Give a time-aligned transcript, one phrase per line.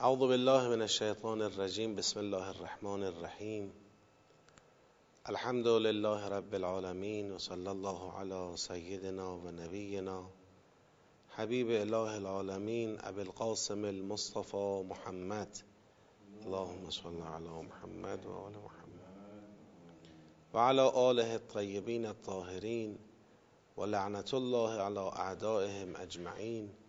[0.00, 1.94] أعوذ بالله من الشيطان الرجيم.
[1.94, 3.72] بسم الله الرحمن الرحيم.
[5.28, 10.26] الحمد لله رب العالمين وصلى الله على سيدنا ونبينا
[11.36, 15.56] حبيب الله العالمين أبي القاسم المصطفى محمد.
[16.46, 19.12] اللهم صل على محمد وعلى محمد.
[20.54, 22.98] وعلى آله الطيبين الطاهرين
[23.76, 26.79] ولعنة الله على أعدائهم أجمعين.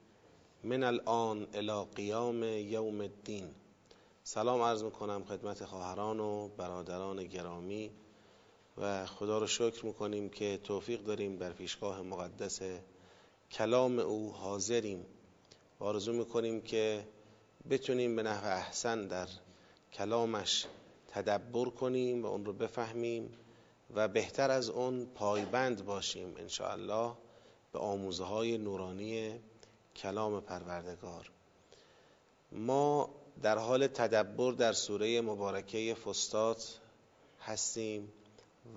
[0.64, 3.56] من الان الى قیام یوم الدین.
[4.24, 7.92] سلام عرض می‌کنم خدمت خواهران و برادران گرامی
[8.78, 12.62] و خدا رو شکر می‌کنیم که توفیق داریم در پیشگاه مقدس
[13.52, 15.06] کلام او حاضریم.
[15.80, 17.08] و آرزو می‌کنیم که
[17.70, 19.28] بتونیم به نحو احسن در
[19.94, 20.66] کلامش
[21.08, 23.34] تدبر کنیم و اون رو بفهمیم
[23.94, 27.14] و بهتر از اون پایبند باشیم انشاءالله
[27.74, 29.40] به آموزه های نورانی
[29.96, 31.32] کلام پروردگار.
[32.52, 33.10] ما
[33.42, 36.80] در حال تدبر در سوره مبارکه فستات
[37.42, 38.14] هستیم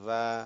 [0.07, 0.45] و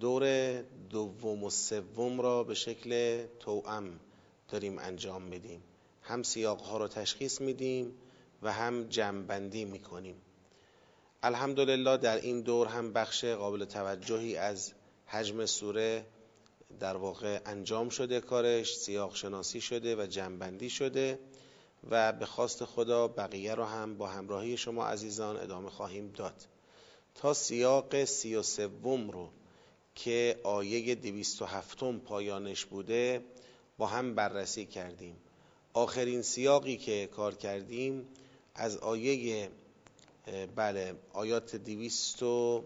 [0.00, 0.54] دور
[0.90, 4.00] دوم و سوم را به شکل توأم
[4.48, 5.62] داریم انجام میدیم.
[6.02, 7.94] هم سیاق ها رو تشخیص میدیم
[8.42, 10.16] و هم جمعبندی می‌کنیم.
[11.22, 14.72] الحمدلله در این دور هم بخش قابل توجهی از
[15.06, 16.06] حجم سوره
[16.80, 21.18] در واقع انجام شده کارش سیاق شناسی شده و جنبندی شده
[21.90, 26.46] و به خواست خدا بقیه رو هم با همراهی شما عزیزان ادامه خواهیم داد.
[27.14, 29.30] تا سیاق سی و سوم رو
[29.94, 33.24] که آیه دویست و هفتم پایانش بوده
[33.78, 35.16] با هم بررسی کردیم.
[35.72, 38.08] آخرین سیاقی که کار کردیم
[38.54, 39.50] از آیه
[40.56, 42.64] بله آیات دویست و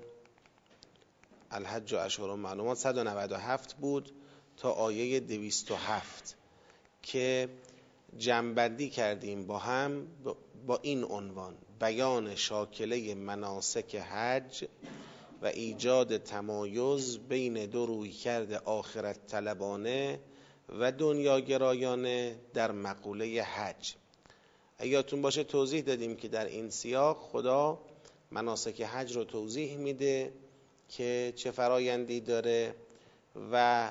[1.53, 4.11] الحج و اشهر معلومات 197 بود
[4.56, 6.36] تا آیه 207
[7.03, 7.48] که
[8.19, 10.06] جنبندی کردیم با هم
[10.67, 14.64] با این عنوان بیان شاکله مناسک حج
[15.42, 20.20] و ایجاد تمایز بین دو روی کرده آخرت طلبانه
[20.69, 23.95] و دنیاگرایانه در مقوله حج.
[24.79, 27.79] اگرتون باشه توضیح دادیم که در این سیاق خدا
[28.30, 30.33] مناسک حج رو توضیح میده
[30.97, 32.75] که چه فرایندی داره
[33.53, 33.91] و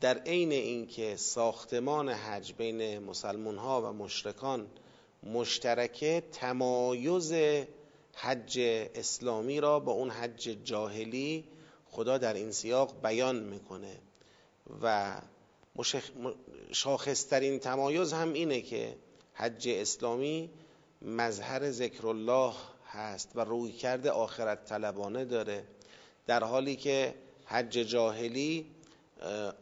[0.00, 4.66] در عین اینکه ساختمان حج بین مسلمان ها و مشرکان
[5.22, 7.32] مشترکه تمایز
[8.14, 8.58] حج
[8.94, 11.44] اسلامی را با اون حج جاهلی
[11.84, 13.98] خدا در این سیاق بیان می‌کنه.
[14.82, 15.16] و
[16.72, 18.96] شاخصترین تمایز هم اینه که
[19.34, 20.50] حج اسلامی
[21.02, 22.52] مظهر ذکر الله
[22.86, 25.64] هست و روی کرده آخرت طلبانه داره.
[26.26, 28.66] در حالی که حج جاهلی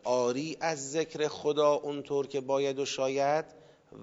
[0.04, 3.44] آری از ذکر خدا اونطور که باید و شاید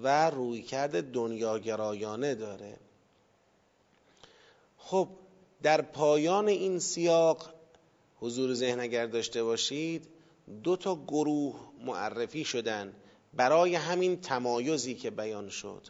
[0.02, 2.76] و روی کرده دنیاگرایانه داره.
[4.78, 5.08] خب
[5.62, 7.50] در پایان این سیاق
[8.20, 10.08] حضور ذهن اگر داشته باشید
[10.62, 12.92] دو تا گروه معرفی شدن
[13.34, 15.86] برای همین تمایزی که بیان شد.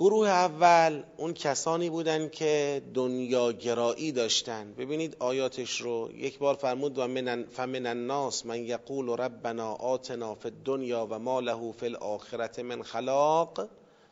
[0.00, 4.72] گروه اول اون کسانی بودن که دنیاگرایی داشتن.
[4.72, 6.10] ببینید آیاتش رو.
[6.14, 11.40] یک بار فرمود و من فمن الناس من یقول ربنا آتنا فی الدنیا و ما
[11.40, 13.68] له فی الاخرت من خلاق.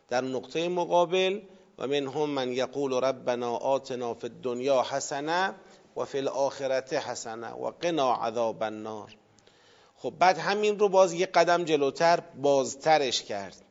[0.08, 1.40] در نقطه مقابل
[1.78, 5.54] و من هم من یقول ربنا آتنا فی الدنیا حسنه
[5.96, 9.16] و فی الاخرت حسنه و قنا عذاب النار.
[9.96, 13.67] خب بعد همین رو باز یک قدم جلوتر بازترش کرد.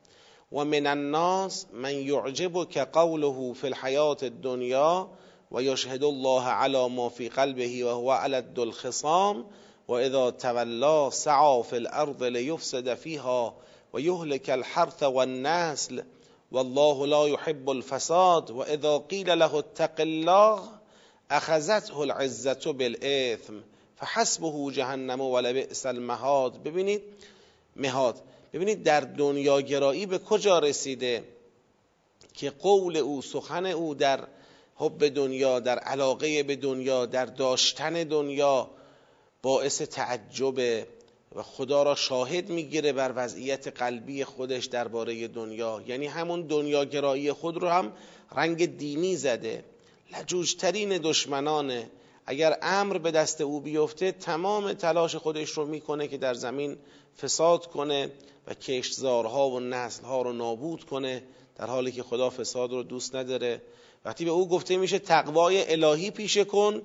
[0.52, 5.08] و من الناس من يعجبك قوله في الحياة الدنيا
[5.52, 9.46] ويشهد الله على ما في قلبه وهو على الخصام
[9.88, 13.53] وإذا تولى سعى في الأرض ليفسد فيها
[13.94, 16.03] ويهلك الحرث والنسل
[16.52, 20.64] والله لا يحب الفساد وإذا قيل له اتق الله
[21.31, 23.53] أخذته العزة بالإثم
[23.96, 26.64] فحسبه جهنم ولبئس المهاد.
[26.64, 27.02] ببینید
[27.75, 28.16] مهاد
[28.53, 31.24] ببینید در دنیاگرایی به کجا رسیده
[32.34, 34.28] که قول او سخن او در
[34.76, 38.70] حب دنیا در علاقه به دنیا در داشتن دنیا
[39.41, 40.85] باعث تعجب
[41.35, 45.82] و خدا را شاهد می‌گیره بر وضعیت قلبی خودش درباره دنیا.
[45.88, 47.94] یعنی همون دنیاگرایی خود رو هم
[48.35, 49.64] رنگ دینی زده.
[50.14, 51.90] لجوجترین دشمنانه
[52.26, 56.78] اگر امر به دست او بیفته تمام تلاش خودش رو می‌کنه که در زمین
[57.22, 58.11] فساد کنه.
[58.47, 61.23] و کشتزارها و نسلها رو نابود کنه
[61.55, 63.61] در حالی که خدا فساد رو دوست نداره.
[64.05, 66.82] وقتی به او گفته میشه تقوای الهی پیشه کن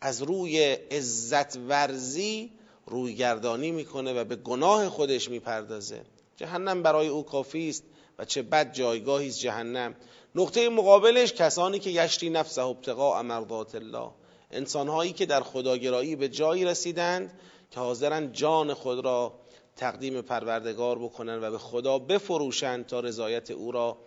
[0.00, 0.58] از روی
[0.90, 2.50] عزت ورزی
[2.86, 6.02] روی گردانی می‌کنه و به گناه خودش می‌پردازه.
[6.36, 7.84] جهنم برای او کافی است
[8.18, 9.94] و چه بد جایگاهی است جهنم.
[10.34, 14.10] نقطه مقابلش کسانی که یشری نفسه ابتقاء مرضات الله.
[14.50, 17.40] انسانهایی که در خداگرایی به جایی رسیدند
[17.70, 19.39] که حاضرن جان خود را
[19.80, 23.98] تقدیم پروردگار بکنند و به خدا بفروشند تا رضایت او را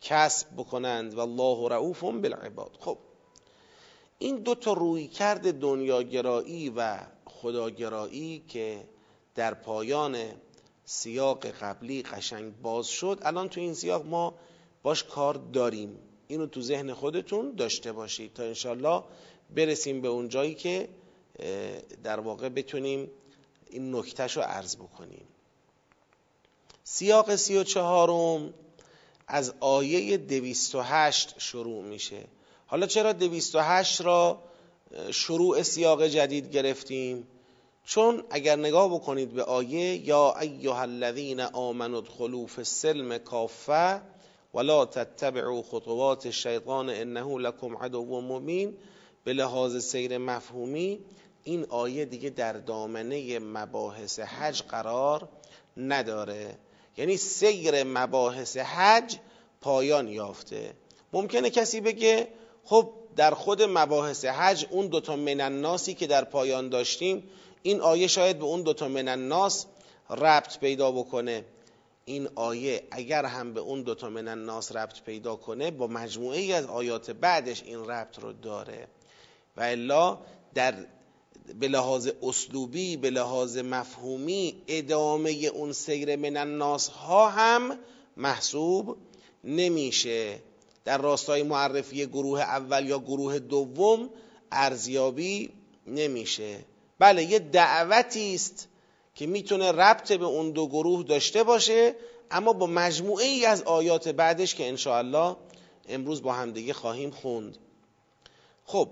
[0.00, 1.14] کسب بکنند.
[1.14, 2.76] و الله رعوف بالعباد.
[2.80, 2.98] خب
[4.18, 8.84] این دو تا روی کرد دنیاگرایی و خداگرایی که
[9.34, 10.16] در پایان
[10.84, 14.34] سیاق قبلی قشنگ باز شد الان تو این سیاق ما
[14.82, 15.98] باش کار داریم.
[16.26, 19.02] اینو تو ذهن خودتون داشته باشید تا انشالله
[19.50, 20.88] برسیم به اون جایی که
[22.04, 23.10] در واقع بتونیم
[23.72, 25.24] این نکتهش رو عرض بکنیم.
[26.84, 28.54] سیاق سی و چهارم
[29.26, 32.24] از آیه دویست و هشت شروع میشه.
[32.66, 34.42] حالا چرا دویست و هشت را
[35.10, 37.26] شروع سیاق جدید گرفتیم؟
[37.84, 44.00] چون اگر نگاه بکنید به آیه یا ایها الذین آمنوا ادخلوا فی السلم کافه
[44.54, 48.74] ولا تتبعوا خطوات الشیطان انه لکم عدو مبین
[49.24, 51.00] به لحاظ سیر مفهومی
[51.44, 55.28] این آیه دیگه در دامنه مباحث حج قرار
[55.76, 56.58] نداره.
[56.96, 59.16] یعنی سیر مباحث حج
[59.60, 60.74] پایان یافته.
[61.12, 62.28] ممکنه کسی بگه
[62.64, 67.30] خب در خود مباحث حج اون دوتا من الناسی که در پایان داشتیم
[67.62, 69.66] این آیه شاید به اون دوتا من الناس
[70.10, 71.44] ربط پیدا بکنه.
[72.04, 76.52] این آیه اگر هم به اون دوتا من الناس ربط پیدا کنه با مجموعه ای
[76.52, 78.88] از آیات بعدش این ربط رو داره.
[79.56, 80.18] و الا
[80.54, 80.74] در
[81.60, 87.78] به لحاظ اسلوبی به لحاظ مفهومی ادامه اون سیر من الناس ها هم
[88.16, 88.96] محسوب
[89.44, 90.38] نمیشه.
[90.84, 94.10] در راستای معرفی گروه اول یا گروه دوم
[94.52, 95.50] ارزیابی
[95.86, 96.58] نمیشه.
[96.98, 98.68] بله یه دعوتی است
[99.14, 101.94] که می‌تونه ربط به اون دو گروه داشته باشه
[102.30, 105.36] اما با مجموعه ای از آیات بعدش که انشاءالله
[105.88, 107.58] امروز با همدیگه خواهیم خوند.
[108.64, 108.88] خب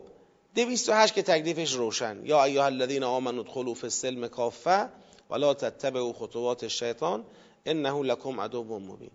[0.54, 2.20] دویست و هشت که تکلیفش روشن.
[2.24, 4.88] یا ایها الذین آمنوا ادخلوا فی السلم کافه
[5.30, 7.24] ولا تتبعوا خطوات الشیطان
[7.66, 9.10] انه لکم عدو مبین.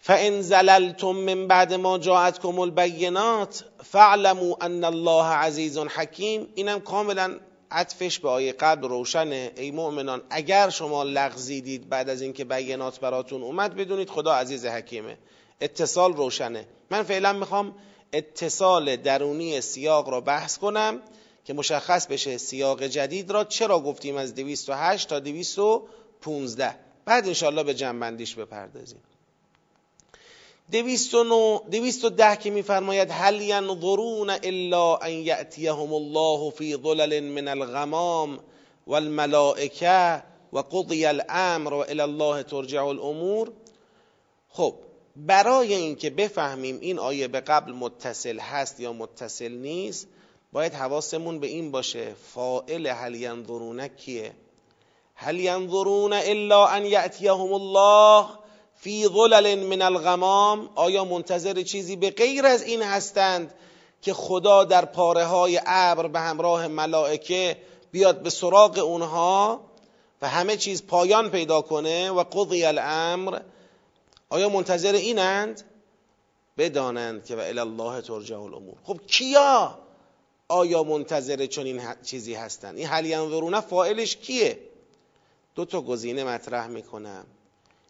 [0.00, 6.48] فان زللتم من بعد ما جاءتكم البینات فاعلموا ان الله عزیز حکیم.
[6.54, 7.40] اینم کاملا
[7.70, 9.52] عطفش به آیه قبل روشنه.
[9.56, 15.18] ای مؤمنان اگر شما لغزیدید بعد از اینکه بینات براتون اومد بدونید خدا عزیز حکیمه.
[15.60, 16.68] اتصال روشنه.
[16.90, 17.74] من فعلا می‌خوام
[18.12, 21.02] اتصال درونی سیاق را بحث کنم
[21.44, 26.74] که مشخص بشه سیاق جدید را چرا گفتیم از 208 تا 215
[27.04, 29.02] بعد انشاءالله به جنبندیش بپردازیم.
[31.70, 38.38] دویست و ده که میفرماید هل ینظرون الا ان یأتیهم الله فی ظلل من الغمام
[38.86, 43.52] والملائکه و قضی الامر و الله ترجع الامور.
[44.50, 44.74] خب
[45.16, 50.08] برای اینکه بفهمیم این آیه به قبل متصل هست یا متصل نیست
[50.52, 54.32] باید حواسمون به این باشه فائل هل ینظرون کیه؟
[55.14, 58.26] هل ینظرون الا ان یأتیهم الله
[58.74, 63.54] فی ظلل من الغمام؟ آیا منتظر چیزی به غیر از این هستند
[64.02, 67.56] که خدا در پاره های ابر به همراه ملائکه
[67.90, 69.60] بیاد به سراغ اونها
[70.22, 73.40] و همه چیز پایان پیدا کنه؟ و قضی الامر
[74.28, 75.62] آیا منتظر اینند؟
[76.58, 78.74] بدانند که و الله ترجع الامور.
[78.84, 79.78] خب کیا
[80.48, 84.58] آیا منتظر چنین چیزی هستند؟ این هل ینظرونه فاعلش کیه؟
[85.54, 87.26] دو تا گزینه مطرح می‌کنم.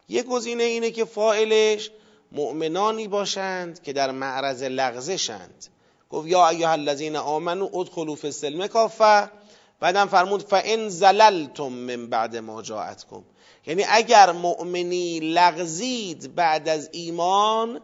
[0.09, 1.91] یه گزینه اینه که فائلش
[2.31, 5.65] مؤمنانی باشند که در معرض لغزشند.
[6.09, 9.31] گفت یا ایها الذین آمنو ادخلوا فی السلم کافه
[9.79, 13.23] بعدم فرمود فان زللتم من بعد ما جاءتکم.
[13.67, 17.81] یعنی اگر مؤمنی لغزید بعد از ایمان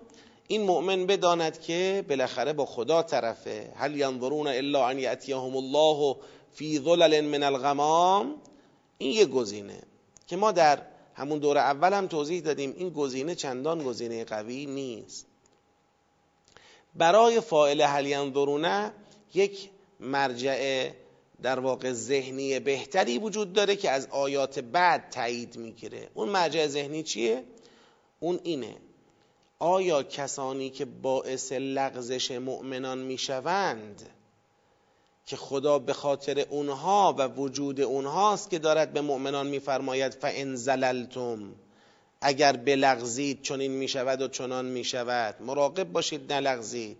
[0.48, 3.72] این مؤمن بداند که بالاخره با خدا طرفه.
[3.76, 6.16] هل ینظرون الا ان یاتیهم الله
[6.52, 8.36] فی ظلل من الغمام؟
[8.98, 9.82] این یه گزینه
[10.28, 10.82] که ما در
[11.16, 12.74] همون دور اول هم توضیح دادیم.
[12.78, 15.26] این گزینه چندان گزینه قوی نیست.
[16.96, 18.92] برای فائل هل ینظرونه
[19.34, 20.90] یک مرجع
[21.44, 26.10] در واقع ذهنی بهتری وجود داره که از آیات بعد تایید می‌گیره.
[26.14, 27.44] اون مرجع ذهنی چیه؟
[28.20, 28.76] اون اینه.
[29.60, 34.10] آیا کسانی که باعث لغزش مؤمنان می‌شوند
[35.26, 41.56] که خدا به خاطر اونها و وجود اونهاست که دارد به مؤمنان میفرماید فان زللتم
[42.22, 45.36] اگر بلغزید چنین می‌شود و چنان می‌شود.
[45.42, 46.98] مراقب باشید نلغزید.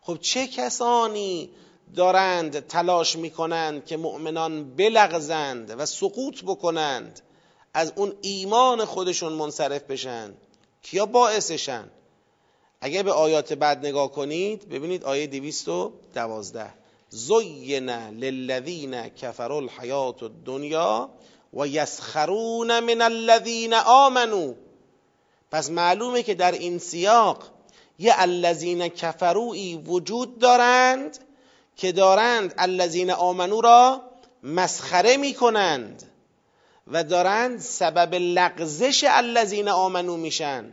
[0.00, 1.50] خب چه کسانی
[1.94, 7.20] دارند تلاش می‌کنند که مؤمنان بلغزند و سقوط بکنند
[7.74, 10.34] از اون ایمان خودشون منصرف بشن.
[10.82, 11.88] کیا باعثشن؟
[12.80, 16.74] اگه به آیات بعد نگاه کنید ببینید آیه 212
[17.10, 21.10] زین للذین کفروا الحیات الدنیا
[21.54, 24.54] و یسخرون من الذین آمنو
[25.50, 27.50] پس معلومه که در این سیاق
[27.98, 31.18] یه الذین کفروی وجود دارند
[31.76, 34.02] که دارند الذین آمنو را
[34.42, 36.02] مسخره می‌کنند
[36.86, 40.72] و دارند سبب لغزش الذین آمنو میشن.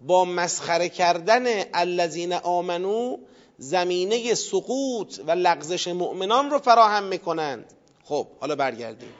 [0.00, 1.44] با مسخره کردن
[1.74, 3.16] الذین آمنو
[3.58, 7.72] زمینه سقوط و لغزش مؤمنان رو فراهم می‌کنند.
[8.04, 9.14] خب حالا برگردیم.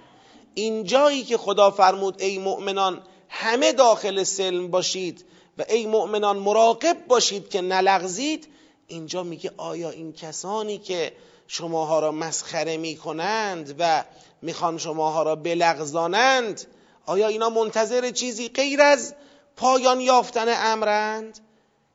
[0.55, 5.25] اینجایی که خدا فرمود ای مؤمنان همه داخل سلم باشید
[5.59, 8.49] و ای مؤمنان مراقب باشید که نلغزید
[8.91, 11.13] اینجا میگه آیا این کسانی که
[11.47, 14.05] شماها را مسخره می‌کنند و
[14.43, 16.67] می‌خوان شماها را بلغزانند
[17.07, 19.15] آیا اینا منتظر چیزی غیر از
[19.57, 21.39] پایان یافتن امرند؟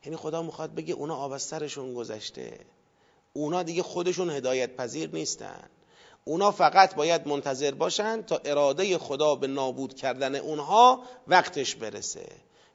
[0.05, 1.37] یعنی خدا می‌خواد بگه اونا آب
[1.95, 2.59] گذشته.
[3.33, 5.69] اونا دیگه خودشون هدایت پذیر نیستن.
[6.23, 12.27] اونا فقط باید منتظر باشن تا اراده خدا به نابود کردن اونها وقتش برسه.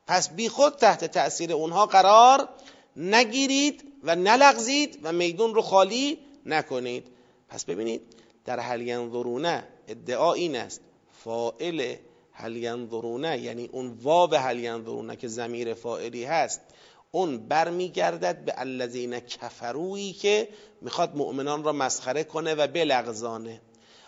[0.07, 2.49] پس بی خود تحت تأثیر اونها قرار
[2.97, 7.07] نگیرید و نلغزید و میدون رو خالی نکنید.
[7.49, 8.03] پس ببینید
[8.45, 10.81] در هل ینظرونه ادعا این است.
[11.25, 11.95] فائل
[12.33, 16.61] هل ینظرونه یعنی اون واو هل ینظرونه که زمیر فائلی هست
[17.11, 20.49] اون برمیگردد به الذین کفرویی که
[20.81, 23.61] می‌خواد مؤمنان را مسخره کنه و بلغزانه.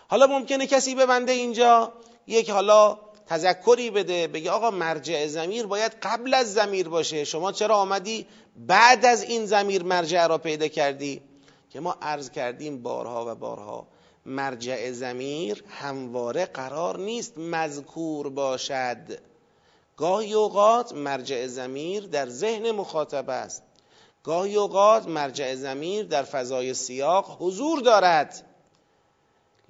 [0.07, 1.93] حالا ممکنه کسی ببنده اینجا
[2.27, 7.23] یک حالا تذکری بده بگه آقا مرجع زمیر باید قبل از زمیر باشه.
[7.23, 11.21] شما چرا آمدی بعد از این زمیر مرجع را پیدا کردی؟
[11.69, 13.87] که ما عرض کردیم بارها و بارها
[14.25, 18.97] مرجع زمیر همواره قرار نیست مذکور باشد.
[19.97, 23.63] گاهی اوقات مرجع زمیر در ذهن مخاطب است.
[24.23, 28.43] گاهی اوقات مرجع زمیر در فضای سیاق حضور دارد.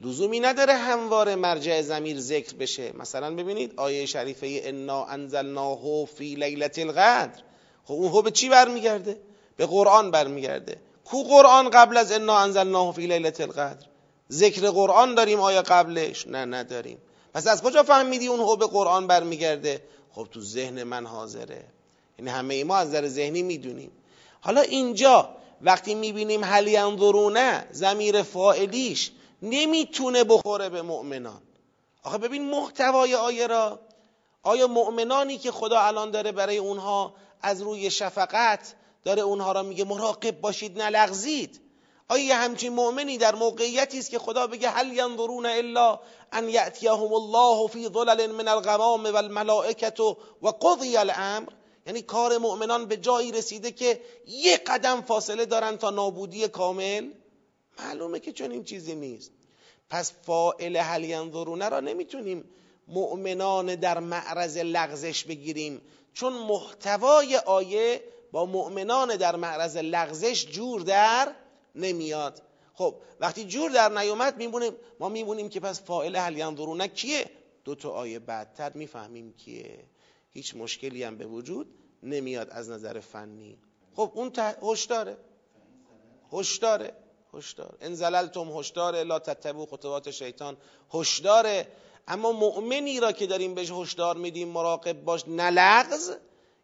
[0.04, 2.92] لزومی نداره همواره مرجع زمیر ذکر بشه.
[2.98, 7.42] مثلا ببینید آیه شریفه انا انزلناه فی لیلت القدر
[7.86, 9.18] خب اون به چی برمیگرده؟
[9.58, 10.78] به قرآن برمیگرده.
[11.06, 13.86] کو قرآن قبل از انا انزلناه فی لیلت القدر
[14.32, 16.98] ذکر قرآن داریم آیا قبلش؟ نه نداریم.
[17.34, 19.82] پس از کجا فهمیدی اون به قرآن برمیگرده؟
[20.12, 21.64] خب تو ذهن من حاضره.
[22.20, 23.92] یعنی همه ای ما از در ذهنی می‌دونیم.
[24.42, 25.30] حالا اینجا
[25.62, 29.12] وقتی می‌بینیم هل ینظرونه زمیر فائلیش
[29.44, 31.42] نمی‌تونه بخوره به مؤمنان.
[32.04, 33.80] آخه ببین محتوای آیه را.
[34.44, 39.84] آیا مؤمنانی که خدا الان داره برای اونها از روی شفقت داره اونها را میگه
[39.84, 41.62] مراقب باشید نلغزید؟
[42.10, 46.00] آیا همچین مؤمنی در موقعیتی است که خدا بگه هل ینظرون الا
[46.32, 49.94] ان یأتیهم الله فی ظلل من الغمام والملائکه
[50.42, 51.50] و قضی الامر؟
[51.88, 57.10] یعنی کار مؤمنان به جایی رسیده که یه قدم فاصله دارن تا نابودی کامل؟
[57.80, 59.32] معلومه که چون این چیزی نیست.
[59.90, 62.44] پس فائل هل ینظرونه را نمی‌تونیم
[62.88, 65.82] مؤمنان در معرض لغزش بگیریم.
[66.14, 71.36] چون محتوای آیه با مؤمنان در معرض لغزش جور در
[71.76, 72.42] نمیاد.
[72.74, 77.30] خب وقتی جور در نیومد میمونیم ما میمونیم که پس فائل هل ینظرونه کیه؟
[77.64, 79.84] دو تا آیه بعدتر می‌فهمیم کیه.
[80.32, 81.68] هیچ مشکلی هم به وجود
[82.04, 83.58] نمیاد از نظر فنی.
[83.96, 85.18] خب اون هشداره.
[86.34, 86.94] هشداره.
[87.34, 87.78] هشدار.
[87.82, 90.58] ان زللتم هشداره لا تتبعوا خطوات شیطان.
[90.94, 91.68] هشداره
[92.08, 95.28] اما مؤمنی را که داریم بهش هشدار میدیم مراقب باش.
[95.28, 96.12] نلغز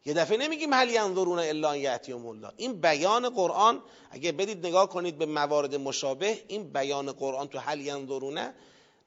[0.05, 2.51] یه دفعه نمیگیم هل ینظرون الا ان یاتیهم الله.
[2.57, 7.79] این بیان قرآن اگه برید نگاه کنید به موارد مشابه این بیان قرآن تو هل
[7.79, 8.53] ینظرونه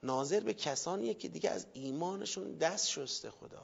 [0.03, 3.63] ناظر به کسانیه که دیگه از ایمانشون دست شسته خدا.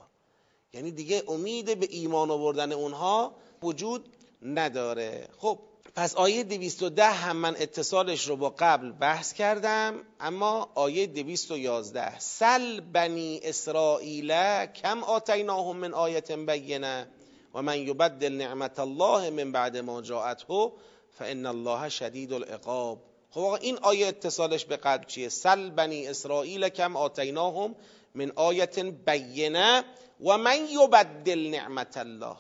[0.73, 4.09] یعنی دیگه امید به ایمان آوردن اونها وجود
[4.43, 5.29] نداره.
[5.39, 5.59] خب
[5.95, 12.81] پس آیه 210 هم من اتصالش رو با قبل بحث کردم اما آیه 211 سل
[12.81, 14.33] بنی اسرائیل
[14.67, 17.09] کم آتیناهم من آیت بینه
[17.55, 20.73] و من یبدل نعمت الله من بعد ما جاءته
[21.19, 22.99] فان الله شدید العقاب.
[23.31, 27.75] خب آقا این آیه اتصالش به قلب چیه؟ سل بنی اسرائیل کم آتیناهم
[28.15, 29.85] من آیت بینه
[30.21, 32.37] و من یبدل نعمت الله.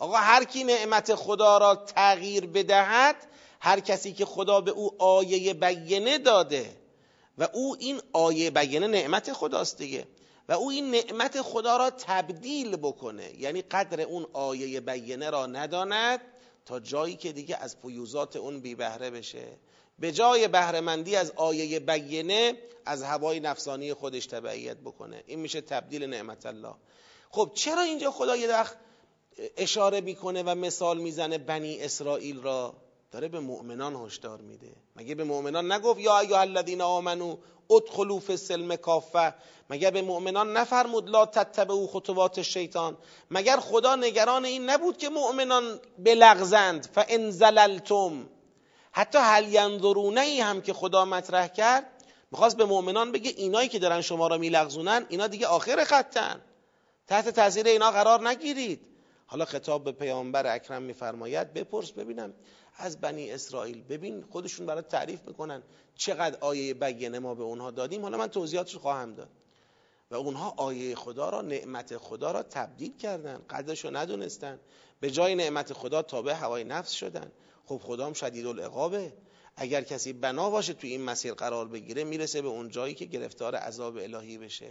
[0.00, 3.16] آقا هر کی نعمت خدا را تغییر بدهد
[3.60, 6.76] هر کسی که خدا به او آیه بینه داده
[7.38, 10.06] و او این آیه بینه نعمت خداست دیگه.
[10.48, 13.40] و او این نعمت خدا را تبدیل بکنه.
[13.40, 16.20] یعنی قدر اون آیه بینه را نداند
[16.66, 19.46] تا جایی که دیگه از فیوزات اون بی بهره بشه.
[19.98, 22.54] به جای بهرهمندی از آیه بینه
[22.86, 25.22] از هوای نفسانی خودش تبعیت بکنه.
[25.26, 26.74] این میشه تبدیل نعمت الله.
[27.30, 28.76] خب چرا اینجا خدا یه وقت
[29.56, 32.74] اشاره می‌کنه و مثال می‌زنه بنی اسرائیل را.
[33.10, 34.72] داره به مؤمنان هشدار میده.
[34.96, 37.36] مگه به مؤمنان نگفت یا ایها الذین آمنو
[37.70, 39.34] ادخلوا فی السلم کافه؟
[39.70, 42.96] مگر به مؤمنان نفرمود لا تتبعوا خطوات شیطان
[43.30, 48.28] مگر خدا نگران این نبود که مؤمنان بلغزند؟ فان زللتم
[48.92, 51.86] حتی هل ینظرونه ای هم که خدا مطرح کرد
[52.32, 56.40] می‌خواست به مؤمنان بگه اینایی که دارن شما را میلغزونن اینا دیگه آخر خطن.
[57.06, 58.89] تحت تاثیر اینا قرار نگیرید.
[59.30, 62.34] حالا خطاب به پیامبر اکرم میفرماید بپرس ببینم
[62.76, 65.62] از بنی اسرائیل ببین خودشون برای تعریف می‌کنن
[65.94, 68.02] چقدر آیه بگینه ما به اونها دادیم.
[68.02, 69.28] حالا من توضیحاتش خواهم داد.
[70.10, 73.42] و اونها آیه خدا را نعمت خدا را تبدیل کردن.
[73.50, 74.60] قدرش رو ندونستن.
[75.00, 77.32] به جای نعمت خدا تابع هوای نفس شدن.
[77.66, 79.12] خب خدام شدید العقابه.
[79.56, 83.54] اگر کسی بنا باشه توی این مسیر قرار بگیره می‌رسه به اون جایی که گرفتار
[83.54, 84.70] عذاب الهی بشه.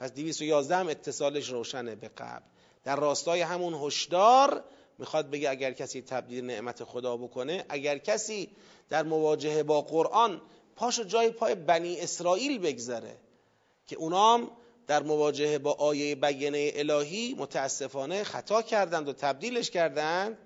[0.00, 2.44] پس 211 هم اتصالش روشنه به قبل.
[2.84, 4.64] در راستای همون هشدار
[4.98, 8.48] می‌خواد بگه اگر کسی تبدیل نعمت خدا بکنه اگر کسی
[8.88, 10.40] در مواجهه با قرآن
[10.76, 13.16] پاشو جای پای بنی اسرائیل بگذره
[13.86, 14.50] که اونام
[14.86, 20.38] در مواجهه با آیه بینه الهی متاسفانه خطا کردند و تبدیلش کردند.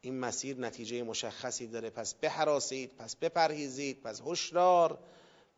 [0.00, 1.90] این مسیر نتیجه مشخصی داره.
[1.90, 4.98] پس بحراسید پس بپرهیزید پس هشدار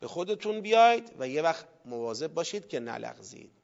[0.00, 3.57] به خودتون بیاید و یه وقت مواظب باشید که نلغزید.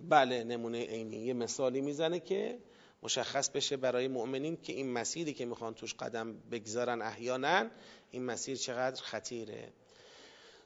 [0.00, 1.16] بله نمونه عینی.
[1.16, 2.58] یه مثالی می‌زنه که
[3.02, 7.66] مشخص بشه برای مؤمنین که این مسیری که می‌خوان توش قدم بگذارن احیانا
[8.10, 9.72] این مسیر چقدر خطیره.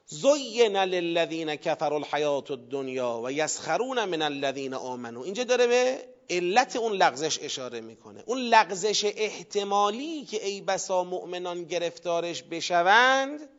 [0.05, 5.23] زین للذین کفروا الحیات الدنیا و یسخرون من الذین آمنوا.
[5.23, 5.97] اینجا داره به
[6.29, 8.23] علت اون لغزش اشاره می‌کنه.
[8.25, 13.49] اون لغزش احتمالی که ای بسا مؤمنان گرفتارش بشوند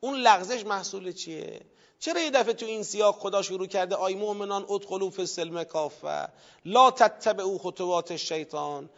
[0.00, 1.60] اون لغزش محصول چیه؟
[2.00, 6.28] چرا یه دفعه تو این سیاق خدا شروع کرده؟ آی مؤمنان ادخلوا فی السلم کافه.
[6.64, 8.90] لا تتبعوا خطوات الشیطان.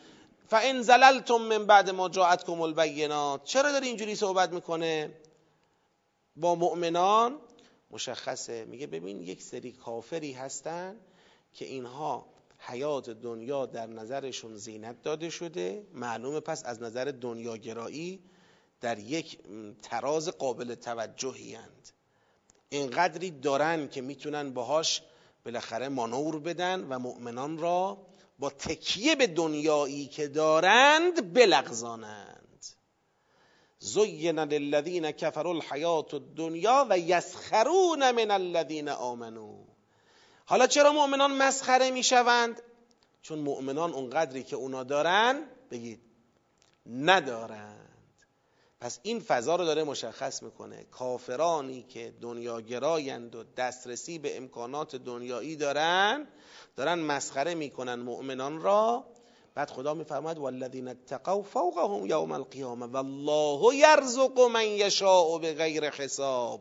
[0.48, 3.44] فان زللتم من بعد ما جاءتكم البینات.
[3.44, 5.10] چرا داره اینجوری صحبت می‌کنه؟
[6.36, 7.38] با مؤمنان
[7.90, 8.64] مشخصه.
[8.64, 10.96] میگه ببین یک سری کافری هستن
[11.52, 12.26] که اینها
[12.58, 15.86] حیات دنیا در نظرشون زینت داده شده.
[15.94, 18.20] معلومه پس از نظر دنیاگرایی
[18.80, 19.38] در یک
[19.82, 21.88] تراز قابل توجهی هند
[22.72, 25.02] اینقدری دارن که می‌تونن باهاش
[25.44, 27.98] بالاخره مانور بدن و مؤمنان را
[28.38, 32.66] با تکیه به دنیایی که دارند بلغزانند.
[33.78, 39.64] زین للذین کفروا الحیات الدنیا و یسخرون من الذین آمنو.
[40.44, 42.62] حالا چرا مؤمنان مسخره می‌شوند؟
[43.22, 46.00] چون مؤمنان اونقدری که اونا دارن بگید
[46.86, 47.81] ندارن.
[48.82, 50.86] پس این فضا رو داره مشخص می‌کنه.
[50.90, 56.26] کافرانی که دنیاگرایند و دسترسی به امکانات دنیایی دارن
[56.76, 59.04] دارن مسخره می‌کنن مؤمنان را.
[59.54, 66.60] بعد خدا میفرماید والذین اتقوا فوقهم یوم القیامه والله یرزق من یشاء بغیر حساب.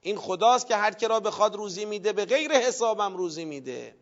[0.00, 3.94] این خداست که هر که را بخواد روزی میده به غیر حسابم روزی میده.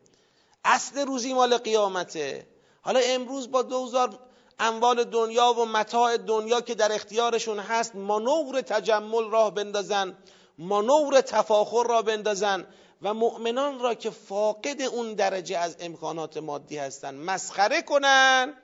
[0.65, 2.47] اصل روزی مال قیامته.
[2.83, 4.19] حالا امروز با دوزار
[4.59, 10.17] اموال دنیا و متاع دنیا که در اختیارشون هست مانور تجمل راه بندازن
[10.59, 12.67] مانور تفاخر را بندازن
[13.03, 18.55] و مؤمنان را که فاقد اون درجه از امکانات مادی هستن مسخره کنن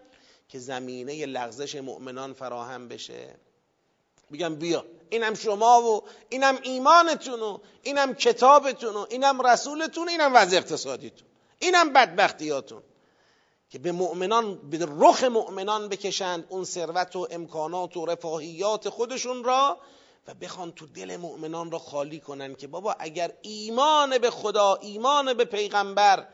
[0.48, 3.34] که زمینه لغزش مؤمنان فراهم بشه.
[4.32, 10.56] بگم بیا اینم شما و اینم ایمانتون و اینم کتابتون و اینم رسولتون اینم وضع
[10.56, 11.28] اقتصادیتون.
[11.58, 12.82] اینم بدبختیاتون.
[13.72, 19.78] که به مؤمنان به رخ مؤمنان بکشند اون ثروت و امکانات و رفاهیات خودشون را
[20.28, 25.34] و بخوان تو دل مؤمنان را خالی کنن که بابا اگر ایمان به خدا ایمان
[25.34, 26.28] به پیغمبر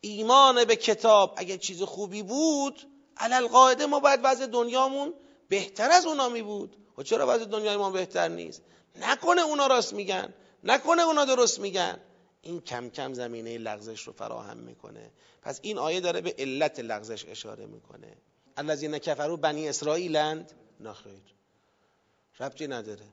[0.00, 2.80] ایمان به کتاب اگر چیز خوبی بود
[3.16, 5.14] علل قاعده ما باید وضع دنیامون
[5.48, 6.76] بهتر از اونا می بود.
[6.98, 8.62] و چرا وضع دنیای ما بهتر نیست؟
[8.96, 12.00] نکنه اونا راست میگن نکنه اونا درست میگن.
[12.44, 15.10] این کم کم زمینه لغزش رو فراهم می‌کنه.
[15.42, 18.16] پس این آیه داره به علت لغزش اشاره می‌کنه.
[18.56, 20.52] الذین کفروا بنی اسرائیلند.
[20.80, 21.22] نخیر
[22.40, 23.06] ربطی نداره.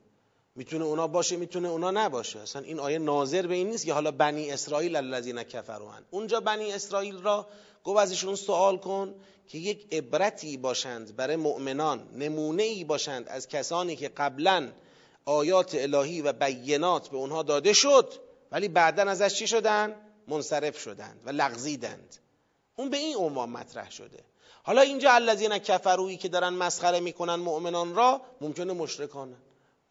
[0.56, 2.40] می‌تونه اونا باشه می‌تونه اونا نباشه.
[2.40, 6.74] اصلا این آیه ناظر به این نیست که حالا بنی اسرائیل الذین کفروا اونجا بنی
[6.74, 7.48] اسرائیل را
[7.84, 9.16] گفت ازشون سوال کن
[9.48, 14.72] که یک عبرتی باشند برای مؤمنان نمونه ای باشند از کسانی که قبلا
[15.26, 18.14] آیات الهی و بینات به اونها داده شد.
[18.52, 19.96] ولی بعدا ازش چی شدن؟
[20.28, 22.16] منصرف شدند و لغزیدند.
[22.76, 24.20] اون به این عنوان مطرح شده.
[24.64, 29.38] حالا اینجا الذین کفرویی که دارن مسخره می‌کنن مؤمنان را ممکنه مشرکانن.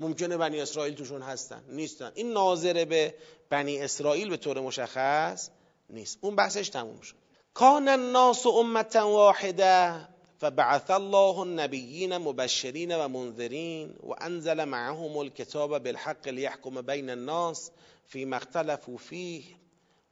[0.01, 1.64] ممکنه بنی اسرائیل توشون هستن.
[1.68, 2.12] نیستن.
[2.14, 3.14] این ناظره به
[3.51, 5.51] بنی اسرائیل به طور مشخص
[5.90, 6.18] نیست.
[6.20, 7.14] اون بحثش تموم شد.
[7.55, 10.09] کان الناس امتا واحده.
[10.40, 17.70] فبعث الله النبیین مبشرین و منذرین و انزل معهم الكتاب بالحق لیحکم بین الناس
[18.07, 19.42] فيما اختلفوا فيه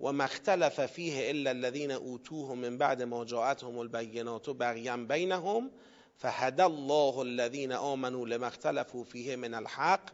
[0.00, 5.70] وما اختلف فيه الا الذين اوتوه من بعد ما جاءتهم البينات بغيا بينهم
[6.16, 10.10] فهدى الله الذين آمنوا لما اختلفوا فيه من الحق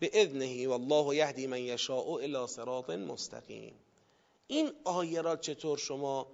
[0.00, 3.74] باذنه والله یهدی من یشاء الى صراط مستقیم
[4.46, 6.26] این آیه را چطور شما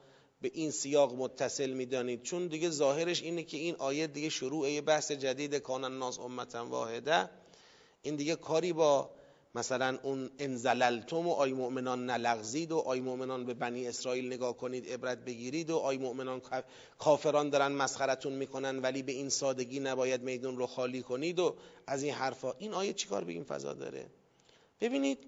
[0.44, 2.22] به این سیاق متصل می‌دانید.
[2.22, 6.66] چون دیگه ظاهرش اینه که این آیه دیگه شروع یه بحث جدید کان الناس امتا
[6.66, 7.30] واحده.
[8.02, 9.11] این دیگه کاری با
[9.54, 14.88] مثلا اون انزللتم و آی مؤمنان نلغزید و آی مؤمنان به بنی اسرائیل نگاه کنید
[14.88, 16.42] عبرت بگیرید و آی مؤمنان
[16.98, 22.02] کافران دارن مسخرتون می‌کنن ولی به این سادگی نباید میدون رو خالی کنید و از
[22.02, 22.52] این حرفا.
[22.59, 24.07] این آیه چیکار به این فضا داره؟
[24.80, 25.18] ببینید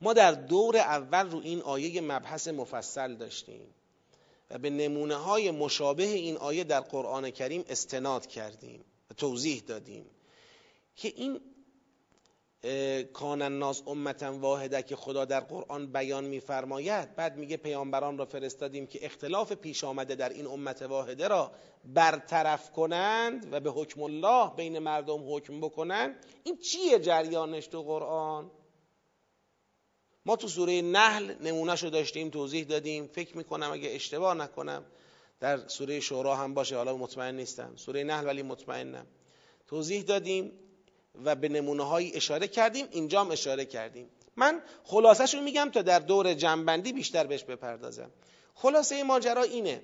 [0.00, 3.74] ما در دور اول رو این آیه مبحث مفصل داشتیم.
[4.50, 10.06] و به نمونه های مشابه این آیه در قرآن کریم استناد کردیم و توضیح دادیم
[10.96, 11.40] که این
[13.12, 17.16] کان الناس امتا واحده که خدا در قرآن بیان میفرماید.
[17.16, 21.52] بعد میگه پیامبران را فرستادیم که اختلاف پیش آمده در این امت واحده را
[21.84, 26.16] برطرف کنند و به حکم الله بین مردم حکم بکنند.
[26.44, 28.50] این چیه جریانش تو قرآن؟
[30.28, 33.06] ما تو سوره نحل نمونهش رو داشتیم توضیح دادیم.
[33.06, 34.84] فکر می‌کنم اگه اشتباه نکنم
[35.40, 36.76] در سوره شورا هم باشه.
[36.76, 37.72] حالا مطمئن نیستم.
[37.76, 39.06] سوره نحل ولی مطمئنم.
[39.66, 40.52] توضیح دادیم
[41.24, 42.86] و به نمونه های اشاره کردیم.
[42.90, 44.10] اینجام اشاره کردیم.
[44.36, 48.10] من خلاصش رو میگم تا در دور جنبندی بیشتر بهش بپردازم.
[48.54, 49.82] خلاصه ماجرا اینه.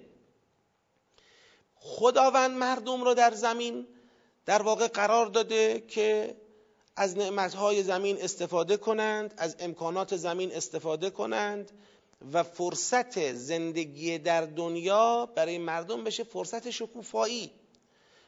[1.75, 3.87] خداوند مردم رو در زمین
[4.47, 6.37] در واقع قرار داده که
[6.97, 11.73] از نعمتهای زمین استفاده کنند از امکانات زمین استفاده کنند
[12.33, 17.51] و فرصت زندگی در دنیا برای مردم بشه فرصت شکوفایی.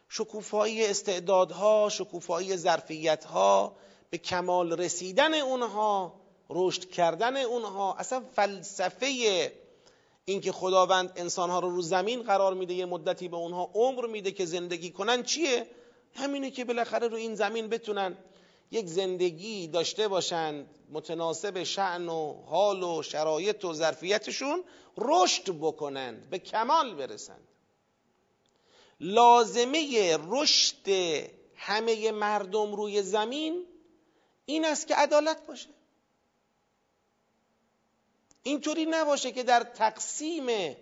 [0.08, 3.76] شکوفایی استعدادها شکوفایی ظرفیتها
[4.10, 7.94] به کمال رسیدن اونها رشد کردن اونها.
[7.94, 9.52] اصلا فلسفه
[10.24, 14.44] اینکه خداوند انسانها رو رو زمین قرار میده یه مدتی به اونها عمر میده که
[14.44, 15.66] زندگی کنن چیه؟
[16.14, 18.16] همینه که بالاخره رو این زمین بتونن
[18.70, 24.64] یک زندگی داشته باشند متناسب شعن و حال و شرایط و ظرفیتشون
[24.98, 27.48] رشد بکنند به کمال برسند.
[29.00, 30.88] لازمه رشد
[31.54, 33.66] همه مردم روی زمین
[34.46, 35.68] این است که عدالت باشه.
[38.42, 40.76] اینطوری نباشه که در تقسیم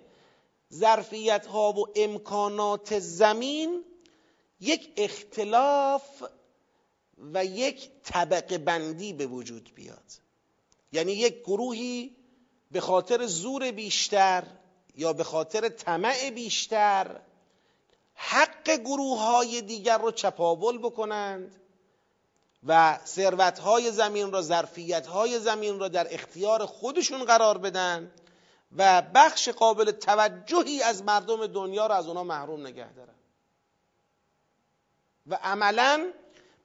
[0.72, 3.84] ظرفیت ها و امکانات زمین
[4.60, 6.22] یک اختلاف
[7.18, 10.12] و یک طبقه بندی به وجود بیاد.
[10.92, 12.16] یعنی یک گروهی
[12.70, 14.44] به خاطر زور بیشتر
[14.94, 17.20] یا به خاطر طمع بیشتر
[18.14, 21.54] حق گروه های دیگر رو چپاول بکنند
[22.66, 28.12] و ثروت های زمین را ظرفیت های زمین را در اختیار خودشون قرار بدن
[28.76, 33.14] و بخش قابل توجهی از مردم دنیا را از اونا محروم نگه دارن.
[35.26, 36.12] و عملا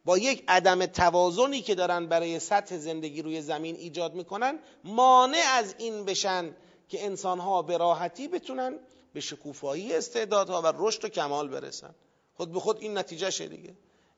[0.09, 5.75] با یک عدم توازنی که دارن برای سطح زندگی روی زمین ایجاد می‌کنن مانع از
[5.77, 6.55] این بشن
[6.87, 8.79] که انسانها به راحتی بتونن
[9.13, 11.95] به شکوفایی استعدادها و رشد و کمال برسن.
[12.33, 13.73] خود به خود این نتیجه دیگه.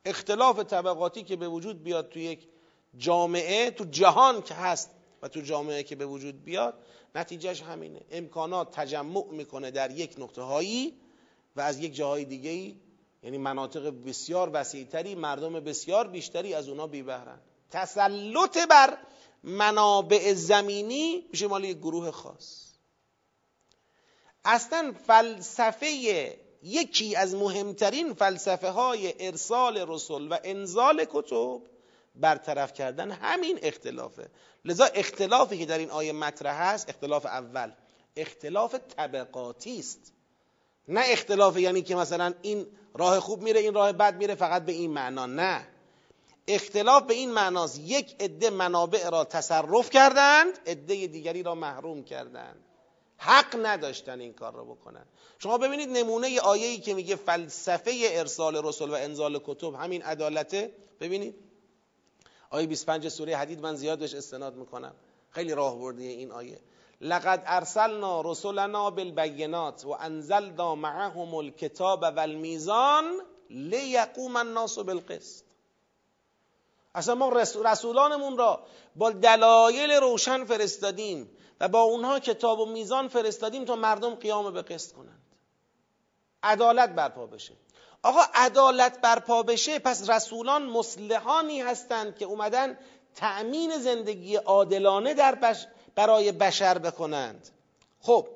[0.05, 2.47] اختلاف طبقاتی که به وجود بیاد تو یک
[2.97, 4.89] جامعه تو جهان که هست
[5.21, 6.73] و تو جامعه که به وجود بیاد
[7.15, 8.01] نتیجهش همینه.
[8.11, 10.93] امکانات تجمع می‌کنه در یک نقطه هایی
[11.55, 12.75] و از یک جاهای دیگه
[13.23, 17.39] یعنی مناطق بسیار وسیعتری مردم بسیار بیشتری از اونا بی بهرن
[17.71, 18.97] تسلط بر
[19.43, 22.71] منابع زمینی میشه مال یک گروه خاص.
[24.45, 25.87] اصلا فلسفه
[26.63, 31.61] یکی از مهمترین فلسفه های ارسال رسول و انزال کتب
[32.15, 34.29] برطرف کردن همین اختلافه.
[34.65, 37.71] لذا اختلافی که در این آیه مطرح هست اختلاف اول
[38.15, 40.13] اختلاف طبقاتی است.
[40.91, 44.71] نه اختلاف یعنی که مثلا این راه خوب میره این راه بد میره فقط به
[44.71, 45.25] این معنا.
[45.25, 45.67] نه.
[46.47, 47.79] اختلاف به این معناست.
[47.79, 52.55] یک عده منابع را تصرف کردند عده دیگری را محروم کردند.
[53.17, 55.05] حق نداشتن این کار را بکنن.
[55.39, 61.35] شما ببینید نمونه آیه‌ای که میگه فلسفه ارسال رسول و انزال کتب همین عدالته ببینید.
[62.49, 64.93] آیه 25 سوره حدید من زیاد بهش استناد می‌کنم.
[65.29, 66.59] خیلی راه بردی این آیه.
[67.01, 75.43] لقد ارسلنا رسولنا بالبینات و انزلنا معهم الكتاب والمیزان لیقوم الناس بالقسط.
[76.95, 77.29] اصلا ما
[77.65, 78.63] رسولانمون را
[78.95, 84.61] با دلایل روشن فرستادیم و با اونها کتاب و میزان فرستادیم تا مردم قیام به
[84.61, 85.21] قسط کنند.
[86.43, 87.53] عدالت برپا بشه.
[88.03, 92.77] آقا عدالت برپا بشه پس رسولان مسلحانی هستند که اومدن
[93.15, 95.35] تأمین زندگی عادلانه در
[95.95, 97.49] برای بشر بکنند.
[98.01, 98.27] خب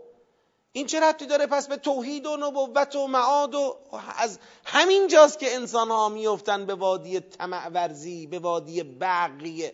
[0.71, 3.77] این چه ربطی داره پس به توحید و نبوت و معاد و
[4.17, 9.73] از همین جاست که انسان ها میفتن به وادی طمع ورزی به وادی بقیه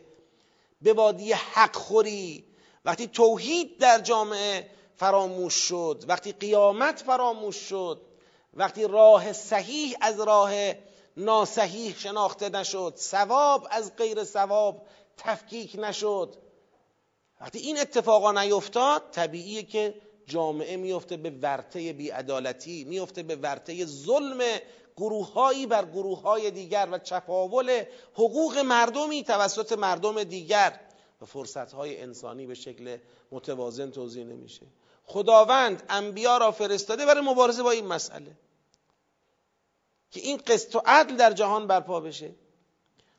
[0.81, 2.45] به وادی حق خوری
[2.85, 8.01] وقتی توحید در جامعه فراموش شد وقتی قیامت فراموش شد
[8.53, 10.51] وقتی راه صحیح از راه
[11.17, 16.35] ناسحیح شناخته نشد ثواب از غیر ثواب تفکیک نشد.
[17.41, 19.93] وقتی این اتفاقا نیفتاد طبیعیه که
[20.25, 24.41] جامعه میفته به ورطه بیعدالتی میفته به ورطه ظلم
[24.97, 30.79] گروههایی بر گروههای دیگر و چپاول حقوق مردمی توسط مردم دیگر.
[31.21, 32.97] و فرصتهای انسانی به شکل
[33.31, 34.65] متوازن توضیح نمیشه.
[35.05, 38.37] خداوند انبیا را فرستاده برای مبارزه با این مسئله.
[40.11, 42.31] که این قسط و عدل در جهان برپا بشه.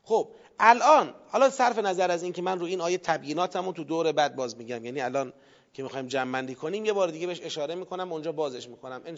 [0.02, 0.28] خب
[0.64, 4.36] الان حالا صرف نظر از این که من رو این آیه تبییناتمو تو دور بعد
[4.36, 4.84] باز میگم.
[4.84, 5.32] یعنی الان
[5.72, 9.16] که می‌خوایم جمع کنیم یه بار دیگه بهش اشاره می‌کنم اونجا بازش می‌کنم ان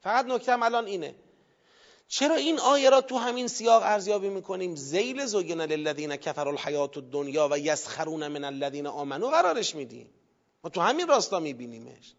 [0.00, 1.14] فقط نکتم الان اینه.
[2.08, 7.48] چرا این آیه را تو همین سیاق ارزیابی می‌کنیم؟ زیل زوگن للذین کفر الحیات الدنیا
[7.52, 10.10] و یسخرون من الذین آمنو قرارش میدیم
[10.64, 12.14] ما تو همین راستا میبینیمش.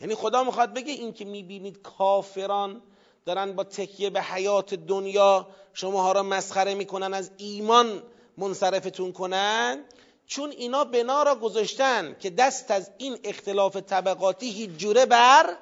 [0.00, 2.82] یعنی خدا می‌خواد بگه این که می‌بینید کافران
[3.28, 8.02] دارن با تکیه به حیات دنیا شماها را مسخره می‌کنن از ایمان
[8.38, 9.84] منصرفتون کنن؟
[10.26, 15.56] چون اینا بنا را گذاشتن که دست از این اختلاف طبقاتی هیچ جوره بر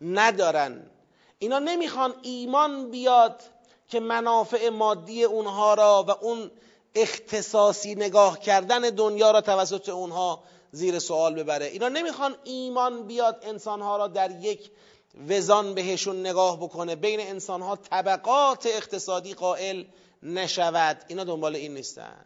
[0.00, 0.90] ندارن.
[1.38, 3.42] اینا نمی‌خوان ایمان بیاد
[3.88, 6.50] که منافع مادی اونها را و اون
[6.94, 11.66] اختصاصی نگاه کردن دنیا را توسط اونها زیر سوال ببره.
[11.66, 14.70] اینا نمی‌خوان ایمان بیاد انسانها را در یک
[15.14, 16.96] وزان بهشون نگاه بکنه.
[16.96, 19.84] بین انسانها طبقات اقتصادی قائل
[20.22, 21.04] نشود.
[21.08, 22.24] اینا دنبال این نیستن.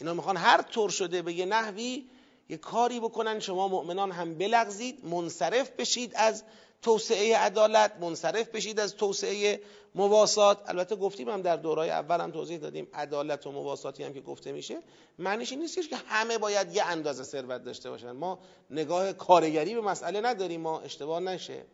[0.00, 2.08] اینا می‌خوان هر طور شده به یه نحوی
[2.48, 3.40] یه کاری بکنن.
[3.40, 6.44] شما مؤمنان هم بلغزید منصرف بشید از
[6.82, 9.60] توسعه عدالت منصرف بشید از توسعه
[9.94, 10.58] مواسات.
[10.66, 14.52] البته گفتیم هم در دورای اول هم توضیح دادیم عدالت و مواساتی هم که گفته
[14.52, 14.78] میشه.
[15.18, 18.12] معنیش این نیستش که همه باید یه اندازه ثروت داشته باشن.
[18.12, 18.38] ما
[18.70, 21.64] نگاه کارگری به مسئله نداریم ما اشتباه نشه.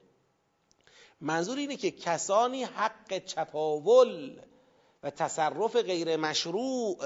[1.21, 4.41] منظور اینه که کسانی حق چپاول
[5.03, 6.99] و تصرف غیر مشروع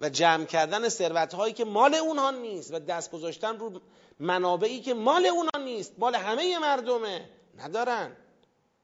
[0.00, 3.80] و جمع کردن ثروت هایی که مال اونها نیست و دست گذاشتن رو
[4.20, 7.30] منابعی که مال اونها نیست مال همه مردمه.
[7.58, 8.16] ندارن.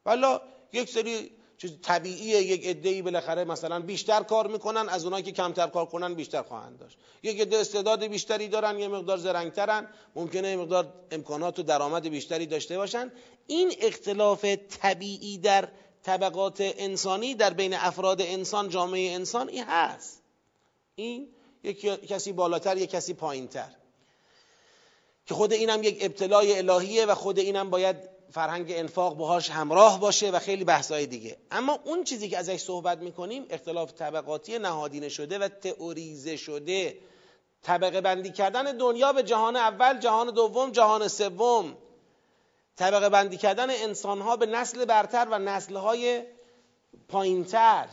[0.06, 0.40] والا
[0.72, 5.66] یک سری چیز طبیعیه یک عده‌ای بالاخره مثلا بیشتر کار می‌کنن از اونایی که کمتر
[5.66, 6.98] کار کنن بیشتر خواهند داشت.
[7.22, 9.88] یک عده استعداد بیشتری دارن یه مقدار زرنگترن.
[10.14, 13.12] ممکنه یه مقدار امکانات و درآمد بیشتری داشته باشن.
[13.46, 14.44] این اختلاف
[14.80, 15.68] طبیعی در
[16.02, 20.22] طبقات انسانی در بین افراد انسان جامعه انسان این هست.
[20.94, 21.28] این
[21.62, 23.70] یک کسی بالاتر یک کسی پایینتر.
[25.26, 27.96] که خود اینم یک ابتلای الهیه و خود اینم باید
[28.30, 31.36] فرهنگ انفاق باهاش همراه باشه و خیلی بحثای دیگه.
[31.50, 36.98] اما اون چیزی که ازش صحبت می‌کنیم اختلاف طبقاتی نهادینه شده و تئوریزه شده.
[37.62, 41.76] طبقه بندی کردن دنیا به جهان اول جهان دوم جهان سوم.
[42.76, 46.22] طبقه بندی کردن انسانها به نسل برتر و نسلهای
[47.08, 47.88] پایینتر.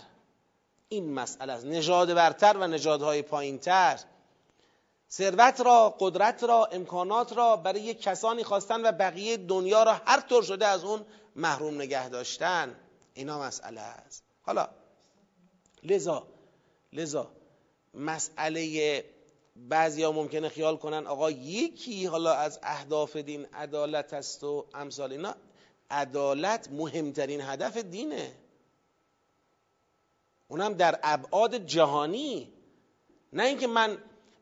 [0.90, 4.00] این مسئله است نژاد برتر و نژادهای پایینتر.
[5.12, 10.44] ثروت را قدرت را امکانات را برای کسانی خواستن و بقیه دنیا را هر طور
[10.44, 12.76] شده از اون محروم نگه داشتن.
[13.14, 14.24] اینا مسئله است.
[14.42, 14.70] حالا
[15.84, 16.28] لذا
[16.94, 17.32] لذا
[17.94, 19.06] مسئله
[19.56, 25.12] بعضی ها ممکنه خیال کنن آقا یکی حالا از اهداف دین عدالت است و امثال
[25.12, 25.36] اینا.
[25.90, 28.36] عدالت مهمترین هدف دینه.
[30.48, 32.54] اونم در ابعاد جهانی.
[33.34, 33.98] نه اینکه من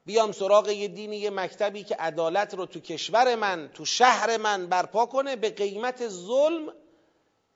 [0.10, 4.68] بیام سراغ یه دینی یه مکتبی که عدالت رو تو کشور من تو شهر من
[4.68, 6.74] برپا کنه به قیمت ظلم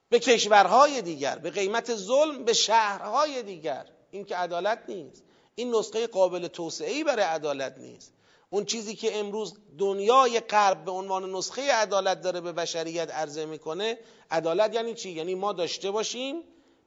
[0.10, 3.86] به کشورهای دیگر به قیمت ظلم به شهرهای دیگر.
[4.12, 5.24] این که عدالت نیست.
[5.56, 8.14] این نسخه قابل توسعه‌ای برای عدالت نیست.
[8.50, 14.00] اون چیزی که امروز دنیای غرب به عنوان نسخه عدالت داره به بشریت عرضه می‌کنه
[14.32, 16.44] عدالت یعنی چی؟ یعنی ما داشته باشیم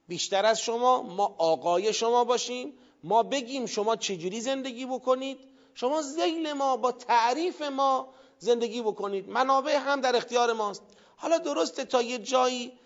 [0.07, 6.53] بیشتر از شما ما آقای شما باشیم ما بگیم شما چجوری زندگی بکنید شما زیل
[6.53, 9.29] ما با تعریف ما زندگی بکنید.
[9.29, 10.81] منابع هم در اختیار ماست.
[11.15, 12.79] حالا درسته تا یه جایی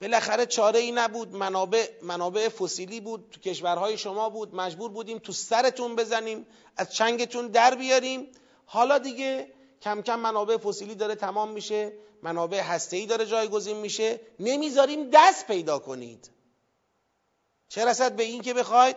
[0.00, 1.34] بالاخره چاره ای نبود.
[1.34, 3.30] منابع منابع فسیلی بود.
[3.30, 4.54] تو کشورهای شما بود.
[4.54, 6.46] مجبور بودیم تو سرتون بزنیم.
[6.76, 8.32] از چنگتون در بیاریم.
[8.66, 11.92] حالا دیگه کم کم منابع فسیلی داره تمام میشه.
[12.22, 14.20] منابع هسته‌ای داره جایگزین میشه.
[14.40, 16.30] نمی‌ذاریم دست پیدا کنید.
[17.68, 18.96] چه رسد به این که بخواید؟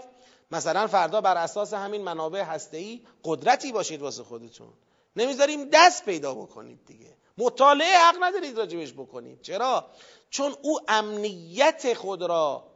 [0.51, 4.73] مثلا فردا بر اساس همین منابع هسته‌ای قدرتی باشید واسه خودتون.
[5.15, 7.17] نمی‌ذاریم دست پیدا بکنید دیگه.
[7.37, 9.41] مطالعه حق ندارید راجبش بکنید.
[9.41, 9.85] چرا؟
[10.29, 12.71] چون او امنیت خود را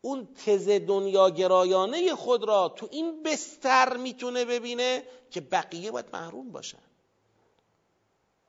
[0.00, 6.52] اون تز دنیا گرایانه خود را تو این بستر می‌تونه ببینه که بقیه باید محروم
[6.52, 6.78] باشن.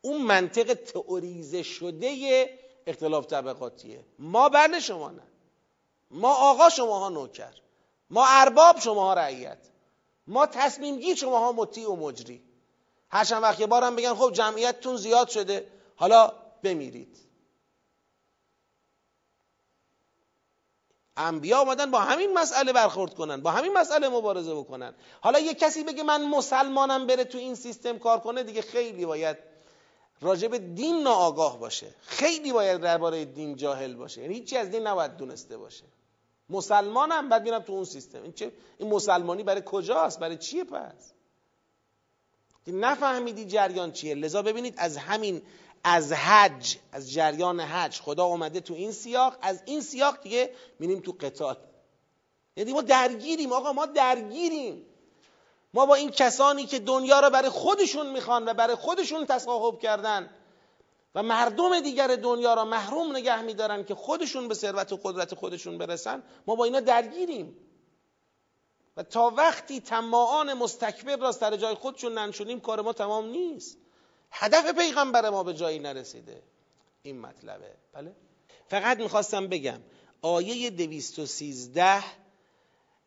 [0.02, 2.50] اون منطق تئوریزه شده
[2.88, 4.06] اختلاف طبقاتیه.
[4.20, 5.24] ما بله شما نه.
[6.12, 7.54] ما آقا شماها نوکر.
[8.10, 9.58] ما ارباب شماها رعیت.
[10.28, 12.44] ما تصمیم گیر شماها مطیع و مجری.
[13.10, 17.18] هر چند وقت یه بارم بگن خب جمعیتتون زیاد شده حالا بمیرید.
[21.18, 24.94] انبیا آمدن با همین مسئله برخورد کنن با همین مسئله مبارزه بکنن.
[25.22, 29.38] حالا یه کسی بگه من مسلمانم بره تو این سیستم کار کنه دیگه خیلی باید
[30.22, 31.96] راجع به دین ناآگاه باشه.
[32.02, 34.22] خیلی باید درباره دین جاهل باشه.
[34.22, 35.84] یعنی هیچی از دین نباید دونسته باشه.
[36.50, 38.24] مسلمانم بعد میرم تو اون سیستم.
[38.24, 41.14] این چه؟ این مسلمانی برای کجاست؟ برای چیه پس؟
[42.68, 44.16] نفهمیدی جریان چیه.
[44.16, 45.42] لذا ببینید از همین
[45.84, 51.00] از حج از جریان حج خدا اومده تو این سیاق از این سیاق دیگه میریم
[51.00, 51.58] تو قتال.
[52.58, 54.86] یعنی ما درگیریم آقا ما درگیریم.
[55.74, 60.30] ما با این کسانی که دنیا رو برای خودشون می‌خوان و برای خودشون تصاحب کردن
[61.18, 65.78] و مردم دیگر دنیا را محروم نگه میدارن که خودشون به ثروت و قدرت خودشون
[65.78, 67.58] برسن ما با اینا درگیریم.
[68.98, 73.78] و تا وقتی تماعان مستکبر را سر جای خودشون ننشونیم کار ما تمام نیست.
[74.32, 76.44] هدف پیغمبر ما به جایی نرسیده.
[77.02, 77.76] این مطلبه.
[77.94, 78.16] بله؟
[78.68, 79.80] فقط می‌خواستم بگم
[80.22, 82.04] آیه 213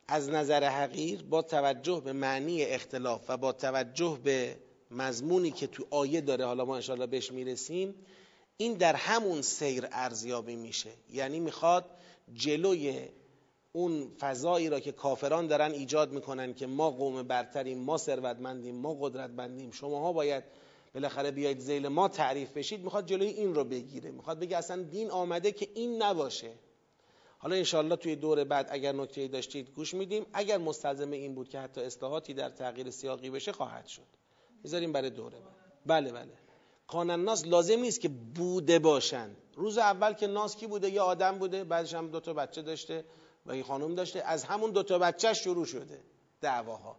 [0.09, 4.57] از نظر حقیر با توجه به معنی اختلاف و با توجه به
[4.91, 7.95] مضمونی که تو آیه داره حالا ما انشاءالله بهش می‌رسیم
[8.57, 10.91] این در همون سیر ارزیابی میشه.
[11.13, 11.85] یعنی می‌خواد
[12.35, 13.09] جلوی
[13.73, 18.95] اون فضایی را که کافران دارن ایجاد می‌کنن که ما قوم برتریم ما ثروتمندیم ما
[19.01, 20.45] قدرتمندیم شماها باید
[20.95, 22.85] بالاخره بیاید زیل ما تعریف بشید.
[22.85, 24.11] می‌خواد جلوی این رو بگیره.
[24.11, 26.53] می‌خواد بگه اصلا دین آمده که این نباشه.
[27.39, 30.27] حالا انشالله توی دور بعد اگر نکته داشتید گوش میدیم.
[30.33, 34.07] اگر مستلزم این بود که حتی اصلاحاتی در تغییر سیاقی بشه خواهد شد.
[34.65, 35.73] می‌ذاریم برای دوره بعد.
[35.87, 36.33] بله بله.
[36.87, 39.31] قانن ناس لازم نیست که بوده باشن.
[39.55, 43.05] روز اول که ناس کی بوده؟ یا آدم بوده بعدش هم دو تا بچه داشته
[43.47, 44.23] و این خانم داشته.
[44.23, 46.01] از همون دو تا بچه شروع شده
[46.41, 46.97] دعواها.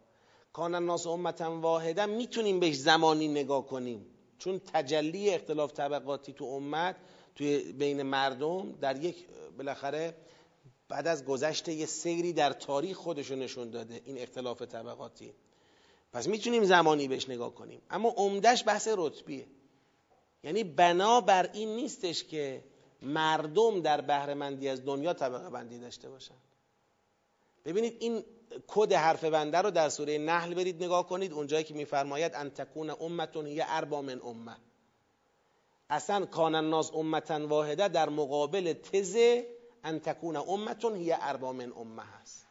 [0.54, 4.06] کان الناس امتا واحده می‌تونیم بهش زمانی نگاه کنیم.
[4.38, 6.95] چون تجلی اختلاف طبقاتی تو امت
[7.36, 10.15] توی بین مردم در یک بالاخره
[10.89, 15.34] بعد از گذشت یه سیری در تاریخ خودشو نشون داده این اختلاف طبقاتی.
[16.13, 17.82] پس می‌تونیم زمانی بهش نگاه کنیم.
[17.89, 19.47] اما عمدش بحث رتبیه
[20.43, 22.63] یعنی بنا بر این نیستش که
[23.02, 26.36] مردم در بهرهمندی از دنیا طبقه بندی داشته باشن.
[27.65, 28.24] ببینید این
[28.67, 31.34] کد حرف بنده رو در سوره نحل برید نگاه کنید.
[31.34, 34.58] اونجایی که میفرماید ان تکون امتون هی اربا من امه.
[35.89, 39.17] اصلا کان الناس امتا واحده در مقابل تز
[39.84, 42.47] ان تکون امتون هی اربا من امه هست.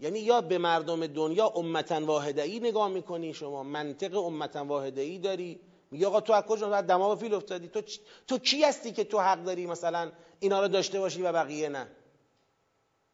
[0.00, 5.18] یعنی یا به مردم دنیا امتا واحده ای نگاه می‌کنی شما منطق امتا واحده ای
[5.18, 7.68] داری؟ میگه آقا تو از کجا دماغ فیل افتادی.
[7.68, 7.82] تو,
[8.26, 11.88] تو کی هستی که تو حق داری مثلا اینا رو داشته باشی و بقیه نه؟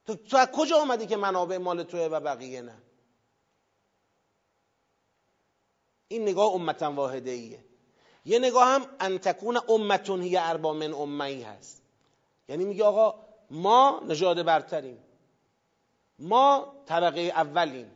[0.06, 2.82] تو, تو از کجا اومدی که منابع مال توه و بقیه نه؟
[6.08, 7.64] این نگاه امتا واحده ایه
[8.24, 11.82] یه نگاه هم انتکون امتون هی اربا من امهی هست.
[12.48, 13.14] یعنی میگه آقا
[13.50, 15.03] ما نژاد برتریم.
[16.18, 17.90] ما طبقه اولیم.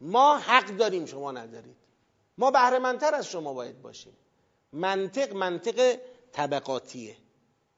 [0.00, 1.76] ما حق داریم شما ندارید.
[2.38, 4.16] ما بهرهمندتر از شما باید باشیم.
[4.72, 5.98] منطق منطق
[6.32, 7.16] طبقاتیه.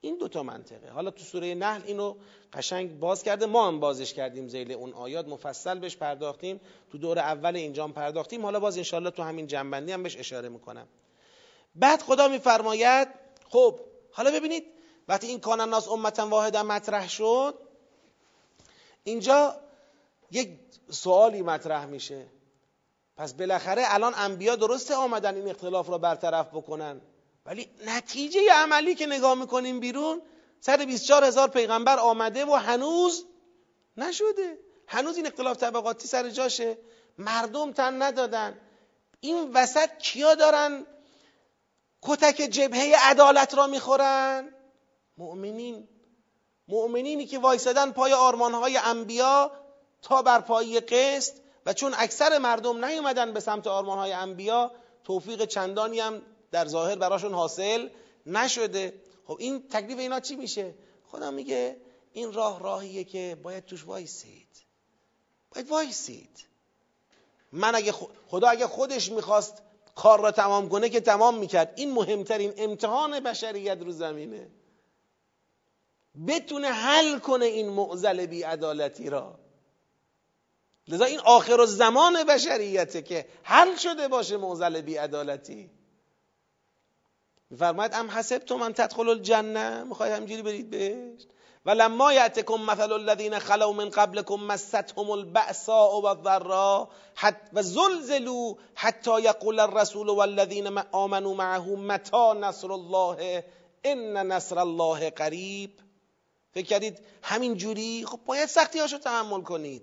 [0.00, 0.90] این دوتا منطقه.
[0.90, 2.14] حالا تو سوره نحل اینو
[2.52, 3.46] قشنگ باز کرده.
[3.46, 5.28] ما هم بازش کردیم زیل اون آیات.
[5.28, 6.60] مفصل بهش پرداختیم.
[6.92, 8.42] تو دور اول اینجام پرداختیم.
[8.42, 10.86] حالا باز انشالله تو همین جنبندی هم بهش اشاره می‌کنم.
[11.74, 13.08] بعد خدا میفرماید
[13.48, 13.80] خب
[14.12, 14.64] حالا ببینید
[15.08, 17.54] وقتی این کان الناس امتا واحدا مطرح شد
[19.04, 19.60] اینجا
[20.30, 20.58] یک
[20.90, 22.26] سوالی مطرح میشه.
[23.16, 27.00] پس بالاخره الان انبیا درسته آمدن این اختلاف را برطرف بکنن
[27.46, 30.22] ولی نتیجه عملی که نگاه می‌کنیم بیرون
[30.60, 33.24] 124 هزار پیغمبر آمده و هنوز
[33.96, 34.58] نشده.
[34.86, 36.78] هنوز این اختلاف طبقاتی سر جاشه.
[37.18, 38.60] مردم تن ندادن.
[39.20, 40.86] این وسط کیا دارن؟
[42.02, 44.54] کتک جبهه عدالت را می‌خورن.
[45.16, 45.88] مؤمنین.
[46.70, 49.50] مؤمنینی که وایسادن پای آرمانهای انبیا
[50.02, 51.34] تا بر پای قسط
[51.66, 54.72] و چون اکثر مردم نیومدن به سمت آرمان های انبیا
[55.04, 57.88] توفیق چندانی هم در ظاهر براشون حاصل
[58.26, 58.94] نشده.
[59.26, 60.74] خب این تکلیف اینا چی میشه؟
[61.10, 61.76] خدا میگه
[62.12, 64.48] این راه راهیه که باید توش وایسید.
[65.54, 66.46] باید وایسید.
[67.52, 67.92] من اگه
[68.26, 69.62] خدا اگه خودش می‌خواست
[69.94, 71.72] کار را تمام کنه که تمام می‌کرد.
[71.76, 74.48] این مهمترین امتحان بشریت رو زمینه.
[76.26, 79.38] بتونه حل کنه این معزل بیعدالتی را.
[80.88, 85.70] لذا این آخر زمان بشریته که حل شده باشه معزل بیعدالتی.
[87.50, 91.28] میفرماید ام حسبتم من تدخل الجنه؟ می‌خواید همجوری برید بهشت
[91.66, 96.88] و لما یعتکم مثل الذین خلو من قبلكم مستهم البأساء والضراء
[97.52, 103.44] و زلزلوا حتی یقول الرسول والذین آمنوا معه متى نصر الله؟
[103.84, 105.70] ان نصر الله قریب.
[106.54, 109.82] فکر کردید همین جوری؟ خب باید سختی هاشو تحمل کنید.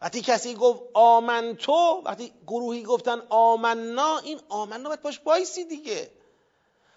[0.00, 6.10] وقتی کسی گفت آمنتو وقتی گروهی گفتن آمنا این آمنا باید باش بایسی دیگه.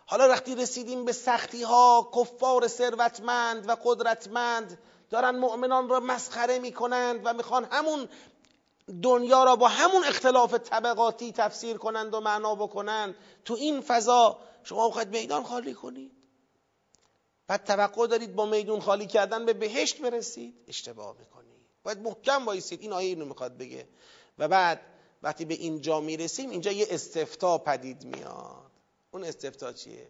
[0.06, 4.80] حالا وقتی رسیدیم به سختی ها کفار ثروتمند و قدرتمند
[5.10, 8.10] دارن مؤمنان را مسخره می‌کنند و می‌خوان همون
[9.04, 14.88] دنیا را با همون اختلاف طبقاتی تفسیر کنند و معنا بکنند تو این فضا شما
[14.88, 16.19] می‌خواید میدان خالی کنید.
[17.50, 20.54] بعد توقع دارید با میدون خالی کردن به بهشت برسید.
[20.68, 22.82] اشتباه می‌کنید باید محکم وایسید.
[22.82, 23.88] این آیه اینو می‌خواد بگه.
[24.38, 24.82] و بعد
[25.24, 28.72] وقتی به اینجا می‌رسیم اینجا یه استفتا پدید میاد.
[29.12, 30.08] اون استفتا چیه؟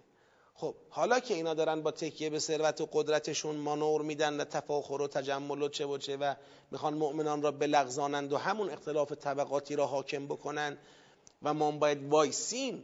[0.53, 5.01] خب حالا که اینا دارن با تکیه به ثروت و قدرتشون مانور میدن و تفاخر
[5.01, 6.33] و تجمل و چه و چه و
[6.71, 10.77] می‌خوان مؤمنان را بلغزانند و همون اختلاف طبقاتی را حاکم بکنن
[11.43, 12.83] و ما باید وایسیم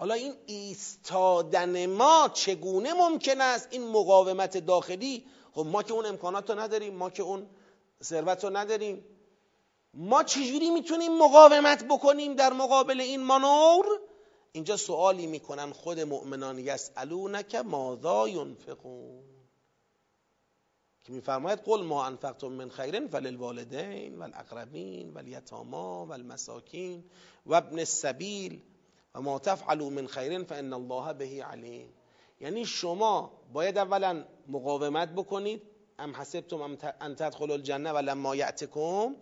[0.00, 6.50] حالا این ایستادن ما چگونه ممکن است؟ این مقاومت داخلی؟ خب ما که اون امکانات
[6.50, 7.46] رو نداریم ما که اون
[8.02, 9.04] ثروت رو نداریم.
[9.94, 13.86] ما چجوری می‌تونیم مقاومت بکنیم در مقابل این مانور؟
[14.52, 16.58] اینجا سوالی می‌کنن خود مؤمنان.
[16.58, 19.22] یسالونک ماذا ینفقون؟
[21.04, 27.04] که میفرماید قل ما انفقتم من خیر فللوالدین والاقربین والیتاما والمساکین
[27.46, 28.60] و ابن السبیل.
[29.14, 31.94] و ما تفعلوا من خیر فان الله به علیم
[32.40, 35.62] یعنی شما باید اولا مقاومت بکنید
[35.98, 39.16] ام حسبتم ان تدخلوا الجنه ولما یأتکم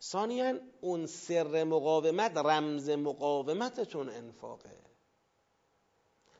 [0.00, 4.76] ثانیا اون سر مقاومت رمز مقاومتتون انفاقه.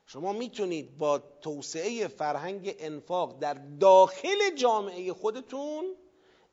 [0.06, 5.84] شما می‌تونید با توسعه فرهنگ انفاق در داخل جامعه خودتون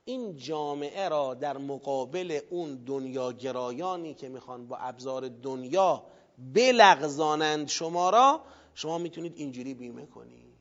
[0.06, 6.04] این جامعه را در مقابل اون دنیاگرایانی که می‌خوان با ابزار دنیا
[6.38, 8.42] بلغزانند شما را
[8.74, 10.54] شما می‌تونید اینجوری بیمه کنید.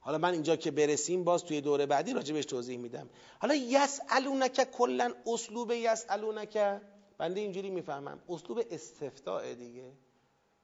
[0.00, 3.10] حالا من اینجا که برسیم باز توی دوره بعدی راجع توضیح میدم.
[3.38, 6.80] حالا یسالونک کلا اسلوب یسالونک
[7.18, 8.22] بنده اینجوری می‌فهمم.
[8.28, 9.92] اسلوب استفتاء دیگه.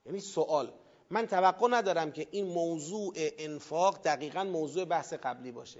[0.05, 0.71] یعنی سوال.
[1.09, 5.79] من توقع ندارم که این موضوع انفاق دقیقا موضوع بحث قبلی باشه.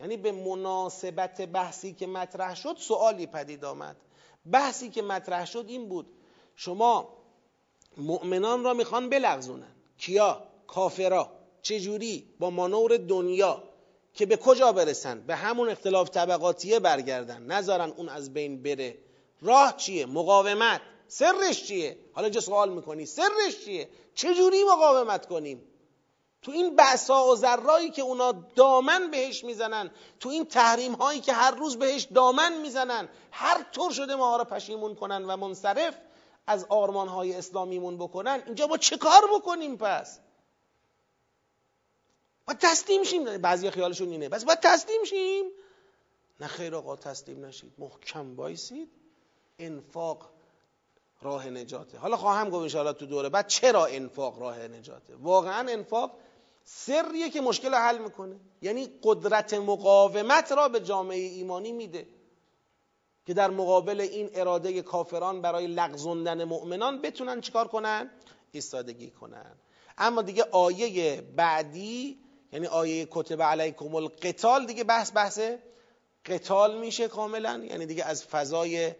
[0.00, 3.96] یعنی به مناسبت بحثی که مطرح شد سوالی پدید آمد.
[4.52, 6.06] بحثی که مطرح شد این بود.
[6.56, 7.08] شما
[7.96, 9.74] مؤمنان را می‌خوان بلغزونن.
[9.98, 11.30] کیا؟ کافرا.
[11.62, 13.62] چجوری؟ با مانور دنیا.
[14.14, 17.42] که به کجا برسن؟ به همون اختلاف طبقاتیه برگردن.
[17.42, 18.98] نذارن اون از بین بره.
[19.42, 20.80] راه چیه؟ مقاومت.
[21.08, 23.06] سرش چیه؟ حالا اینجا سوال می‌کنی.
[23.06, 25.62] سرش چیه؟ چجوری مقاومت کنیم؟
[26.42, 29.90] تو این بعثا و ذرایی که اونا دامن بهش می‌زنن
[30.20, 34.44] تو این تحریم هایی که هر روز بهش دامن می‌زنن هر طور شده ما را
[34.44, 35.94] پشیمون کنن و منصرف
[36.46, 40.18] از آرمان های اسلامیمون بکنن اینجا با چه کار بکنیم پس؟
[42.46, 43.38] باید تسلیم شیم.
[43.38, 44.28] بعضی خیالشون اینه.
[44.28, 45.44] بس باید تسلیم شیم.
[46.40, 47.72] نه خیر آقا تسلیم نشید.
[47.78, 48.88] محکم بایسید.
[49.58, 50.30] انفاق
[51.22, 51.98] راه نجاته.
[51.98, 56.18] حالا خواهم گفت انشاءالله تو دوره بعد چرا انفاق راه نجاته؟ واقعا انفاق
[56.64, 58.36] سریه که مشکل حل می‌کنه.
[58.62, 62.06] یعنی قدرت مقاومت را به جامعه ایمانی میده.
[63.26, 68.10] که در مقابل این اراده کافران برای لغزوندن مؤمنان بتونن چیکار کنن؟
[68.52, 69.52] ایستادگی کنن.
[69.98, 72.18] اما دیگه آیه بعدی
[72.52, 75.40] یعنی آیه کتب علیکم القتال دیگه بحث بحث
[76.26, 77.64] قتال میشه کاملا.
[77.70, 78.92] یعنی دیگه از فضای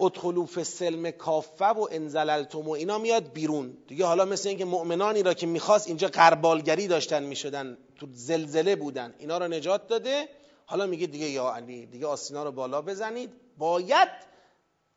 [0.00, 3.76] ادخلوا فی کافه و انزللتم و اینا میاد بیرون.
[3.88, 9.14] دیگه حالا مثل اینکه مؤمنانی را که می‌خواست اینجا قربالگری داشتن می‌شدن تو زلزله بودن.
[9.18, 10.28] اینا را نجات داده.
[10.72, 13.30] حالا میگه دیگه یا علی دیگه آسینا رو بالا بزنید.
[13.58, 14.08] باید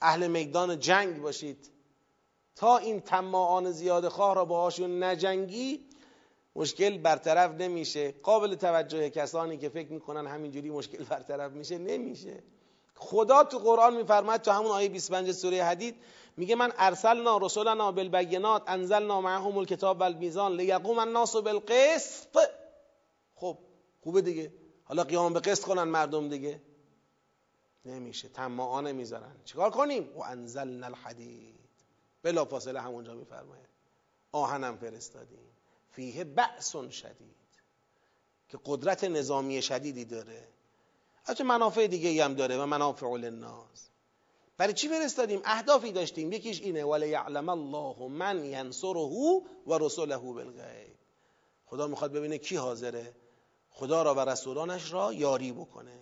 [0.01, 1.71] اهل میدان جنگ باشید.
[2.55, 5.85] تا این تماعان زیاد خواه را باهاشون نجنگی
[6.55, 8.11] مشکل برطرف نمیشه.
[8.11, 12.43] قابل توجه کسانی که فکر می‌کنن همینجوری مشکل برطرف میشه نمیشه.
[12.95, 15.95] خدا تو قرآن میفرماید تو همون آیه 25 سوره حدید
[16.37, 22.37] میگه من ارسلنا رسولنا بالبینات انزلنا معهم الکتاب والمیزان لیقوم الناس بالقسط.
[23.35, 23.57] خب
[24.01, 24.51] خوبه دیگه.
[24.85, 26.61] حالا قیام به قسط کنن مردم دیگه.
[27.85, 31.59] نمیشه تماعا نمی‌ذارن چیکار کنیم؟ و انزلنا الحدید.
[32.23, 33.69] بلا فاصله همونجا میفرماید.
[34.31, 35.49] آهنم فرستادیم.
[35.91, 37.35] فیه بأس شدید.
[38.49, 40.47] که قدرت نظامی شدیدی داره.
[41.23, 43.89] حتی منافع دیگه هم داره و منافع للناس.
[44.57, 46.31] برای چی فرستادیم؟ اهدافی داشتیم.
[46.31, 48.99] یکیش اینه ولی یعلم الله من ینصره
[49.67, 50.95] و رسوله بالغیب.
[51.65, 53.15] خدا می‌خواد ببینه کی حاضره.
[53.77, 55.99] خدا را و رسولانش را یاری بکنه.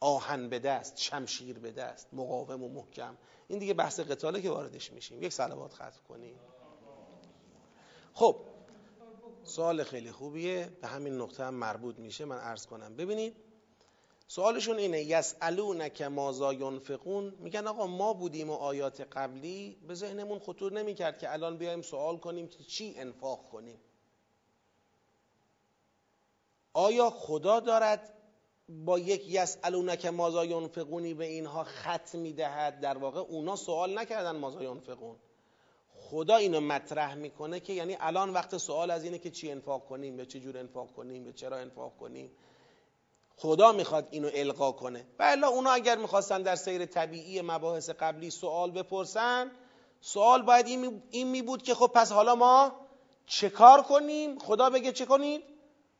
[0.00, 3.16] آهن به دست شمشیر به دست مقاوم و محکم.
[3.48, 5.22] این دیگه بحث قتاله که واردش میشیم.
[5.22, 6.38] یک صلوات ختم کنیم.
[8.14, 8.36] خب
[9.44, 10.70] سوال خیلی خوبیه.
[10.80, 12.24] به همین نقطه هم مربوط میشه.
[12.24, 12.96] من عرض کنم.
[12.96, 13.36] ببینید
[14.26, 20.72] سوالشون اینه یسالونک مازا ینفقون؟ میگن آقا ما بودیم و آیات قبلی به ذهنمون خطور
[20.72, 23.80] نمی‌کرد که الان بیایم سوال کنیم که چی انفاق کنیم.
[26.78, 28.14] آیا خدا دارد
[28.68, 34.62] با یک یسالونک مازا ینفقونی به اینها خط می‌دهد؟ در واقع اونا سوال نکردن مازا
[34.62, 35.16] ینفقون
[35.94, 40.16] خدا اینو مطرح می‌کنه که یعنی الان وقت سوال از اینه که چی انفاق کنیم
[40.16, 42.30] به چه جور انفاق کنیم به چرا انفاق کنیم.
[43.36, 45.06] خدا می‌خواد اینو القا کنه.
[45.18, 49.50] و الا اونا اگر می‌خواستن در سیر طبیعی مباحث قبلی سوال بپرسن
[50.00, 50.66] سوال باید
[51.10, 52.72] این می بود که خب پس حالا ما
[53.26, 55.42] چه کار کنیم؟ خدا بگه چه کنید؟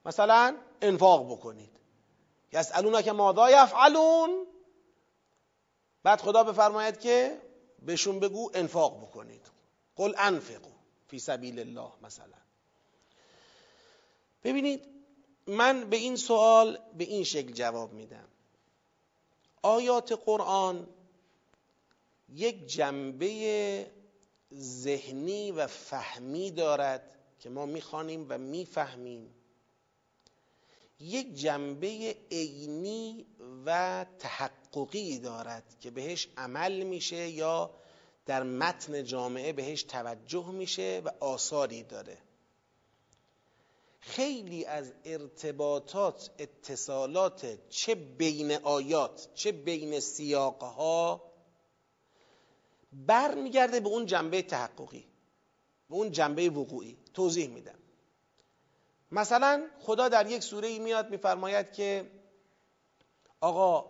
[0.07, 1.71] مثلا انفاق بکنید.
[2.53, 4.47] یسالونا که ماذا یفعلون.
[6.03, 7.43] بعد خدا بفرماید که
[7.83, 9.51] بهشون بگو انفاق بکنید.
[9.97, 10.71] قل انفقو
[11.09, 12.39] فی سبیل الله مثلا.
[14.45, 14.89] ببینید
[15.47, 18.29] من به این سوال به این شکل جواب میدم.
[19.63, 20.87] آیات قرآن
[22.29, 23.91] یک جنبه
[24.55, 29.35] ذهنی و فهمی دارد که ما می‌خوانیم و می‌فهمیم.
[31.01, 33.27] یک جنبه عینی
[33.67, 37.71] و تحققی دارد که بهش عمل میشه یا
[38.27, 42.19] در متن جامعه بهش توجه میشه و آثاری داره.
[44.01, 51.23] خیلی از ارتباطات اتصالات چه بین آیات چه بین سیاقها
[52.93, 55.05] برمیگرده به اون جنبه تحققی
[55.91, 56.97] به اون جنبه وقوعی.
[57.15, 57.79] توضیح میدم.
[59.13, 62.11] مثلا خدا در یک سوره میاد میفرماید که
[63.41, 63.85] آقا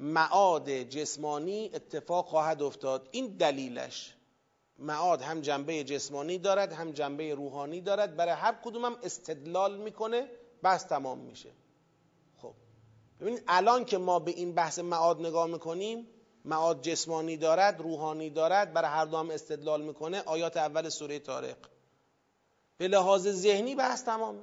[0.00, 3.08] معاد جسمانی اتفاق خواهد افتاد.
[3.10, 4.14] این دلیلش.
[4.78, 8.16] معاد هم جنبه جسمانی دارد هم جنبه روحانی دارد.
[8.16, 10.28] برای هر کدوم هم استدلال می‌کنه
[10.64, 11.50] بس تمام میشه.
[12.42, 12.54] خب.
[13.20, 16.06] ببینید الان که ما به این بحث معاد نگاه می‌کنیم
[16.44, 21.56] معاد جسمانی دارد روحانی دارد برای هر دو استدلال می‌کنه آیات اول سوره تارق
[22.76, 24.42] به لحاظ ذهنی بحث تمامه.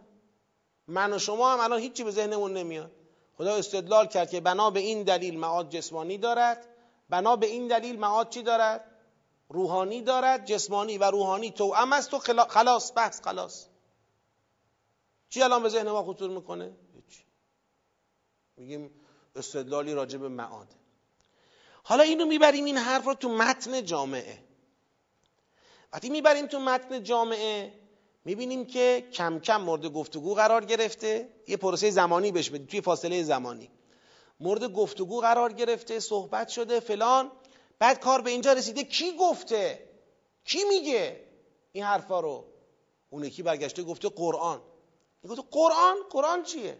[0.87, 2.91] من و شما هم الان هیچی به ذهنمون نمیاد.
[3.37, 6.67] خدا استدلال کرد که بنا به این دلیل معاد جسمانی دارد.
[7.09, 8.85] بنا به این دلیل معاد چی دارد؟
[9.49, 11.73] روحانی دارد جسمانی و روحانی تو.
[11.75, 12.19] است و
[12.49, 13.67] خلاص بحث خلاص.
[15.29, 16.71] چی الان به ذهن ما خطور می‌کنه؟
[18.57, 18.91] میگیم
[19.35, 20.67] استدلالی راجع به معاد
[21.83, 24.43] حالا اینو می‌بریم این حرف رو تو متن جامعه.
[25.93, 27.80] وقتی می‌بریم تو متن جامعه
[28.25, 31.29] می‌بینیم که کم کم مورد گفتگو قرار گرفته.
[31.47, 33.69] یه پروسه زمانی بهش بدید توی فاصله زمانی.
[34.39, 37.31] مورد گفتگو قرار گرفته صحبت شده فلان.
[37.79, 38.83] بعد کار به اینجا رسیده.
[38.83, 39.89] کی گفته؟
[40.45, 41.27] کی میگه؟
[41.71, 42.45] این حرفا رو.
[43.09, 44.61] اون یکی برگشته گفته قرآن.
[45.23, 46.77] این گفته قرآن؟ قرآن چیه؟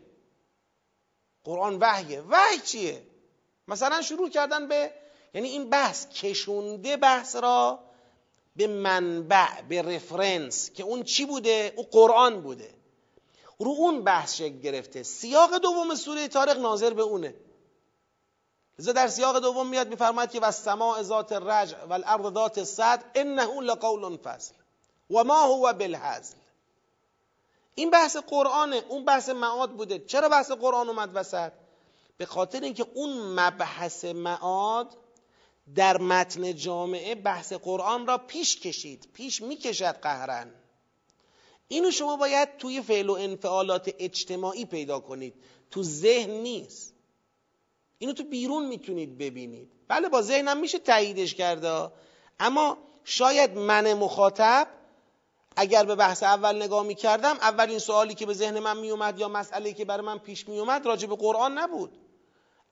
[1.44, 2.22] قرآن وحیه.
[2.22, 3.04] وحی چیه؟
[3.68, 4.92] مثلا شروع کردن به
[5.34, 7.80] یعنی این بحث کشونده بحث را
[8.56, 12.74] به منبع به رفرنس که اون چی بوده؟ او قرآن بوده.
[13.60, 15.04] رو اون بحث شکل گرفته.
[15.04, 17.36] سیاق دوم سوره تارق ناظر به اونه.
[18.80, 23.04] لذا در سیاق دوم میاد میفرماید که و سماع ذات الرجع و الارض ذات الصدر
[23.16, 24.54] انه لقول فصل
[25.10, 26.36] و ما هو بالهزل
[27.76, 28.84] این بحث قرآنه.
[28.90, 30.00] اون بحث معاد بوده.
[30.00, 31.52] چرا بحث قرآن اومد وسط؟
[32.18, 34.98] به خاطر اینکه اون مبحث معاد
[35.76, 40.52] در متن جامعه بحث قرآن را پیش کشید پیش می‌کشد قهرن
[41.68, 45.34] اینو شما باید توی فعل و انفعالات اجتماعی پیدا کنید.
[45.72, 46.94] تو ذهن نیست.
[47.98, 49.72] اینو تو بیرون می‌تونید ببینید.
[49.88, 51.92] بله با ذهنم میشه تاییدش کرده
[52.40, 54.68] اما شاید من مخاطب
[55.56, 59.74] اگر به بحث اول نگاه می‌کردم اولین سوالی که به ذهن من میومد یا مسئله
[59.74, 61.98] که برای من پیش میومد راجع به قرآن نبود.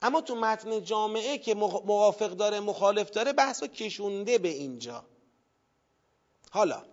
[0.02, 5.04] اما تو متن جامعه که موافق داره مخالف داره بحث کشونده به اینجا.
[6.50, 6.84] حالا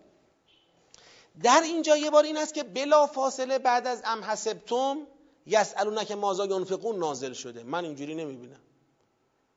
[1.42, 4.98] در اینجا یه بار این است که بلا فاصله بعد از ام حسبتم
[5.46, 7.62] یسالونک مازا ینفقون نازل شده.
[7.62, 8.60] من اینجوری نمی‌بینم.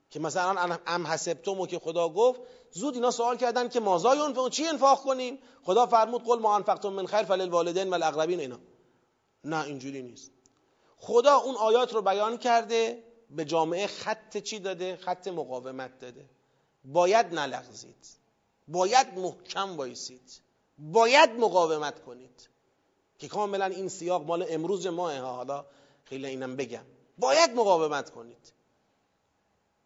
[0.09, 2.41] که مثلا ام حسبتم و که خدا گفت
[2.71, 6.89] زود اینا سوال کردن که مازا ینفقون؟ چی انفاق کنیم؟ خدا فرمود قل ما انفقتم
[6.89, 8.59] من خیر فللوالدین والاقربین اینا.
[9.43, 10.31] نه اینجوری نیست.
[10.97, 13.03] خدا اون آیات رو بیان کرده.
[13.31, 16.25] به جامعه خط چی داده؟ خط مقاومت داده.
[16.85, 18.07] باید نلغزید.
[18.67, 20.41] باید محکم وایسید.
[20.77, 22.49] باید مقاومت کنید.
[23.19, 25.65] که کاملا این سیاق مال امروز ماه حالا
[26.05, 26.85] خیلی اینم بگم.
[27.17, 28.53] باید مقاومت کنید.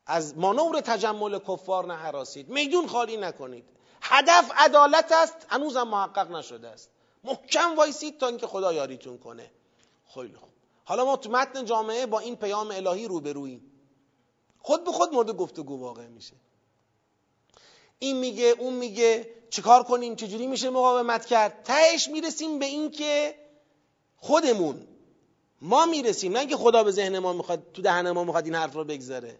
[0.06, 2.50] از مانور تجمل کفار نهراسید.
[2.50, 3.66] میدون خالی نکنید.
[4.02, 6.89] هدف عدالت است هنوزم محقق نشده است.
[7.24, 9.52] محکم وایسید تا اینکه خدا یاریتون کنه.
[10.14, 10.55] خیلی خوب.
[10.88, 13.71] حالا ما تو متن جامعه با این پیام الهی روبروییم.
[14.59, 16.33] خود به خود مورد گفتگو واقع میشه.
[17.99, 23.36] این میگه اون میگه چیکار کنیم چجوری میشه مقاومت کرد؟ تهش می‌رسیم به این که
[24.17, 24.88] خودمون
[25.61, 26.31] ما می‌رسیم.
[26.31, 29.39] نه اینکه خدا به ذهن ما می‌خواد تو دهن ما می‌خواد این حرف رو بگذاره.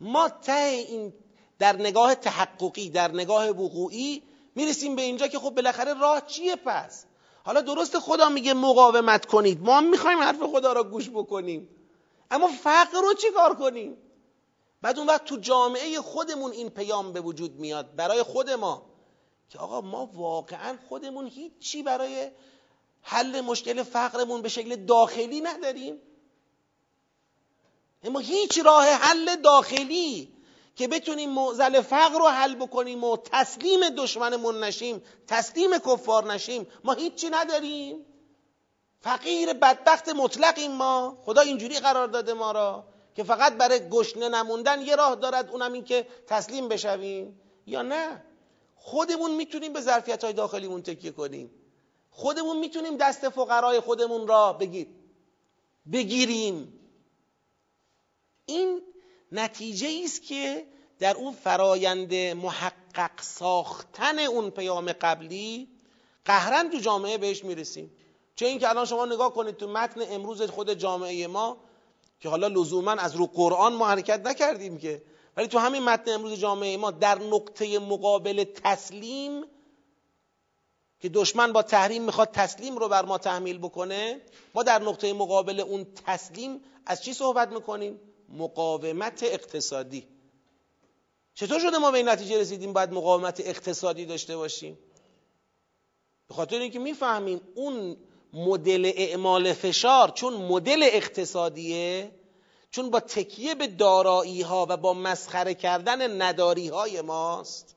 [0.00, 1.12] ما ته این
[1.58, 4.22] در نگاه تحققی در نگاه وقوعی
[4.54, 7.04] می‌رسیم به اینجا که خب بالاخره راه چیه پس؟
[7.44, 9.60] حالا درست خدا میگه مقاومت کنید.
[9.60, 11.68] ما می‌خوایم حرف خدا را گوش بکنیم.
[12.30, 13.96] اما فقر رو چی کار کنیم؟
[14.82, 18.86] بعد اون وقت تو جامعه خودمون این پیام به وجود میاد برای خود ما
[19.48, 22.30] که آقا ما واقعا خودمون هیچی برای
[23.02, 26.00] حل مشکل فقرمون به شکل داخلی نداریم.
[28.04, 30.32] اما هیچ راه حل داخلی
[30.76, 36.92] که بتونیم معزل فقر رو حل بکنیم و تسلیم دشمنمون نشیم تسلیم کفار نشیم ما
[36.92, 38.06] هیچی نداریم.
[39.00, 41.18] فقیر بدبخت مطلقیم ما.
[41.24, 45.72] خدا اینجوری قرار داده ما را که فقط برای گشنه نموندن یه راه دارد اونم
[45.72, 47.40] این که تسلیم بشویم.
[47.66, 48.24] یا نه؟
[48.74, 51.50] خودمون می‌تونیم به ظرفیت های داخلیمون تکیه کنیم.
[52.10, 54.86] خودمون می‌تونیم دست فقرای خودمون را بگیر
[55.92, 56.80] بگیریم.
[58.46, 58.82] این
[59.32, 60.66] نتیجه است که
[60.98, 65.68] در اون فرایند محقق ساختن اون پیام قبلی
[66.24, 67.90] قهرن تو جامعه بهش می‌رسیم.
[68.36, 71.56] چه اینکه الان شما نگاه کنید تو متن امروز خود جامعه ما
[72.20, 75.02] که حالا لزوما از رو قرآن ما حرکت نکردیم که
[75.36, 79.44] ولی تو همین متن امروز جامعه ما در نقطه مقابل تسلیم
[81.00, 84.20] که دشمن با تحریم می‌خواد تسلیم رو بر ما تحمیل بکنه
[84.54, 88.00] ما در نقطه مقابل اون تسلیم از چی صحبت می‌کنیم؟
[88.32, 90.08] مقاومت اقتصادی.
[91.34, 94.78] چطور شده ما به این نتیجه رسیدیم باید مقاومت اقتصادی داشته باشیم؟
[96.28, 97.96] به خاطر اینکه می‌فهمیم اون
[98.32, 102.10] مدل اعمال فشار چون مدل اقتصادیه
[102.70, 107.76] چون با تکیه به دارایی ها و با مسخره کردن نداری های ماست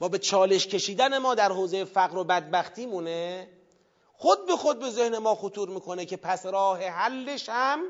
[0.00, 3.48] و به چالش کشیدن ما در حوزه فقر و بدبختی مونه
[4.12, 7.84] خود به خود به ذهن ما خطور می‌کنه که پس راه حلش هم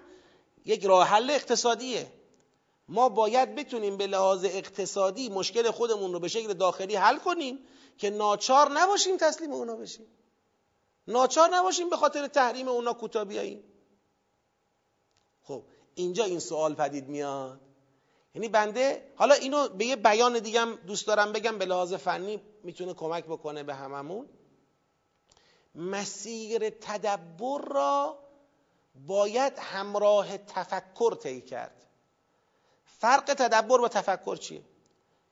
[0.65, 2.13] یک راه حل اقتصادیه.
[2.89, 7.59] ما باید بتونیم به لحاظ اقتصادی مشکل خودمون رو به شکل داخلی حل کنیم
[7.99, 10.07] که ناچار نباشیم تسلیم اونا بشیم.
[11.09, 13.65] ناچار نباشیم به خاطر تحریم اونا کوتا بیاییم
[15.43, 15.63] خب
[15.95, 17.61] اینجا این سوال پدید میاد.
[18.35, 22.95] یعنی بنده حالا اینو به یه بیان دیگه دوست دارم بگم به لحاظ فنی می‌تونه
[22.95, 24.29] کمک بکنه به هممون.
[25.75, 28.19] مسیر تدبر را
[29.07, 31.87] باید همراه تفکر طی کرد.
[32.85, 34.63] فرق تدبر و تفکر چیه؟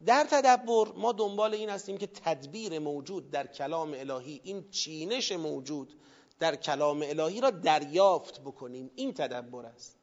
[0.06, 6.00] در تدبر ما دنبال این هستیم که تدبیر موجود در کلام الهی این چینش موجود
[6.38, 8.90] در کلام الهی را دریافت بکنیم.
[8.94, 9.98] این تدبر است.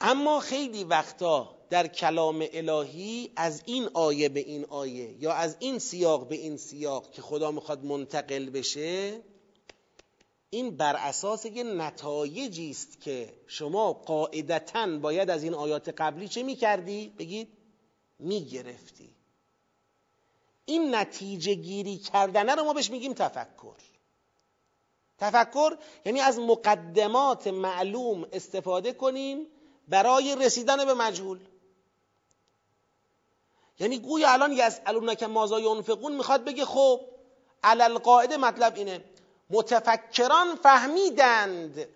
[0.00, 5.78] اما خیلی وقتا در کلام الهی از این آیه به این آیه یا از این
[5.78, 9.22] سیاق به این سیاق که خدا می‌خواد منتقل بشه
[10.54, 16.42] این بر اساس یه نتایجی است که شما قاعدتا باید از این آیات قبلی چه
[16.42, 17.48] می‌کردی؟ بگید
[18.18, 19.10] می‌گرفتی.
[20.64, 23.76] این نتیجه گیری کردنه رو ما بهش میگیم تفکر.
[25.18, 29.46] تفکر یعنی از مقدمات معلوم استفاده کنیم
[29.88, 31.40] برای رسیدن به مجهول.
[33.80, 37.00] یعنی گویا الان یسالونک مازا ینفقون می‌خواد بگه خب
[37.62, 39.04] علل قاعده مطلب اینه.
[39.50, 41.88] متفکران فهمیدند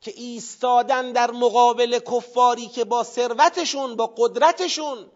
[0.00, 5.10] که ایستادن در مقابل کفاری که با ثروتشون با قدرتشون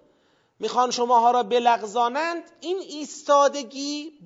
[0.59, 4.19] می‌خوان شماها را بلغزانند این ایستادگی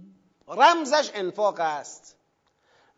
[0.49, 2.17] رمزش انفاق است.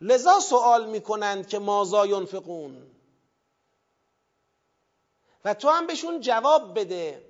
[0.01, 2.91] لذا سوال می‌کنند که مازا ینفقون؟
[5.45, 7.25] و تو هم بهشون جواب بده.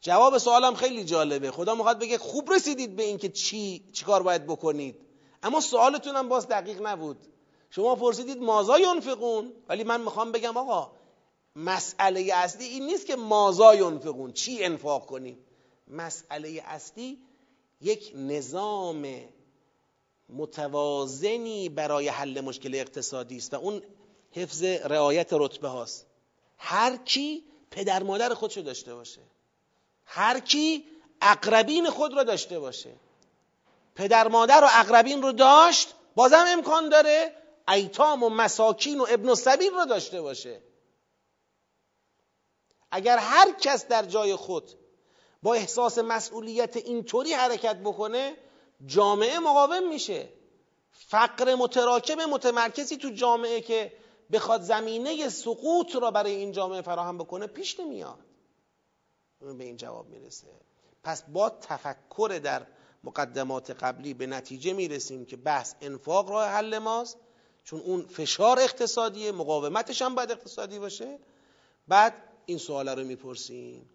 [0.00, 1.50] جواب سوالم خیلی جالبه.
[1.50, 5.07] خدا می‌خواد بگه خوب رسیدید به اینکه چی چیکار باید بکنید.
[5.42, 7.26] اما سوالتون هم باز دقیق نبود.
[7.70, 10.90] شما پرسیدید مازا ینفقون ولی من می‌خوام بگم آقا
[11.56, 15.38] مسئله اصلی این نیست که مازا ینفقون چی انفاق کنیم؟
[15.88, 17.18] مسئله اصلی
[17.80, 19.06] یک نظام
[20.28, 23.82] متوازنی برای حل مشکل اقتصادی است و اون
[24.32, 26.06] حفظ رعایت رتبه هاست.
[26.58, 29.20] هر کی پدر مادر خودشو داشته باشه.
[30.04, 30.84] هر کی
[31.22, 32.90] اقربین خود رو داشته باشه.
[33.98, 37.34] پدر مادر و اقربین رو داشت بازم امکان داره
[37.68, 40.62] ایتام و مساکین و ابن سبیل رو داشته باشه.
[42.90, 44.70] اگر هر کس در جای خود
[45.42, 48.36] با احساس مسئولیت اینطوری حرکت بکنه
[48.86, 50.28] جامعه مقاوم میشه.
[50.90, 53.92] فقر متراکم متمرکزی تو جامعه که
[54.32, 58.18] بخواد زمینه سقوط را برای این جامعه فراهم بکنه پیش نمیاد.
[59.40, 60.46] به این جواب می‌رسه.
[61.04, 62.66] پس با تفکر در
[63.04, 67.16] مقدمات قبلی به نتیجه می‌رسیم که بحث انفاق راه حل ماست
[67.64, 71.18] چون اون فشار اقتصادیه مقاومتش هم باید اقتصادی باشه.
[71.88, 72.14] بعد
[72.46, 73.90] این سواله رو می‌پرسیم.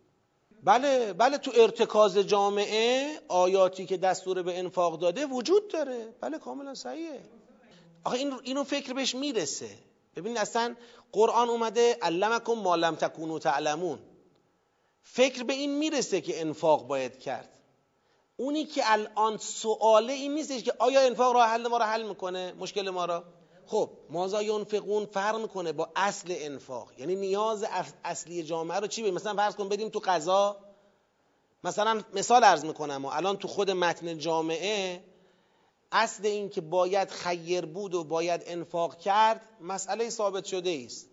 [0.64, 6.14] بله بله تو ارتکاز جامعه آیاتی که دستور به انفاق داده وجود داره.
[6.22, 7.24] بله کاملا صحیحه.
[8.04, 9.70] آخه این اینو فکر بهش می‌رسه.
[10.16, 10.76] ببین اصلا
[11.12, 14.00] قرآن اومده علمکم ما لم تکونوا تعلمون.
[15.02, 17.50] فکر به این می‌رسه که انفاق باید کرد.
[18.38, 22.54] اونی که الان سواله این نیستش که آیا انفاق راه حل ما رو حل می‌کنه؟
[22.60, 23.24] مشکل ما را
[23.66, 26.92] خب مازا ینفقون؟ فرق می‌کنه با اصل انفاق.
[26.98, 27.66] یعنی نیاز
[28.04, 30.58] اصلی جامعه رو چی بید؟ مثلا فرض کن بدیم تو قضا
[31.64, 35.04] مثلا مثال عرض می‌کنم و الان تو خود متن جامعه
[35.92, 41.10] اصل این که باید خیر بود و باید انفاق کرد مسئله ثابت شده است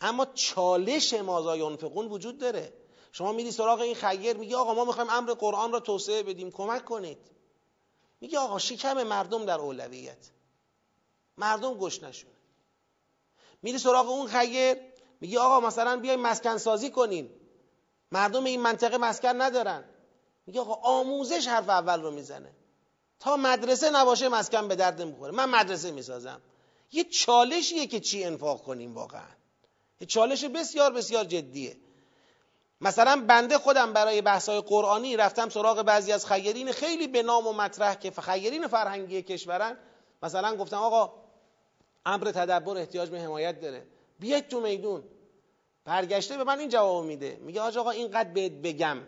[0.00, 2.72] اما چالش مازا ینفقون وجود داره.
[3.16, 6.50] شما میری سراغ این خیر میگی آقا ما می‌خوایم امر قرآن را توسعه بدیم.
[6.50, 7.18] کمک کنید.
[8.20, 10.30] میگه آقا شکم مردم در اولویت.
[11.36, 12.34] مردم گوش نشونه
[13.62, 14.76] میری سراغ اون خیر
[15.20, 17.30] میگه آقا مثلا بیای مسکن سازی کنین.
[18.12, 19.84] مردم این منطقه مسکن ندارن.
[20.46, 22.52] میگه آقا آموزش حرف اول رو می‌زنه.
[23.20, 25.32] تا مدرسه نباشه مسکن به درد نمی‌خوره.
[25.32, 26.40] من مدرسه می‌سازم.
[26.92, 29.28] یه چالشیه که چی انفاق کنیم واقعا.
[30.00, 31.76] یه چالش بسیار بسیار جدیه.
[32.80, 37.52] مثلا بنده خودم برای بحثای قرآنی رفتم سراغ بعضی از خیرین خیلی به نام و
[37.52, 39.76] مطرح که خیرین فرهنگی کشورن.
[40.22, 41.12] مثلا گفتم آقا
[42.06, 43.86] امر تدبر احتیاج به حمایت داره.
[44.20, 45.02] بیاید تو میدون.
[45.84, 47.38] برگشته به من این جواب میده.
[47.40, 48.98] میگه آج آقا اینقدر بهت بگم.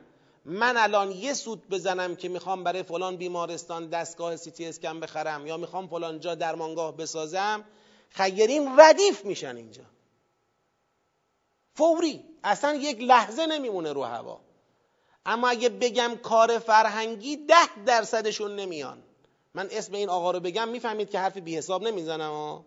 [0.45, 5.57] من الان یه سود بزنم که می‌خوام برای فلان بیمارستان دستگاه سی اسکن بخرم یا
[5.57, 7.65] می‌خوام فلان جا درمانگاه بسازم.
[8.11, 9.83] خیرین ردیف میشن اینجا.
[11.79, 12.25] فوری.
[12.45, 14.41] اصلا یک لحظه نمیمونه رو هوا.
[15.27, 19.03] اما اگه بگم کار فرهنگی ده درصدشون نمیان.
[19.55, 22.65] من اسم این آقا رو بگم می‌فهمید که حرف بی حساب نمی‌زنم.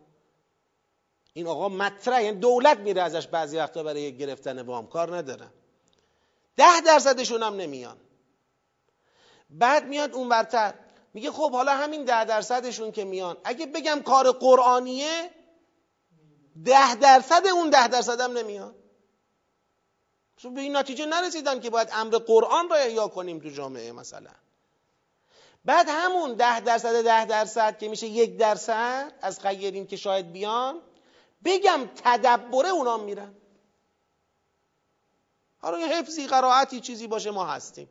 [1.33, 4.87] این آقا مطرح یعنی دولت میره ازش بعضی وقتا برای گرفتن وام.
[4.87, 5.51] کار ندارن
[6.55, 7.97] ده درصدشون هم نمیان.
[9.49, 10.73] بعد میاد اون برتر
[11.13, 13.37] میگه خب حالا همین ده درصدشون که میان.
[13.43, 15.31] اگه بگم کار قرآنیه
[16.65, 18.75] ده درصد اون ده درصد هم نمیان.
[20.49, 24.31] به این نتیجه نرسیدن که باید امر قرآن را احیا کنیم تو جامعه مثلا.
[25.65, 30.81] بعد همون ده درصد ده درصد که میشه یک درصد از خیرین که شاید بیان
[31.45, 33.33] بگم تدبره اونا میرن.
[35.57, 37.89] حالا یه حفظی قرائتی چیزی باشه ما هستیم.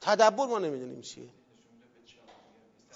[0.00, 1.30] تدبر ما نمی‌دونیم چیه.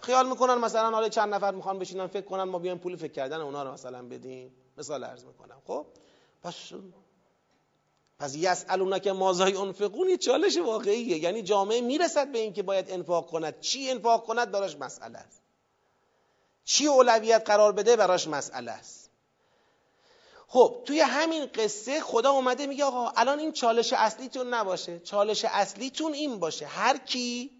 [0.02, 3.40] خیال می‌کنن مثلا حالا چند نفر می‌خوان بشینن فکر کنن ما بیایم پول فکر کردن
[3.40, 4.54] اونا رو مثلا بدیم.
[4.78, 5.86] مثال عرض می‌کنم خب؟
[6.42, 6.54] پس
[8.18, 11.18] پس یسالونا که مازای انفقون یه چالش واقعیه.
[11.18, 13.60] یعنی جامعه می‌رسد به اینکه باید انفاق کند.
[13.60, 15.42] چی انفاق کند؟ براش مسئله است.
[16.64, 19.10] چی اولویت قرار بده؟ براش مسئله است.
[20.46, 25.00] خب توی همین قصه خدا اومده میگه آقا الان این چالش اصلیتون نباشه.
[25.00, 26.66] چالش اصلیتون این باشه.
[26.66, 27.50] هر کی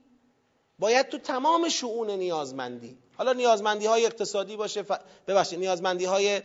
[0.79, 4.93] باید تو تمام شعون نیازمندی حالا نیازمندی های اقتصادی باشه ف...
[5.29, 6.43] ببخشید نیازمندی های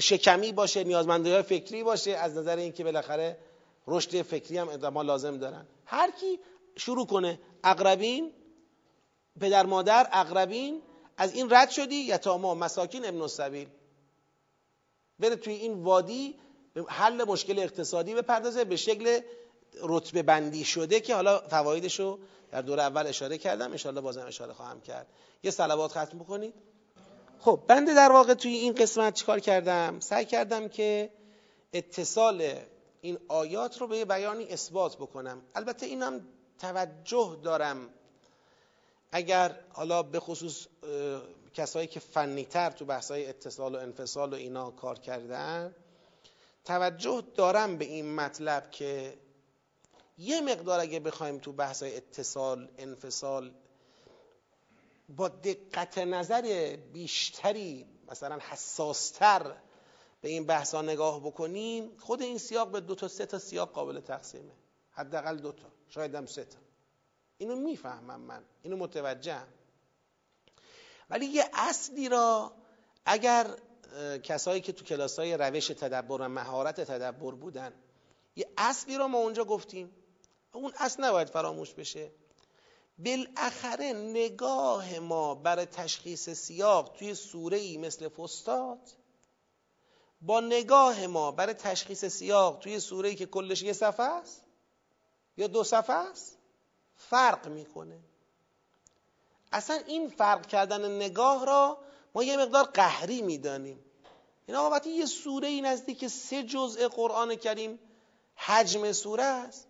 [0.00, 3.38] شکمی باشه نیازمندی های فکری باشه از نظر اینکه بالاخره
[3.88, 5.66] رشد فکری هم ادما لازم دارن.
[5.86, 6.38] هر کی
[6.76, 8.32] شروع کنه اقربین
[9.40, 10.82] پدر مادر اقربین
[11.16, 13.68] از این رد شدی یتاما مساکین ابن السبیل.
[15.18, 16.34] بره توی این وادی
[16.88, 19.20] حل مشکل اقتصادی بپردازه به شکل
[19.82, 22.18] رتبه بندی شده که حالا فوایدش رو
[22.50, 25.06] در دور اول اشاره کردم انشاءالله بازم اشاره خواهم کرد.
[25.42, 26.54] یه صلوات ختم بکنید.
[27.40, 31.10] خب بنده در واقع توی این قسمت چیکار کردم؟ سعی کردم که
[31.72, 32.54] اتصال
[33.00, 35.42] این آیات رو به بیانی اثبات بکنم.
[35.54, 36.26] البته اینم
[36.58, 37.90] توجه دارم.
[39.12, 40.66] اگر حالا به خصوص
[41.54, 45.74] کسایی که فنیتر تو بحثای اتصال و انفصال و اینا کار کردن
[46.64, 49.18] توجه دارم به این مطلب که
[50.18, 53.54] یه مقدار اگه بخوایم تو بحثای اتصال انفصال
[55.08, 59.56] با دقت نظر بیشتری مثلا حساستر
[60.20, 64.00] به این بحثا نگاه بکنیم خود این سیاق به دو تا سه تا سیاق قابل
[64.00, 64.52] تقسیمه.
[64.90, 66.58] حداقل دو تا شاید هم سه تا.
[67.38, 69.48] اینو می‌فهمم من اینو متوجهم.
[71.10, 72.52] ولی یه اصلی را
[73.04, 73.56] اگر
[74.22, 77.72] کسایی که تو کلاس های روش تدبر و مهارت تدبر بودن
[78.36, 79.90] یه اصلی را ما اونجا گفتیم.
[80.52, 82.10] اون اصل نباید فراموش بشه.
[82.98, 88.78] بالاخره نگاه ما برای تشخیص سیاق توی سوره ای مثل فستاد
[90.20, 94.42] با نگاه ما برای تشخیص سیاق توی سوره که کلش یه صفحه است
[95.36, 96.38] یا دو صفحه است
[96.96, 97.98] فرق می‌کنه.
[99.52, 101.78] اصلا این فرق کردن نگاه را
[102.14, 103.84] ما یه مقدار قهری می‌دانیم.
[104.46, 107.78] این آقا وقتی یه سوره ای نزدیک سه جزء قرآن کریم
[108.36, 109.68] حجم سوره است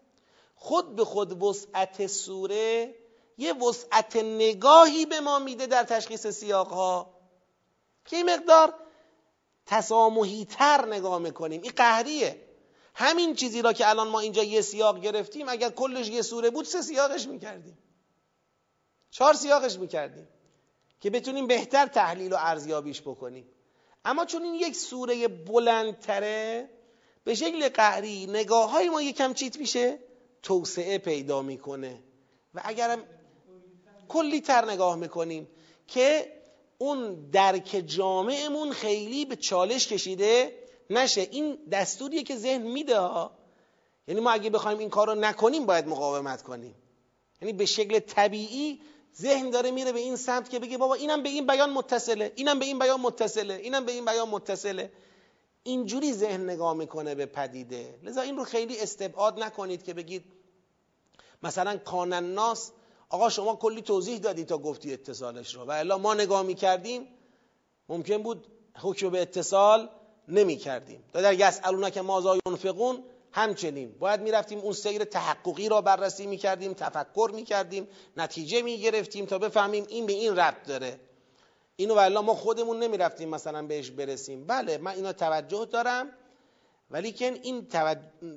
[0.57, 2.95] خود به خود وسعت سوره
[3.39, 7.15] یه وسعت نگاهی به ما میده در تشخیص سیاق ها
[8.05, 8.75] که این مقدار
[9.69, 11.63] تسامحی تر نگاه می‌کنیم.
[11.63, 12.45] این قهریه.
[12.95, 16.65] همین چیزی را که الان ما اینجا یه سیاق گرفتیم اگر کلش یه سوره بود
[16.65, 17.79] سه سیاقش می‌کردیم.
[19.11, 20.29] چهار سیاقش می‌کردیم
[21.01, 23.47] که بتونیم بهتر تحلیل و ارزیابیش بکنیم.
[24.05, 26.71] اما چون این یک سوره بلندتره
[27.25, 29.99] به شکل قهری نگاه های ما یکم چیت میشه
[30.43, 32.03] توسعه پیدا می‌کنه.
[32.55, 33.05] و اگرم
[34.09, 35.49] کلی تر نگاه می‌کنیم
[35.89, 36.38] که
[36.79, 40.59] اون درک جامعمون خیلی به چالش کشیده
[40.91, 41.21] نشه.
[41.21, 43.01] این دستوریه که ذهن میده
[44.09, 46.75] یعنی ما اگه بخوایم این کار رو نکنیم باید مقاومت کنیم.
[47.43, 48.81] یعنی به شکل طبیعی
[49.17, 52.59] ذهن داره میره به این سمت که بگه بابا اینم به این بیان متصله اینم
[52.59, 54.93] به این بیان متصله اینم به این بیان متصله.
[55.63, 57.99] اینجوری ذهن نگاه می‌کنه به پدیده.
[58.03, 60.25] لذا این رو خیلی استبعاد نکنید که بگید
[61.43, 62.73] مثلا کانن ناس
[63.11, 65.65] آقا شما کلی توضیح دادی تا گفتی اتصالش رو.
[65.65, 67.09] و الا ما نگاه می‌کردیم
[67.89, 68.47] ممکن بود
[68.79, 69.89] حکم به اتصال
[70.29, 73.99] نمی کردیم در یسالونا که مازا ینفقون همچنین.
[73.99, 80.07] باید می‌رفتیم اون سیر تحققی را بررسی می‌کردیم تفکر می‌کردیم نتیجه می‌گرفتیم تا بفهمیم این
[80.07, 81.01] به این ربط داره.
[81.77, 84.47] اینو والله ما خودمون نمی‌رفتیم مثلا بهش برسیم.
[84.47, 86.11] بله من اینا توجه دارم
[86.91, 87.69] ولی که این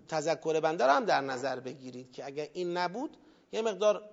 [0.07, 3.17] تذکر بنده رو هم در نظر بگیرید که اگر این نبود
[3.51, 4.10] یه مقدار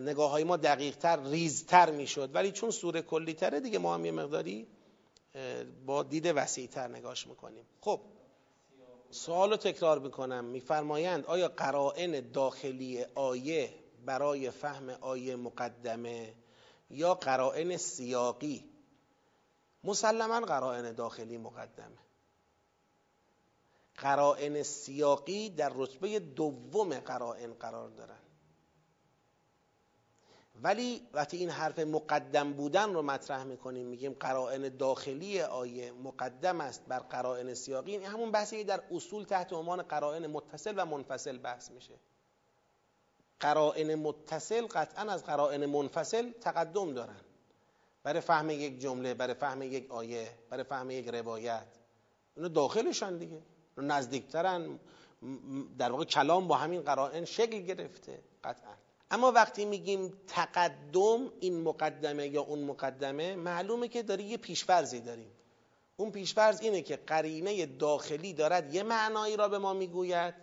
[0.00, 2.34] نگاه های ما دقیق تر ریزتر می‌شد.
[2.34, 4.66] ولی چون سوره کلی تره دیگه ما هم یه مقداری
[5.86, 7.64] با دید وسیع تر نگاش می‌کنیم.
[7.80, 8.00] خب
[9.10, 10.44] سوال رو تکرار می‌کنم.
[10.44, 16.34] میفرمایند آیا قرائن داخلی آیه برای فهم آیه مقدمه
[16.90, 18.64] یا قرائن سیاقی؟
[19.84, 21.98] مسلما قرائن داخلی مقدمه.
[23.96, 28.18] قرائن سیاقی در رتبه دوم قرائن قرار دارن.
[30.62, 36.82] ولی وقتی این حرف مقدم بودن رو مطرح می‌کنیم میگیم قرائن داخلی آیه مقدم است
[36.88, 37.90] بر قرائن سیاقی.
[37.90, 41.94] این همون بحثی در اصول تحت عنوان قرائن متصل و منفصل بحث میشه.
[43.40, 47.20] قرائن متصل قطعا از قرائن منفصل تقدم دارن.
[48.02, 51.66] برای فهم یک جمله برای فهم یک آیه برای فهم یک روایت.
[52.36, 53.42] اینو داخلشان دیگه.
[53.78, 54.78] نزدیکترن.
[55.78, 58.74] در واقع کلام با همین قرائن شکل گرفته قطعا.
[59.10, 65.30] اما وقتی میگیم تقدم این مقدمه یا اون مقدمه معلومه که داری یه پیشفرزی داریم.
[65.96, 70.34] اون پیشفرز اینه که قرینه داخلی دارد یه معنایی را به ما می‌گوید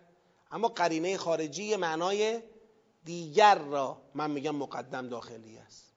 [0.52, 2.42] اما قرینه خارجی یه معنای
[3.04, 5.94] دیگر را من میگم مقدم داخلی است.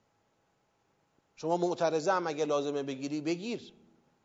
[1.35, 3.73] شما معترضه هم اگه لازمه بگیری بگیر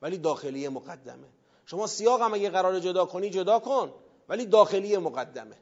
[0.03, 1.29] ولی داخلی مقدمه.
[1.67, 3.95] شما سیاق هم اگه قرار جدا کنی جدا کن
[4.29, 5.57] ولی داخلی مقدمه.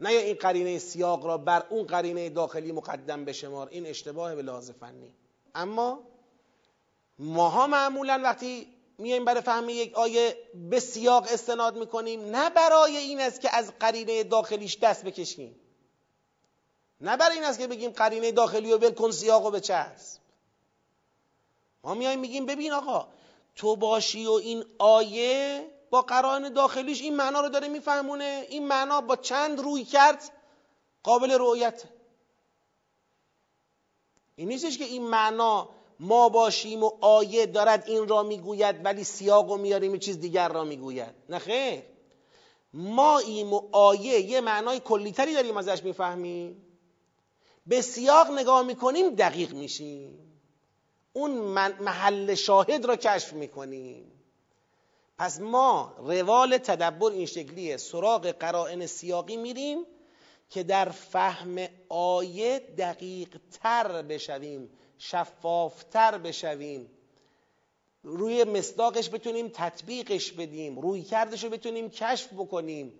[0.00, 3.68] نه این قرینه سیاق را بر اون قرینه داخلی مقدم بشمار.
[3.68, 5.14] این اشتباه به لحاظ فنی.
[5.54, 6.00] اما
[7.18, 8.66] ماها معمولا وقتی
[8.98, 10.36] میایم برای فهم یک آیه
[10.70, 15.56] به سیاق استناد می‌کنیم نه برای این است که از قرینه داخلیش دست بکشیم.
[17.00, 20.20] نه برای این است که بگیم قرینه داخلی و ول کن سیاق و بچسب.
[21.84, 23.08] ما میایم میگیم ببین آقا
[23.56, 28.46] تو باشی و این آیه با قرائن داخلیش این معنا رو داره میفهمونه.
[28.48, 30.30] این معنا با چند روی کرد
[31.02, 31.82] قابل رؤیت.
[34.36, 35.68] این نیستش که این معنا
[36.00, 40.64] ما باشیم و آیه دارد این را می‌گوید ولی سیاق و میاریم چیز دیگر را
[40.64, 41.14] می‌گوید.
[41.28, 41.82] نه خیر.
[42.72, 46.64] ما ایم و آیه یه معنای کلیتری داریم ازش می‌فهمیم.
[47.66, 50.40] به سیاق نگاه می‌کنیم دقیق میشیم.
[51.12, 51.30] اون
[51.80, 54.17] محل شاهد را کشف می‌کنیم.
[55.18, 59.78] پس ما روال تدبر این شکلیه سراغ قرائن سیاقی میریم
[60.50, 66.90] که در فهم آیه دقیق تر بشویم شفافتر بشویم.
[68.02, 72.92] روی مصداقش بتونیم تطبیقش بدیم روی کردش رو بتونیم کشف بکنیم.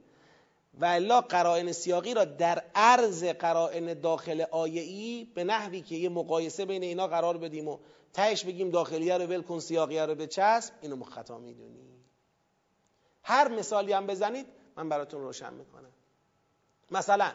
[0.81, 6.09] و الا قرائن سیاقی را در عرض قرائن داخل آیه ای به نحوی که یه
[6.09, 7.79] مقایسه بین اینا قرار بدیم و
[8.13, 11.98] تهش بگیم داخلیه رو ول کن سیاقیه رو بچسب اینو مخطا می‌دونیم.
[13.29, 15.93] هر مثالی هم بزنید من براتون روشن می‌کنم.
[16.91, 17.33] مثلا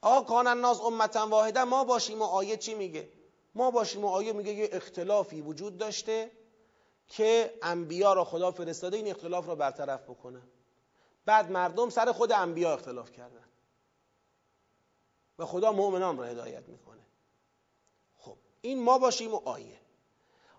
[0.00, 3.08] آقا کان الناس امتا واحده ما باشیم و آیه چی میگه؟
[3.54, 6.30] ما باشیم و آیه میگه یه اختلافی وجود داشته
[7.08, 10.42] که انبیا را خدا فرستاده این اختلاف را برطرف بکنه.
[11.24, 13.44] بعد مردم سر خود انبیا اختلاف کردن.
[15.38, 17.02] و خدا مؤمنان را هدایت می‌کنه.
[18.16, 19.80] خب این ما باشیم و آیه.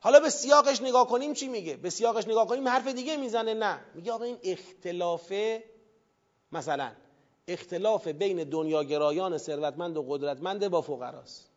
[0.04, 3.80] حالا به سیاقش نگاه کنیم چی میگه؟ به سیاقش نگاه کنیم حرف دیگه می‌زنه نه.
[3.96, 5.34] میگه آقا این اختلاف
[6.52, 6.92] مثلا
[7.48, 11.50] اختلاف بین دنیاگرایان ثروتمند و قدرتمند با فقراست.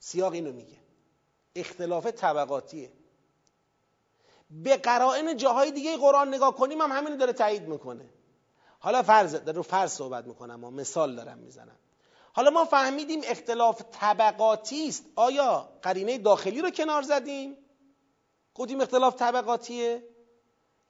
[0.00, 0.76] سیاق اینو میگه.
[1.56, 2.92] اختلاف طبقاتیه.
[4.50, 8.08] به قرائن جاهای دیگه قرآن نگاه کنیم هم همین داره تایید می‌کنه.
[8.78, 11.76] حالا فرض رو فرض صحبت می‌کنم ما مثال دارم می‌زنم.
[12.32, 15.04] حالا ما فهمیدیم اختلاف طبقاتی است.
[15.16, 17.56] آیا قرینه داخلی رو کنار زدیم؟
[18.54, 20.02] گفتیم اختلاف طبقاتیه؟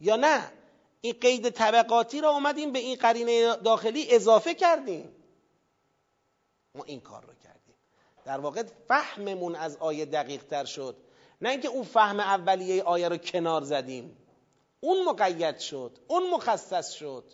[0.01, 0.53] یا نه؟
[1.01, 5.15] این قید طبقاتی را اومدیم به این قرینه داخلی اضافه کردیم.
[6.75, 7.75] ما این کار رو کردیم.
[8.25, 10.97] در واقع فهممون از آیه دقیق تر شد.
[11.41, 14.17] نه اینکه اون فهم اولیه آیه رو کنار زدیم.
[14.81, 17.25] اون مقید شد اون مخصص شد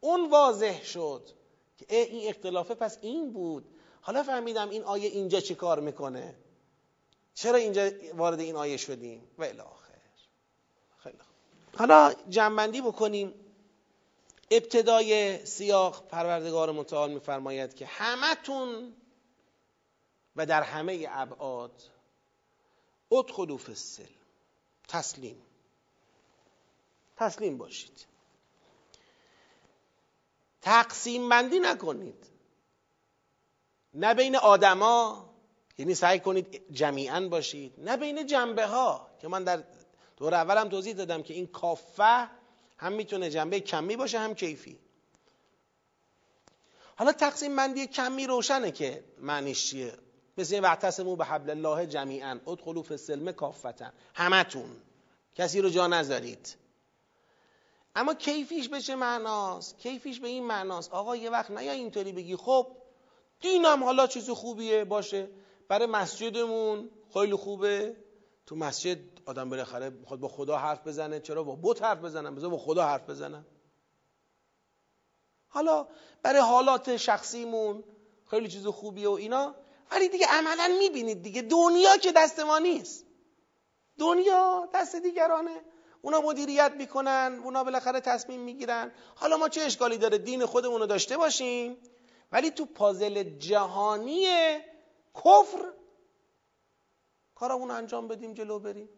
[0.00, 1.30] اون واضح شد.
[1.88, 3.64] این اختلافه پس این بود.
[4.00, 6.34] حالا فهمیدم این آیه اینجا چی کار می‌کنه؟
[7.34, 9.94] چرا اینجا وارد این آیه شدیم؟ و الاخر
[10.98, 11.18] خیلی
[11.76, 13.34] حالا جنبندی بکنیم.
[14.50, 18.92] ابتدای سیاق پروردگار متعال میفرماید که همتون
[20.36, 21.82] و در همه ابعاد
[23.12, 24.06] ادخلوا فی السلم.
[24.88, 25.42] تسلیم.
[27.16, 28.06] تسلیم باشید.
[30.64, 32.26] تقسیم بندی نکنید.
[33.94, 35.30] نه بین آدما
[35.78, 39.64] یعنی سعی کنید جمیعا باشید نه بین جنبه ها که من در
[40.16, 42.28] دور اولم توضیح دادم که این کافه
[42.78, 44.78] هم می‌تونه جنبه کمی باشه هم کیفی.
[46.96, 49.92] حالا تقسیم بندی کمی روشنه که معنیش چیه؟
[50.38, 54.76] مثل وقتسمو به حبل الله جمیعا ادخلوا فی السلم کافتن همتون.
[55.34, 56.63] کسی رو جا نذارید.
[57.94, 60.92] اما کیفیش به چه معناست؟ کیفیش به این معناست.
[60.92, 62.36] آقا یه وقت نیا اینطوری بگی.
[62.36, 62.66] خب
[63.40, 65.28] دینم حالا چیز خوبیه باشه.
[65.68, 67.96] برای مسجدمون خیلی خوبه.
[68.46, 71.20] تو مسجد آدم بالاخره خود با خدا حرف بزنه.
[71.20, 73.46] چرا؟ با بت حرف بزنم بذار با خدا حرف بزنم
[75.54, 75.88] حالا
[76.22, 77.84] برای حالات شخصیمون
[78.30, 79.54] خیلی چیز خوبیه و اینا.
[79.90, 83.06] ولی دیگه عملا می‌بینید دیگه دنیا که دست ما نیست.
[83.98, 85.60] دنیا دست دیگرانه.
[86.04, 88.92] اونا مدیریت می‌کنن اونا بالاخره تصمیم می‌گیرن.
[89.14, 91.76] حالا ما چه اشکالی داره؟ دین خودمون رو داشته باشیم.
[92.32, 94.26] ولی تو پازل جهانی
[95.14, 95.72] کفر
[97.34, 98.88] کارمون انجام بدیم جلو بریم.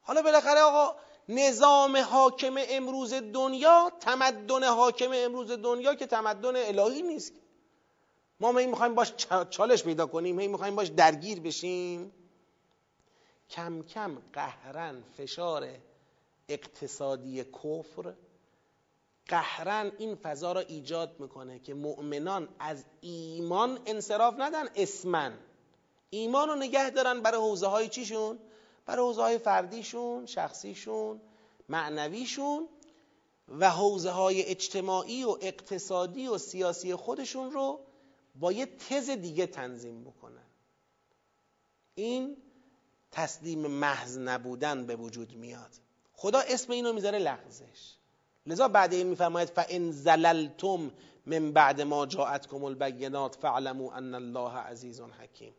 [0.00, 0.96] حالا بالاخره آقا
[1.28, 7.32] نظام حاکم امروز دنیا تمدن حاکم امروز دنیا که تمدن الهی نیست.
[8.40, 9.14] ما می می‌خوایم باش
[9.50, 12.12] چالش پیدا کنیم هی می‌خوایم باش درگیر بشیم.
[13.50, 15.68] کم کم قهرن فشار
[16.48, 18.14] اقتصادی کفر
[19.28, 25.38] قهرن این فضا را ایجاد می‌کنه که مؤمنان از ایمان انصراف ندن اسمن.
[26.10, 28.38] ایمان رو نگه دارن برای حوزه های چیشون؟
[28.86, 31.20] برای حوزه های فردیشون شخصیشون
[31.68, 32.68] معنویشون
[33.48, 37.80] و حوزه های اجتماعی و اقتصادی و سیاسی خودشون رو
[38.34, 40.46] با یه تز دیگه تنظیم بکنن.
[41.94, 42.36] این
[43.14, 45.70] تسلیم محض نبودن به وجود میاد.
[46.12, 47.94] خدا اسم اینو می‌ذاره لغزش.
[48.46, 50.90] لذا بعد این میفرماید فان زللتم
[51.26, 55.54] من بعد ما جاءتکم البینات فاعلموا ان الله عزیز حکیم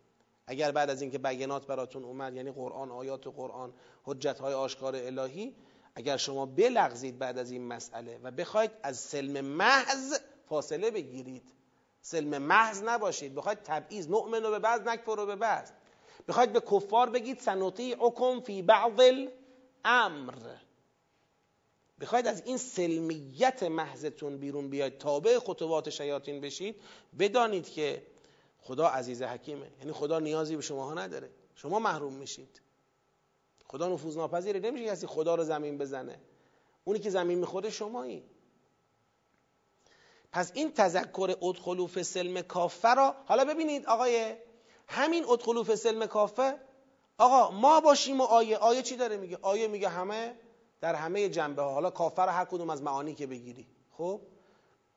[0.48, 5.56] اگر بعد از اینکه بینات براتون اومد یعنی قرآن آیات قرآن حجت های آشکار الهی
[5.96, 11.44] اگر شما بلغزید بعد از این مسئله و بخواید از سلم محض فاصله بگیرید
[12.02, 15.72] سلم محض نباشید بخواید تبعیض نؤمن رو به بعض نکفر رو به بعض
[16.28, 19.00] بخواید به کفار بگید سنوتی عکم فی بعض
[19.86, 20.34] الامر.
[22.02, 26.82] بخواید از این سلمیت محضتون بیرون بیاید تابع خطوات شیاطین بشید
[27.20, 28.08] بدانید که
[28.60, 29.72] خدا عزیز حکیمه.
[29.80, 31.30] یعنی خدا نیازی به شماها نداره.
[31.56, 32.62] شما محروم میشید.
[33.66, 36.20] خدا نفوذ ناپذیره نمیشه کسی خدا رو زمین بزنه.
[36.84, 38.24] اونی که زمین می‌خوره شمایی.
[40.32, 44.36] پس این تذکر ادخلو فی سلم کافه را حالا ببینید آقای
[44.88, 46.60] همین ادخلو فی سلم کافه
[47.18, 50.36] آقا ما باشیم و آیه آیه چی داره میگه؟ آیه میگه همه
[50.82, 53.68] در همه جنبه ها حالا کافر هر کدوم از معانی که بگیری.
[53.98, 54.22] خب؟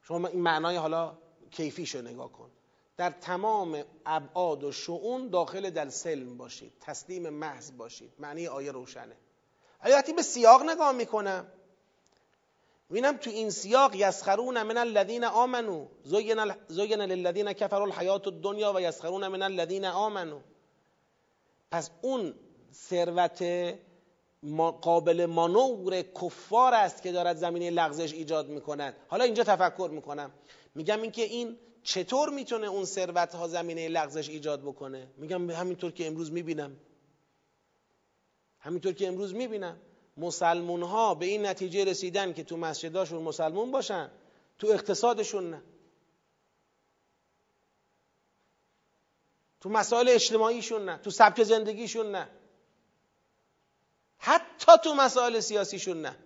[0.03, 1.18] شما این معنای حالا
[1.51, 2.51] کیفیشو نگاه کن.
[2.97, 6.72] در تمام ابعاد و شعون داخل در سلم باشید.
[6.80, 8.12] تسلیم محض باشید.
[8.18, 9.16] معنی آیه روشنه.
[9.84, 11.47] وقتی به سیاق نگاه می‌کنم
[12.91, 15.86] بینم تو این سیاق یسخرون من الذین آمنو
[16.68, 20.41] زین للذین کفروا الحیات الدنیا و یسخرون من الذین آمنو
[21.70, 22.34] پس اون
[22.72, 23.45] ثروت
[24.82, 28.95] قابل مانور کفار است که دارد زمینه لغزش ایجاد می‌کند.
[29.09, 30.30] حالا اینجا تفکر می‌کنم.
[30.74, 36.07] میگم اینکه این چطور می‌تونه اون ثروت ها زمینه لغزش ایجاد بکنه؟ میگم همینطور که
[36.07, 36.76] امروز می‌بینم.
[38.59, 39.80] همینطور که امروز می‌بینم.
[40.19, 44.11] مسلمون ها به این نتیجه رسیدن که تو مسجداشون مسلمون باشن
[44.59, 45.62] تو اقتصادشون نه.
[49.61, 52.29] تو مسائل اجتماعیشون نه تو سبک زندگیشون نه.
[54.19, 56.16] حتی تو مسائل سیاسیشون نه.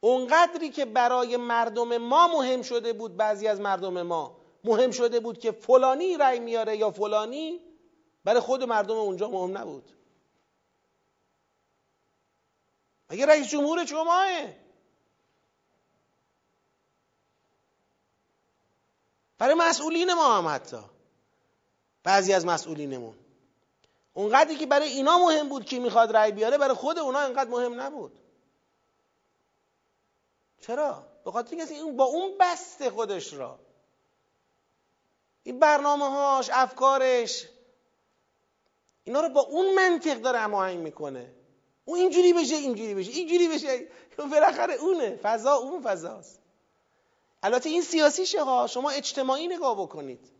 [0.00, 5.38] اونقدری که برای مردم ما مهم شده بود بعضی از مردم ما مهم شده بود
[5.38, 7.60] که فلانی رأی میاره یا فلانی
[8.26, 9.92] برای خود مردم اونجا مهم نبود.
[13.10, 14.26] مگه رئیس جمهور شماه
[19.38, 20.82] برای مسئولین ما هم حتی.
[22.02, 23.14] بعضی از مسئولینمون.
[24.14, 27.80] اونقدری که برای اینا مهم بود که می‌خواد رأی بیاره برای خود اونا اینقدر مهم
[27.80, 28.18] نبود.
[30.60, 33.58] چرا؟ به خاطر اینکه این با اون بسته خودش را.
[35.42, 37.46] این برنامه هاش افکارش
[39.06, 41.32] اینا رو با اون منطق داره هماهنگ می‌کنه.
[41.84, 43.88] اون اینجوری بشه اینجوری بشه اینجوری بشه.
[44.32, 45.16] بالاخره اونه.
[45.22, 46.40] فضا اون فضاست.
[47.42, 50.30] البته این سیاسی ها شما اجتماعی نگاه بکنید.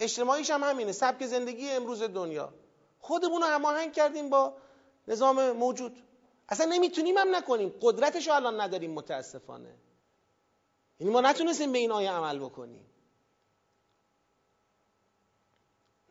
[0.00, 0.92] اجتماعیش هم همینه.
[0.92, 2.54] سبک زندگی امروز دنیا.
[2.98, 4.56] خودمون رو هماهنگ کردیم با
[5.08, 6.02] نظام موجود.
[6.48, 7.74] اصلا نمی‌تونیم هم نکنیم.
[7.80, 9.74] قدرتش الان نداریم متاسفانه.
[11.00, 12.86] یعنی ما نتونستیم به این آیه عمل بکنیم.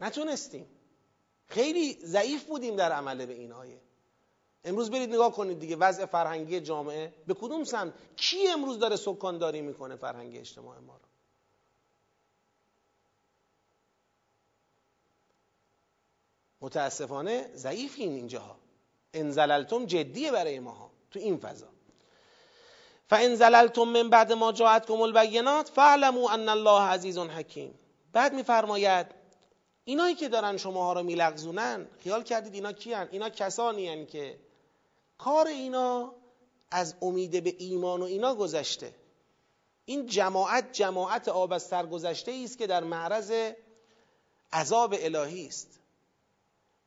[0.01, 0.76] نتونستیم.
[1.47, 3.81] خیلی ضعیف بودیم در عمل به این آیه.
[4.63, 9.61] امروز برید نگاه کنید دیگه وضع فرهنگی جامعه به کدوم سمت؟ کی امروز داره سکانداری
[9.61, 11.07] می‌کنه فرهنگ اجتماع ما رو؟
[16.61, 18.57] متاسفانه ضعیفیم اینجاها.
[19.13, 21.67] انزللتم جدیه برای ماها تو این فضا.
[23.09, 27.79] فانزللتم من بعد ما جاءتكم البینات فاعلموا ان الله عزیز حکیم.
[28.13, 29.16] بعد میفرماید
[29.87, 34.39] اینایی که دارن شماها رو میلغزونن خیال کردید اینا کیان؟ اینا کسانی هن که
[35.17, 36.13] کار اینا
[36.71, 38.95] از امید به ایمان و اینا گذشته.
[39.85, 43.51] این جماعت جماعت آب از سر گذشته است که در معرض
[44.53, 45.79] عذاب الهی است.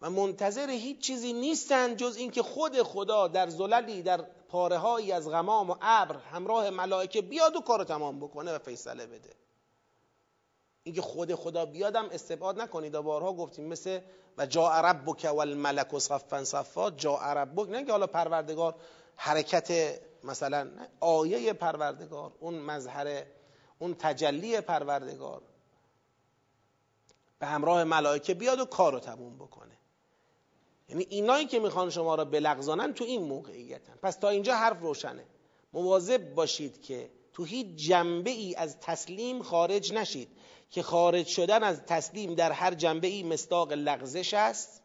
[0.01, 5.71] و منتظر هیچ چیزی نیستند جز اینکه خود خدا در زللی در پاره از غمام
[5.71, 9.40] و ابر همراه ملائکه بیاد و کارو تمام بکنه و فیصله بده.
[10.83, 14.01] اینکه خود خدا بیادم استبعاد نکنید بارها گفتیم مثل
[14.39, 17.69] و جا ربک و الملک و صفا صفا جا ربک.
[17.69, 18.75] نه حالا پروردگار
[19.17, 20.71] حرکت مثلا
[21.01, 23.25] آیه پروردگار اون مظهر
[23.79, 25.43] اون تجلی پروردگار
[27.39, 29.77] به همراه ملائکه بیاد و کار رو تموم بکنه.
[30.89, 33.95] یعنی اینایی که می‌خوان شما را بلغزانن تو این موقعیتن.
[34.03, 35.25] پس تا اینجا حرف روشنه.
[35.73, 40.29] مواظب باشید که تو هیچ جنبه ای از تسلیم خارج نشید.
[40.71, 44.83] که خارج شدن از تسلیم در هر جنبه ای مستاق لغزش است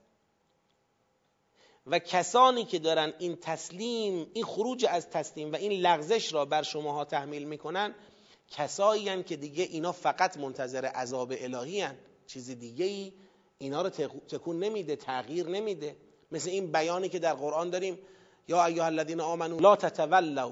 [1.88, 6.64] و کسانی که دارن این تسلیم این خروج از تسلیم و این لغزش را بر
[6.64, 7.96] شماها تحمیل می‌کنن
[8.52, 11.96] کسایی که دیگه اینا فقط منتظر عذاب الهی هن.
[12.28, 13.14] چیز دیگه ای
[13.58, 13.90] اینا رو
[14.30, 15.96] تکون نمیده تغییر نمیده
[16.32, 18.00] مثل این بیانی که در قرآن داریم
[18.48, 20.52] یا ایها الذین آمنوا لا تتولوا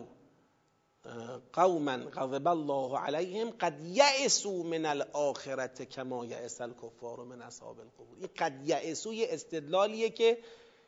[1.53, 8.17] قوما غضب الله علیهم قد یعسوا من الاخرت کما یعس الکفار من اصحاب القبور.
[8.19, 10.37] این قد یعسو یه استدلالیه که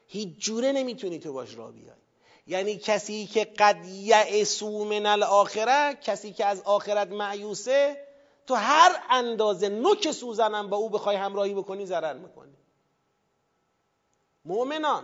[0.08, 1.96] هیچ جوره نمی‌تونی تو باش را بیای.
[2.48, 8.08] یعنی کسی که قد یعسو من الاخره کسی که از آخرت معیوسه
[8.48, 12.54] تو هر اندازه نوک سوزنم با او بخوای همراهی بکنی ضرر می‌کنی.
[14.46, 15.04] مؤمنان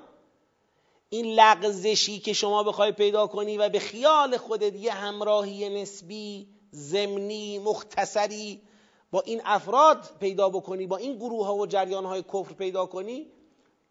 [1.14, 7.60] این لغزشی که شما بخوای پیدا کنی و به خیال خودت یه همراهی نسبی زمینی
[7.60, 8.62] مختصری
[9.12, 13.28] با این افراد پیدا بکنی با این گروه ها و جریان های کفر پیدا کنی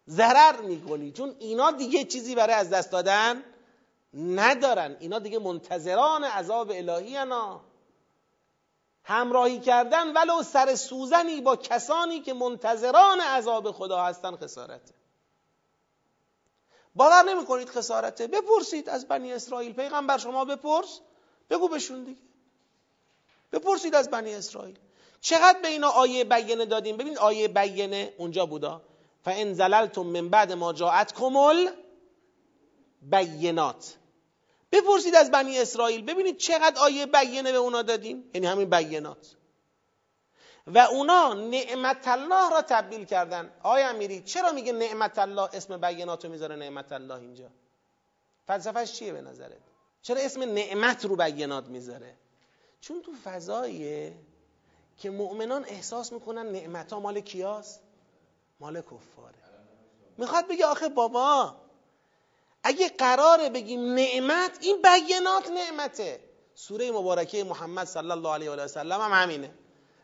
[0.09, 1.11] ضرر می‌کنی.
[1.11, 3.43] چون اینا دیگه چیزی برای از دست دادن
[4.13, 4.97] ندارن.
[4.99, 7.61] اینا دیگه منتظران عذاب الهی هنا
[9.03, 15.00] همراهی کردن ولو سر سوزنی با کسانی که منتظران عذاب خدا هستن خسارته.
[16.95, 18.27] باور نمی کنید خسارته.
[18.27, 19.73] بپرسید از بنی اسرائیل.
[19.73, 20.99] پیغمبر شما بپرس.
[21.49, 22.21] بگو بشون دیگه.
[23.51, 24.79] بپرسید از بنی اسرائیل.
[25.21, 28.81] چقدر به اینا آیه بیانه دادیم؟ ببین آیه بیانه اونجا بودا.
[29.23, 31.69] فان زللتم من بعد ما جاءت کمل
[33.01, 33.97] بینات
[34.71, 36.05] بپرسید از بنی اسرائیل.
[36.05, 38.31] ببینید چقدر آیه بیانه به اونا دادیم.
[38.33, 39.35] یعنی همین بیانات.
[40.73, 43.51] و اونا نعمت الله را تبدیل کردن.
[43.63, 47.49] آیا امیری چرا میگه نعمت الله اسم بیانات رو می‌ذاره نعمت الله اینجا؟
[48.47, 49.61] فلسفهش چیه به نظرت؟
[50.01, 52.17] چرا اسم نعمت رو بیانات می‌ذاره؟
[52.81, 54.15] چون تو فضاییه
[54.97, 57.81] که مؤمنان احساس می‌کنن نعمت ها مال کیاست؟
[58.59, 59.35] مال کفاره.
[60.17, 61.55] می‌خواد بگه آخه بابا
[62.63, 66.19] اگه قراره بگیم نعمت این بیانات نعمته.
[66.55, 69.53] سوره مبارکه محمد صلی الله علیه و سلم هم همینه.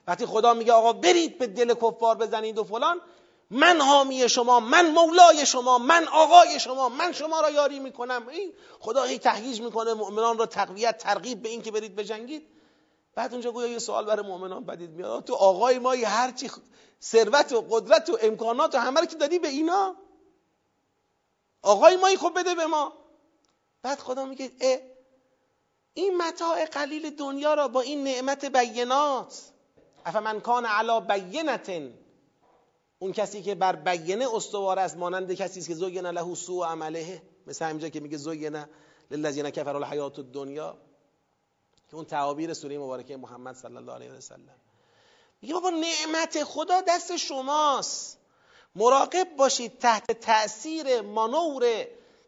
[0.08, 3.02] وقتی خدا میگه آقا برید به دل کفار بزنید و فلان
[3.50, 8.28] من حامی شما من مولای شما من آقای شما من شما را یاری می‌کنم.
[8.28, 12.48] این خدا هی تهییج می‌کنه مؤمنان را تقویت ترغیب به این که برید بجنگید.
[13.16, 15.24] بعد اونجا گویا یه سوال برای مؤمنان بدید میاد.
[15.24, 16.52] تو آقای ما هر چی
[17.04, 19.96] ثروت و قدرت و امکانات و همه رو که دادی به اینا.
[21.62, 22.94] آقای مایی خب بده به ما.
[23.82, 24.80] بعد خدا میگه اه
[25.94, 29.42] این متاع قلیل دنیا را با این نعمت بینات.
[30.08, 31.94] افمن کان علا بینتن
[33.00, 37.22] اون کسی که بر بینه استوار است مانند کسی است که زوین له سوء عمله
[37.48, 38.66] مثل همینجا که میگه زوین
[39.12, 40.78] للذین کفروا الحیات الدنیا
[41.90, 44.50] که اون تعابیر سوره مبارکه محمد صلی الله علیه و سلم.
[45.42, 48.20] میگه بابا نعمت خدا دست شماست.
[48.76, 51.88] مراقب باشید تحت تأثیر مانور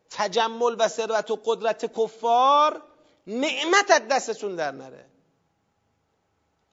[0.10, 2.81] تجمل و ثروت و قدرت کفار
[3.27, 5.09] نعمت از دستتون در نره.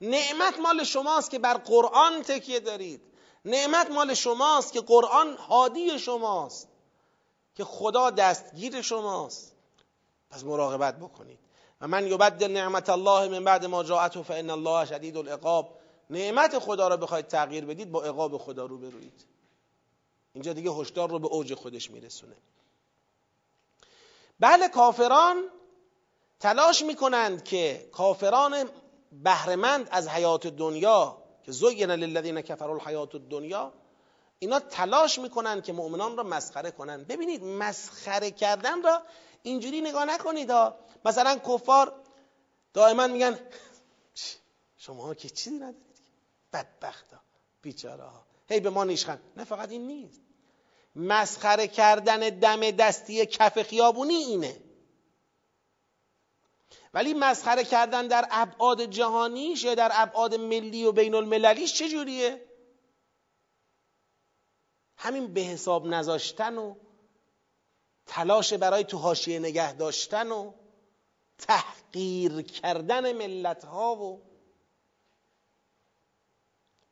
[0.01, 3.01] نعمت مال شماست که بر قرآن تکیه دارید.
[3.44, 6.68] نعمت مال شماست که قرآن حادی شماست
[7.55, 9.56] که خدا دستگیر شماست.
[10.31, 11.39] پس مراقبت بکنید.
[11.81, 15.78] و من یبدل نعمت الله من بعد ما جاءته فان الله شدید العقاب.
[16.10, 19.24] نعمت خدا را بخواید تغییر بدید با عقاب خدا رو بروید.
[20.32, 22.36] اینجا دیگه هشدار رو به اوج خودش میرسونه.
[24.40, 25.44] بله کافران
[26.40, 28.70] تلاش می‌کنند که کافران
[29.22, 33.72] بهرهمند از حیات دنیا که زین للذین کفروا الحیات الدنیا
[34.38, 39.02] اینا تلاش می‌کنند که مؤمنان را مسخره کنند ببینید مسخره کردن را
[39.43, 40.76] اینجوری نگاه نکنید ها.
[41.05, 41.93] مثلا کفار
[42.72, 43.38] دائما میگن
[44.76, 46.01] شما که چیزی ندارید
[46.52, 47.20] بدبخت ها
[47.62, 48.26] بیچاره ها.
[48.48, 49.20] هی به ما نیشخند.
[49.36, 50.20] نه فقط این نیست.
[50.97, 54.60] مسخره کردن دم دستی کف خیابونی اینه.
[56.97, 62.47] ولی مسخره کردن در ابعاد جهانیش یا در ابعاد ملی و بین المللیش چجوریه؟
[64.97, 66.74] همین به حساب نذاشتن و
[68.06, 70.52] تلاش برای تو حاشیه نگه داشتن و
[71.39, 74.23] تحقیر کردن ملت ها و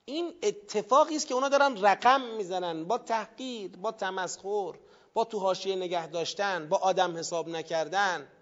[0.05, 4.73] این اتفاقی است که اونا دارن رقم می‌زنن با تحقیر با تمسخر
[5.15, 8.34] با تو حاشیه نگه داشتن با آدم حساب نکردن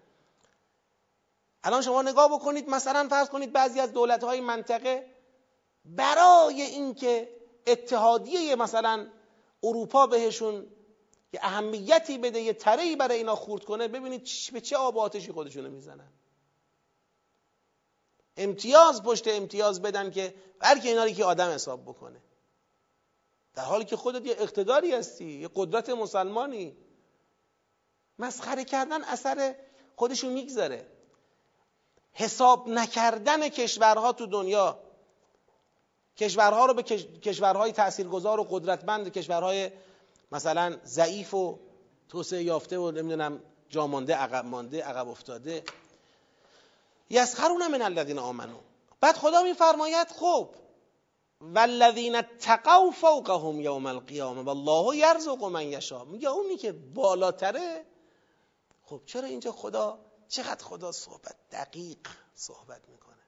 [1.63, 5.13] الان شما نگاه بکنید مثلا فرض کنید بعضی از دولت های منطقه
[5.85, 7.29] برای اینکه
[7.67, 9.07] اتحادیه مثلا
[9.63, 10.67] اروپا بهشون
[11.33, 15.69] یه اهمیتی بده یه ترهی برای اینا خورد کنه ببینید به چه آب آتشی خودشونو
[15.69, 16.11] می‌زنن.
[18.37, 22.21] امتیاز پشت امتیاز بدن که هر اینا رو که آدم حساب بکنه.
[23.55, 26.77] در حالی که خودت یه اقتداری هستی یه قدرت مسلمانی.
[28.19, 29.55] مسخره کردن اثر
[29.95, 30.87] خودشون میگذره
[32.13, 34.79] حساب نکردن کشورها تو دنیا.
[36.17, 39.71] کشورها رو به کشورهای تاثیرگذار و قدرتمند کشورهای
[40.31, 41.59] مثلا ضعیف و
[42.09, 45.63] توسعه یافته و نمی‌دونم جامانده عقب مانده عقب افتاده.
[47.09, 48.57] یسخرون من الذین آمنو
[49.01, 50.49] بعد خدا میفرماید خب
[51.41, 56.03] والذین تقوا فوقهم یوم القیامه والله یرزق من یشاء.
[56.03, 57.85] میگه اونی که بالاتره
[58.83, 59.99] خب چرا اینجا خدا
[60.33, 63.23] چقدر خدا صحبت دقیق صحبت می‌کنه.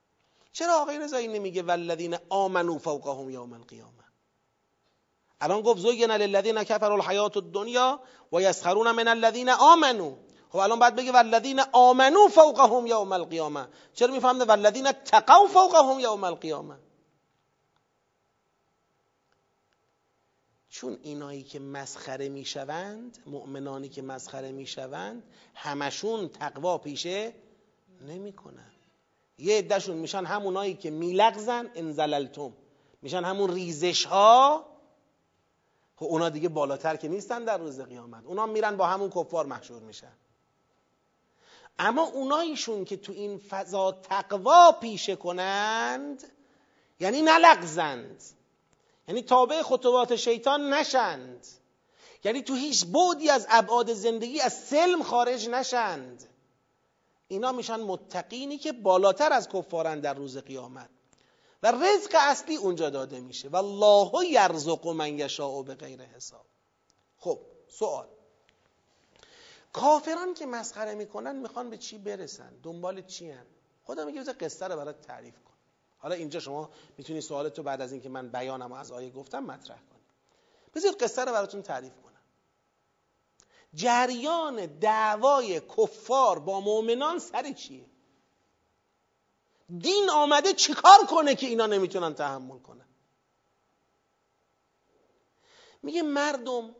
[0.51, 4.03] چرا آقای رضایی نمیگه والذین آمنو فوقهم یوم القیامه.
[5.41, 7.99] الان گفت زوین للذین کفروا الحیات الدنیا
[8.33, 10.15] و یسخرون من الذین آمنو
[10.49, 13.67] خب الان بعد بگه والذین آمنو فوقهم یوم القیامه.
[13.93, 16.75] چرا میفهمده والذین تقوا فوقهم یوم القیامه.
[20.75, 25.23] چون اینایی که مسخره می‌شوند مؤمنانی که مسخره می‌شوند
[25.55, 27.33] همشون تقوا پیشه
[28.01, 28.71] نمی‌کنن.
[29.37, 32.53] یه عدهشون میشن همونایی که میلغزن انزللتم.
[33.01, 34.65] میشن همون ریزش ها
[35.95, 38.25] خب اونا دیگه بالاتر که نیستن در روز قیامت.
[38.25, 40.13] اونا میرن با همون کفار محشور میشن.
[41.79, 46.23] اما اوناییشون که تو این فضا تقوا پیشه کنند
[46.99, 48.23] یعنی نلغزند.
[49.07, 51.47] یعنی تابع خطوات شیطان نشند.
[52.23, 56.29] یعنی تو هیچ بودی از ابعاد زندگی از سلم خارج نشند.
[57.27, 60.89] اینا میشن متقینی که بالاتر از کفارن در روز قیامت.
[61.63, 63.49] و رزق اصلی اونجا داده میشه.
[63.49, 66.45] و الله یرزق من یشاء به غیر حساب.
[67.17, 68.07] خب سوال.
[69.73, 73.45] کافران که مسخره می‌کنن می‌خوان به چی برسن؟ دنبال چی هن؟
[73.83, 75.54] خدا میگه قصه رو برات تعریف کن
[76.05, 80.05] حالا اینجا شما می‌تونی سوالتو بعد از اینکه من بیانم از آیه گفتم مطرح کنید
[80.75, 82.21] بذارید قصه رو براتون تعریف کنم.
[83.73, 87.85] جریان دعوای کفار با مؤمنان سر چیه؟
[89.79, 92.87] دین آمده چیکار کنه که اینا نمی‌تونن تحمل کنن؟
[95.83, 96.75] میگه مردم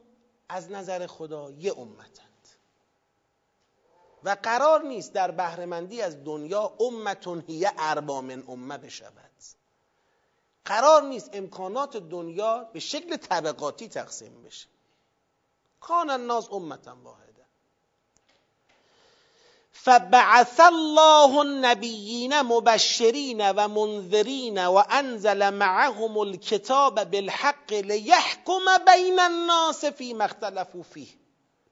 [0.50, 2.35] از نظر خدا یه امتند
[4.26, 9.32] و قرار نیست در بهرهمندی از دنیا امتون هیه اربا من امه بشود.
[10.66, 14.68] قرار نیست امکانات دنیا به شکل طبقاتی تقسیم بشه.
[15.80, 17.46] کان الناس امتا واحده.
[19.72, 30.16] فبعث الله النبیین مبشرین و منذرین و انزل معهم الكتاب بالحق لیحکم بین الناس فی
[30.22, 31.08] اختلفوا فیه.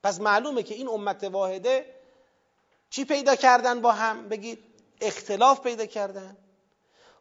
[0.03, 2.02] پس معلومه که این امت واحده
[2.93, 4.59] چی پیدا کردن با هم؟ بگید
[5.01, 6.37] اختلاف پیدا کردن.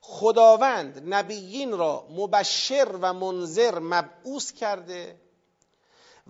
[0.01, 5.20] خداوند نبیین را مبشر و منذر مبعوث کرده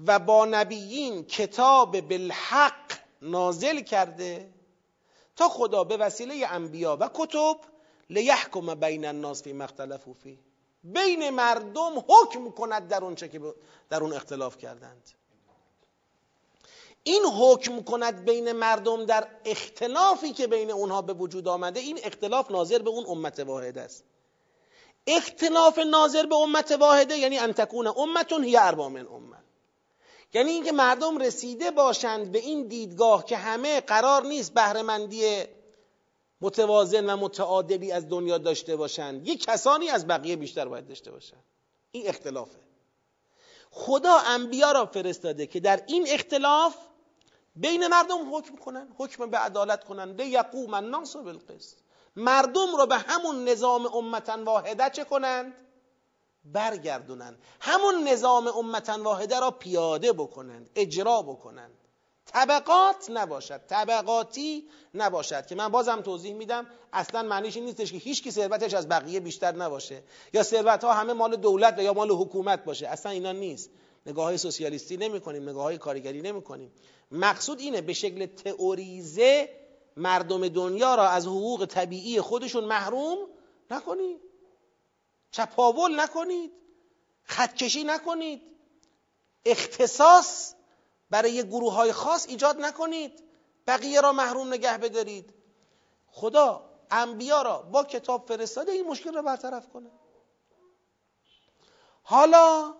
[0.06, 2.92] و با نبیین کتاب بالحق
[3.22, 4.54] نازل کرده
[5.36, 7.56] تا خدا به وسیله انبیا و کتب
[8.10, 10.38] لیحکم بین الناس فی مختلفو فی
[10.84, 13.40] بین مردم حکم کند در اون چه که
[13.90, 15.21] در اون اختلاف کردند.
[17.04, 22.50] این حکم کند بین مردم در اختلافی که بین اونها به وجود آمده این اختلاف
[22.50, 24.04] ناظر به اون امت واحد است.
[25.06, 29.36] اختلاف ناظر به امت واحده یعنی ان تکون امتون هی اربا من امه
[30.34, 35.44] یعنی اینکه مردم رسیده باشند به این دیدگاه که همه قرار نیست بهرهمندی
[36.40, 39.28] متوازن و متعادلی از دنیا داشته باشند.
[39.28, 41.44] یک کسانی از بقیه بیشتر باید داشته باشند.
[41.92, 42.58] این اختلافه.
[43.70, 46.74] خدا انبیا را فرستاده که در این اختلاف
[47.56, 50.18] بین مردم حکم کنن حکم به عدالت کنن.
[50.18, 51.76] یقوم الناس بالقسط.
[52.16, 55.54] مردم رو به همون نظام امتا واحده چه کنند؟
[56.44, 57.38] برگردونند.
[57.60, 61.78] همون نظام امتا واحده را پیاده بکنند اجرا بکنند.
[62.26, 65.46] طبقات نباشد طبقاتی نباشد.
[65.46, 69.20] که من بازم توضیح میدم اصلا معنیش این نیستش که هیچ کی ثروتش از بقیه
[69.20, 70.02] بیشتر نباشه.
[70.32, 72.88] یا ثروت ها همه مال دولت و یا مال حکومت باشه.
[72.88, 73.70] اصلا اینا نیست.
[74.06, 76.72] نگاه های سوسیالیستی نمی کنیم نگاه های کارگری نمی کنیم
[77.10, 79.62] مقصود اینه به شکل تئوریزه
[79.96, 83.18] مردم دنیا را از حقوق طبیعی خودشون محروم
[83.70, 84.20] نکنید.
[85.30, 86.52] چپاول نکنید.
[87.24, 88.42] خطکشی نکنید.
[89.44, 90.54] اختصاص
[91.10, 93.22] برای گروه های خاص ایجاد نکنید.
[93.66, 95.34] بقیه را محروم نگه بدارید.
[96.06, 99.90] خدا انبیا را با کتاب فرستاده این مشکل را برطرف کنه.
[102.02, 102.74] حالا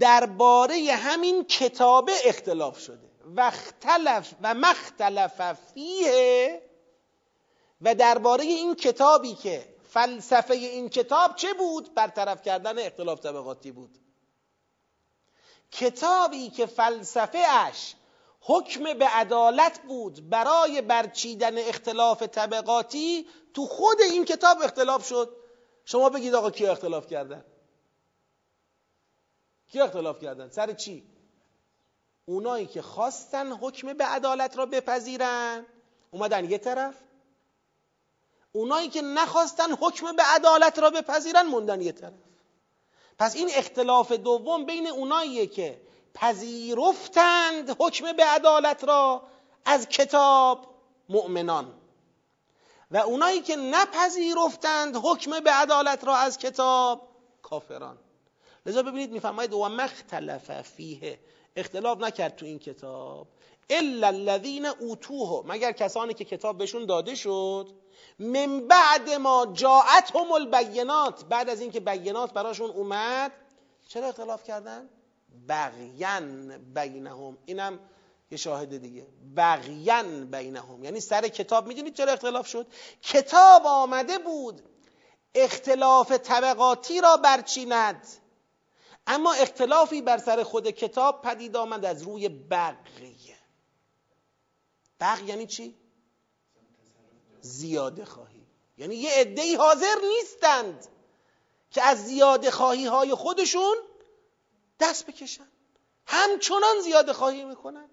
[0.00, 3.08] درباره همین کتاب اختلاف شده.
[3.36, 6.62] و اختلف و مختلف فیه
[7.80, 13.98] و درباره این کتابی که فلسفه این کتاب چه بود؟ برطرف کردن اختلاف طبقاتی بود.
[15.72, 17.94] کتابی که فلسفه اش
[18.40, 25.36] حکم به عدالت بود برای برچیدن اختلاف طبقاتی تو خود این کتاب اختلاف شد.
[25.84, 27.44] شما بگید آقا کی اختلاف کردن؟
[29.68, 31.06] کی اختلاف کردن؟ سر چی؟
[32.26, 35.66] اونایی که خواستن حکم به عدالت را بپذیرن.
[36.10, 36.94] اومدن یه طرف.
[38.52, 42.12] اونایی که نخواستن حکم به عدالت را بپذیرن موندن یه طرف.
[43.18, 45.80] پس این اختلاف دوم بین اوناییه که
[46.14, 49.22] پذیرفتند حکم به عدالت را
[49.64, 50.74] از کتاب
[51.08, 51.74] مؤمنان.
[52.90, 57.08] و اونایی که نپذیرفتند حکم به عدالت را از کتاب
[57.42, 57.98] کافران.
[58.68, 61.18] لذا ببینید میفرماید و مختلف فیه
[61.56, 63.28] اختلاف نکرد تو این کتاب.
[63.70, 67.68] الا الذین اوتوه مگر کسانی که کتاب بهشون داده شد.
[68.18, 73.32] من بعد ما جاءتهم البینات بعد از اینکه بینات براشون اومد
[73.88, 74.88] چرا اختلاف کردن؟
[75.48, 77.78] بغین بینهم اینم
[78.30, 79.06] یه شاهد دیگه.
[79.36, 81.66] بغین بینهم یعنی سر کتاب.
[81.66, 82.66] می‌دونید چرا اختلاف شد؟
[83.02, 84.62] کتاب آمده بود
[85.34, 88.06] اختلاف طبقاتی را برچیند.
[89.08, 93.38] اما اختلافی بر سر خود کتاب پدید آمد از روی بقیه.
[95.00, 95.76] بغ یعنی چی؟
[97.40, 98.46] زیاده خواهی.
[98.78, 100.88] یعنی یه عدهای حاضر نیستند
[101.70, 103.76] که از زیاده خواهی های خودشون
[104.80, 105.48] دست بکشن.
[106.06, 107.90] همچنان زیاده خواهی می‌کنن.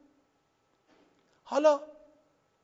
[1.44, 1.82] حالا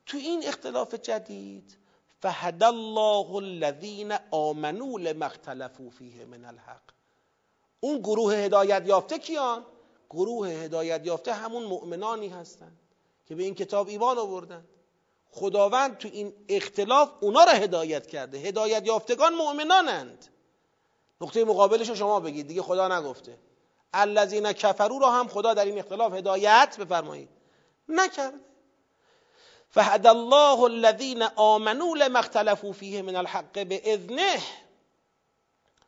[0.06, 1.78] تو این اختلاف جدید
[2.22, 7.01] فهد الله الذین آمنوا لما اختلفوا فیه من الحق.
[7.84, 9.66] اون گروه هدایت یافته کیان؟
[10.10, 12.80] گروه هدایت یافته همون مؤمنانی هستند
[13.26, 14.66] که به این کتاب ایمان آوردن.
[15.32, 18.38] خداوند تو این اختلاف اونا را هدایت کرده.
[18.38, 20.26] هدایت یافتگان مؤمنانند.
[21.22, 23.38] نقطه مقابلش رو شما بگید دیگه خدا نگفته.
[23.94, 27.30] الذین کفرو را هم خدا در این اختلاف هدایت بفرمایید.
[27.90, 28.38] نکرده.
[29.70, 34.40] فهد الله الذین آمنوا لما اختلفوا فیه من الحق باذنه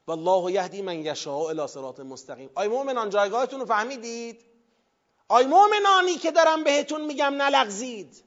[0.07, 2.49] والله یهدی من یشاء الی صراط مستقیم.
[2.55, 4.45] آی مؤمنان جایگاهتون رو فهمیدید؟
[5.29, 8.23] آی مؤمنانی که دارم بهتون میگم نلغزید.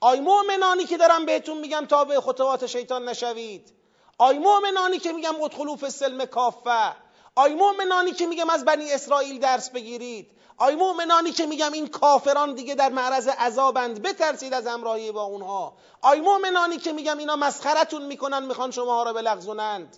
[0.00, 3.72] آی مؤمنانی که دارم بهتون میگم تا به خطوات شیطان نشوید.
[4.18, 6.92] ای مؤمنانی که میگم ادخلوا فی السلم کافه.
[7.34, 10.30] ای مؤمنانی که میگم از بنی اسرائیل درس بگیرید.
[10.56, 15.76] ای مؤمنانی که میگم این کافران دیگه در معرض عذابند بترسید از همراهی با اونها.
[16.02, 19.96] ای مؤمنانی که میگم اینا مسخرتون می‌کنن می‌خوان شما را بلغزونند.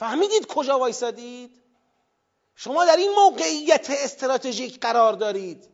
[0.00, 1.62] فهمیدید کجا وایسادید؟
[2.54, 5.68] شما در این موقعیت استراتژیک قرار دارید.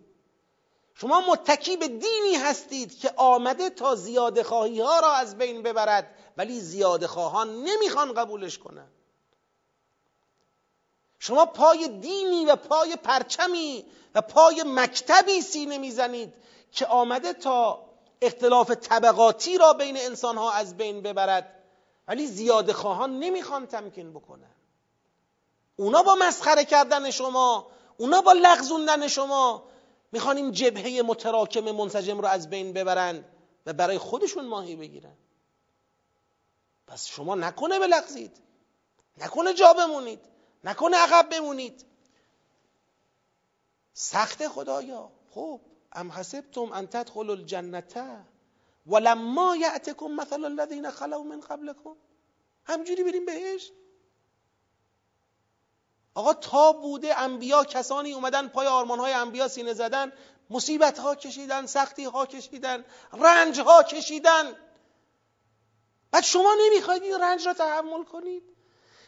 [0.94, 6.14] شما متکی به دینی هستید که آمده تا زیاده خواهی ها را از بین ببرد
[6.36, 8.88] ولی زیاده خواهان نمی‌خوان قبولش کنن
[11.18, 13.84] شما پای دینی و پای پرچمی
[14.14, 16.34] و پای مکتبی سینه می‌زنید
[16.72, 17.90] که آمده تا
[18.22, 21.55] اختلاف طبقاتی را بین انسان ها از بین ببرد.
[22.08, 24.54] ولی زیاده خواهان نمی‌خوان تمکین بکنن
[25.76, 27.66] اونا با مسخره کردن شما
[27.96, 29.68] اونا با لغزوندن شما
[30.12, 33.24] می‌خوان این جبهه متراکم منسجم رو از بین ببرند
[33.66, 35.16] و برای خودشون ماهی بگیرن.
[36.86, 38.36] پس شما نکنه بلغزید
[39.18, 40.20] نکنه جا بمونید.
[40.64, 41.84] نکنه عقب بمونید.
[43.92, 45.10] سخت خدایا.
[45.30, 45.60] خب
[45.92, 48.24] ام حسبتم ان تدخلوا الجنته
[48.86, 51.96] ولما یعتکم مثل الذین خلو من قبلکم.
[52.64, 53.72] همجوری بریم بهش.
[56.14, 60.12] آقا تا بوده انبیا کسانی اومدن پای آرمان های انبیا سینه زدن
[60.50, 64.56] مصیبت ها کشیدن سختی ها کشیدن رنج ها کشیدن.
[66.10, 68.42] بعد شما نمی‌خواید این رنج را تحمل کنید؟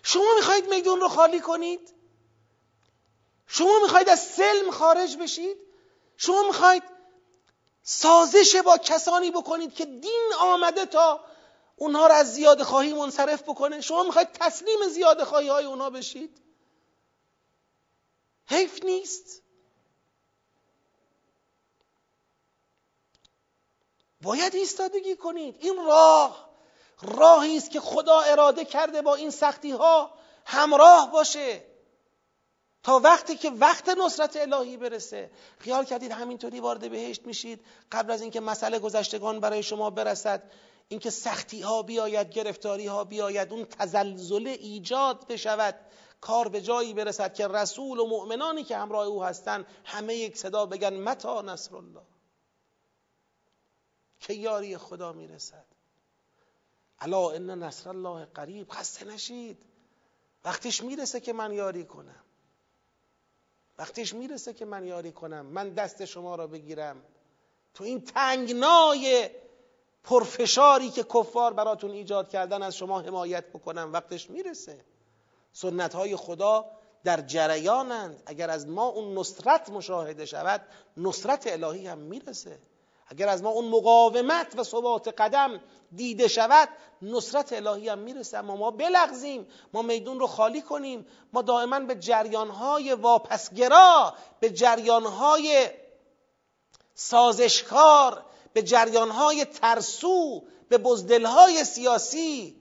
[0.02, 1.94] شما می‌خواید میدون رو خالی کنید؟
[3.46, 5.56] شما می‌خواید از سلم خارج بشید؟
[6.16, 6.82] شما می‌خواید
[7.82, 11.24] سازش با کسانی بکنید که دین آمده تا
[11.76, 13.80] اونها را از زیاده خواهی منصرف بکنه.
[13.80, 16.42] شما می‌خواید تسلیم زیاده خواهی های اونها بشید.
[18.46, 19.42] حیف نیست.
[24.22, 25.56] باید ایستادگی کنید.
[25.59, 26.48] این راه
[27.02, 31.77] راهی است که خدا اراده کرده با این سختی ها همراه باشه.
[32.82, 35.30] تا وقتی که وقت نصرت الهی برسه.
[35.59, 40.50] خیال کردید همینطوری وارد بهشت میشید؟ قبل از اینکه مسئله گذشتگان برای شما برسد
[40.88, 45.74] اینکه سختی ها بیاید گرفتاری ها بیاید اون تزلزل ایجاد بشود
[46.20, 50.66] کار به جایی برسد که رسول و مؤمنانی که همراه او هستند همه یک صدا
[50.66, 52.02] بگن متا نصر الله
[54.20, 55.66] که یاری خدا می‌رسد.
[57.00, 58.70] الا ان نصر الله قریب.
[58.70, 59.64] خسته نشید.
[60.44, 62.24] وقتش می‌رسه که من یاری کنم.
[63.78, 67.02] وقتش می‌رسه که من یاری کنم من دست شما را بگیرم.
[67.74, 69.30] تو این تنگنای
[70.05, 74.84] پرفشاری که کفار براتون ایجاد کردن از شما حمایت بکنم وقتش می‌رسه.
[75.52, 76.64] سنت های خدا
[77.05, 78.22] در جریانند.
[78.26, 80.60] اگر از ما اون نصرت مشاهده شود
[80.96, 82.59] نصرت الهی هم می‌رسه.
[83.09, 85.60] اگر از ما اون مقاومت و ثبات قدم
[85.93, 86.68] دیده شود
[87.02, 88.39] نصرت الهی هم می‌رسه.
[88.39, 91.06] اما ما بلغزیم ما میدون رو خالی کنیم.
[91.32, 95.70] ما دائما به جریانهای واپسگرا به جریانهای
[96.94, 102.56] سازشکار به جریانهای ترسو به بزدلهای سیاسی.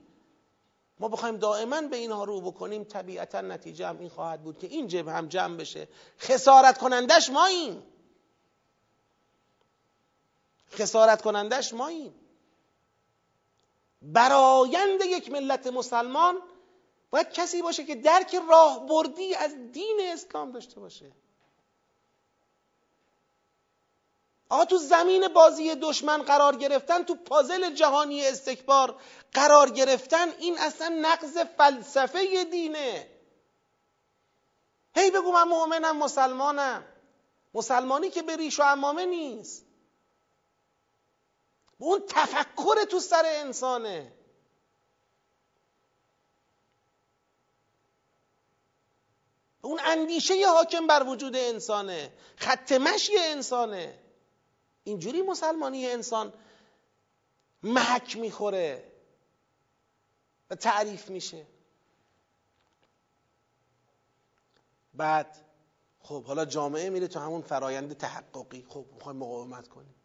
[1.00, 2.84] ما بخوایم دائما به اینها رو بکنیم.
[2.84, 5.88] طبیعتا نتیجه هم این خواهد بود که این جبه هم جمع بشه.
[6.20, 7.84] خسارت کنندش ماییم.
[10.78, 12.16] خسارت کنندش ماییم
[14.02, 16.42] برایند یک ملت مسلمان
[17.10, 21.12] باید کسی باشه که درک راه بردی از دین اسلام داشته باشه.
[24.50, 29.02] آقا تو زمین بازی دشمن قرار گرفتن تو پازل جهانی استکبار
[29.34, 33.10] قرار گرفتن این اصلا نقض فلسفه دینه.
[34.96, 36.86] هی بگو من مؤمنم مسلمانم.
[37.54, 39.67] مسلمانی که به ریش و امامه نیست.
[41.78, 44.14] اون تفکر تو سر انسانه.
[49.62, 52.14] اون اندیشه حاکم بر وجود انسانه.
[52.36, 54.00] خط مشی انسانه.
[54.84, 56.34] اینجوری مسلمانی انسان
[57.64, 58.92] محک می‌خوره.
[60.50, 61.48] و تعریف میشه.
[64.94, 65.46] بعد
[66.00, 68.66] خب حالا جامعه میره تو همون فرایند تحققی.
[68.70, 69.97] خب می‌خوایم مقاومت کنیم.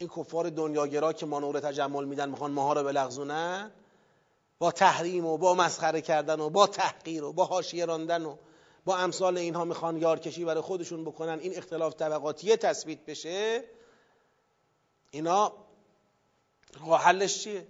[0.00, 3.70] این کفار دنیاگرا که ما نور تجمل میدن می‌خوان ماها رو بلغزونن؟
[4.58, 8.36] با تحریم و با مسخره کردن و با تحقیر و با حاشیه راندن و
[8.84, 13.64] با امثال اینها می‌خوان یارکشی برای خودشون بکنن این اختلاف طبقاتی تثبیت بشه؟
[15.10, 15.52] اینا
[16.86, 17.66] راه حلش چیه؟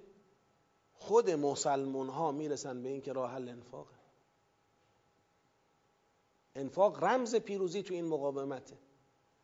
[0.93, 3.95] خود مسلمون ها می‌رسن به این که راه حل انفاقه.
[6.55, 8.79] انفاق رمز پیروزی تو این مقاومته.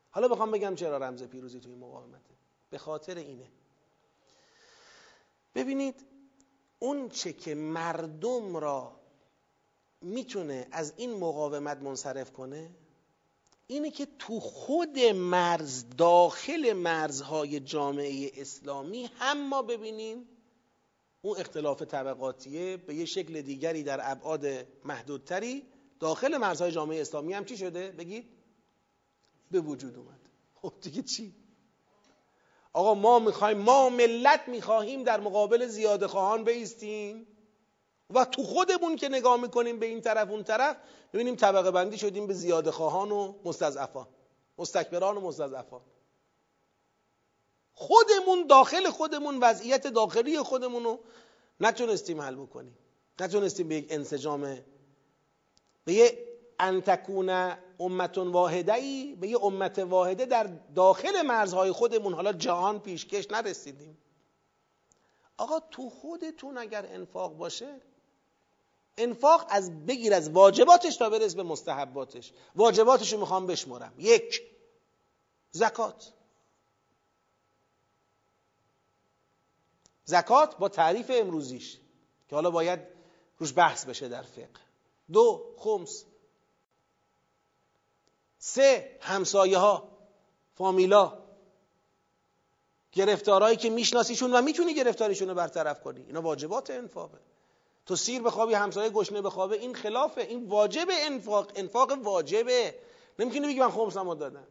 [0.09, 2.36] حالا بخوام بگم چرا رمز پیروزی تو این مقاومته.
[2.69, 3.51] به خاطر اینه
[5.55, 6.05] ببینید
[6.79, 8.99] اون چه که مردم را
[10.01, 12.75] می‌تونه از این مقاومت منصرف کنه
[13.67, 20.29] اینه که تو خود مرز داخل مرزهای جامعه اسلامی هم ما ببینیم
[21.21, 24.45] اون اختلاف طبقاتیه به یه شکل دیگری در ابعاد
[24.85, 25.63] محدودتری
[25.99, 28.29] داخل مرزهای جامعه اسلامی هم چی شده؟ بگید
[29.51, 30.19] به وجود اومد
[30.55, 31.35] خب دیگه چی؟
[32.77, 37.27] آقا ما می‌خوایم ما ملت می‌خواهیم در مقابل زیاده خواهان بیستیم.
[38.09, 40.77] و تو خودمون که نگاه می‌کنیم به این طرف اون طرف
[41.13, 44.07] ببینیم طبقه بندی شدیم به زیاده خواهان و مستضعفان.
[44.57, 45.81] مستکبران و مستضعفان.
[47.73, 50.99] خودمون داخل خودمون وضعیت داخلی خودمون رو
[51.59, 52.77] نتونستیم حل بکنیم.
[53.19, 54.57] نتونستیم به یک انسجام
[55.85, 56.27] به یه
[56.59, 57.29] انتکون
[57.79, 60.43] امتون واحده ای به یه امت واحده در
[60.75, 63.97] داخل مرزهای خودمون حالا جهان پیشکش نرسیدیم.
[65.37, 67.81] آقا تو خودتون اگر انفاق باشه
[68.97, 72.33] انفاق از بگیر از واجباتش تا برس به مستحباتش.
[72.55, 74.41] واجباتش رو می‌خوام بشمرم یک
[75.51, 76.13] زکات.
[80.03, 81.77] زکات با تعریف امروزیش
[82.29, 82.79] که حالا باید
[83.37, 84.49] روش بحث بشه در فقه.
[85.11, 86.05] دو خمس.
[88.39, 89.89] سه همسایه ها
[90.55, 91.17] فامیلا
[92.91, 96.01] گرفتارهایی که میشناسیشون و می‌تونی گرفتاریشون رو برطرف کنی.
[96.01, 97.17] اینا واجبات انفاقه
[97.85, 102.75] تو سیر بخوابی همسایه گشنه بخوابه این خلافه این واجب انفاق انفاق واجبه.
[103.19, 104.47] نمی‌تونی بگی من خمسمو دادم.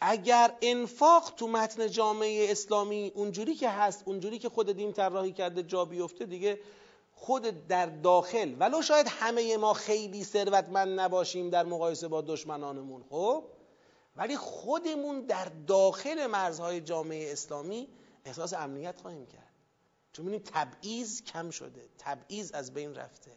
[0.00, 5.62] اگر انفاق تو متن جامعه اسلامی اونجوری که هست اونجوری که خود دین طراحی کرده
[5.62, 6.60] جا بیفته دیگه
[7.22, 8.56] خود در داخل.
[8.58, 13.44] ولو شاید همه ما خیلی ثروتمند نباشیم در مقایسه با دشمنانمون خب؟
[14.16, 17.88] ولی خودمون در داخل مرزهای جامعه اسلامی
[18.24, 19.52] احساس امنیت خواهیم کرد.
[20.12, 23.30] چون می‌بینیم تبعیض کم شده تبعیض از بین رفته.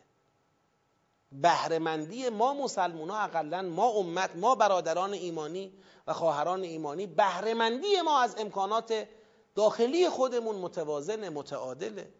[1.31, 5.73] بهرهمندی ما مسلمان ها اقلا ما امت ما برادران ایمانی
[6.07, 9.07] و خواهران ایمانی بهرهمندی ما از امکانات
[9.55, 12.13] داخلی خودمون متوازن متعادله.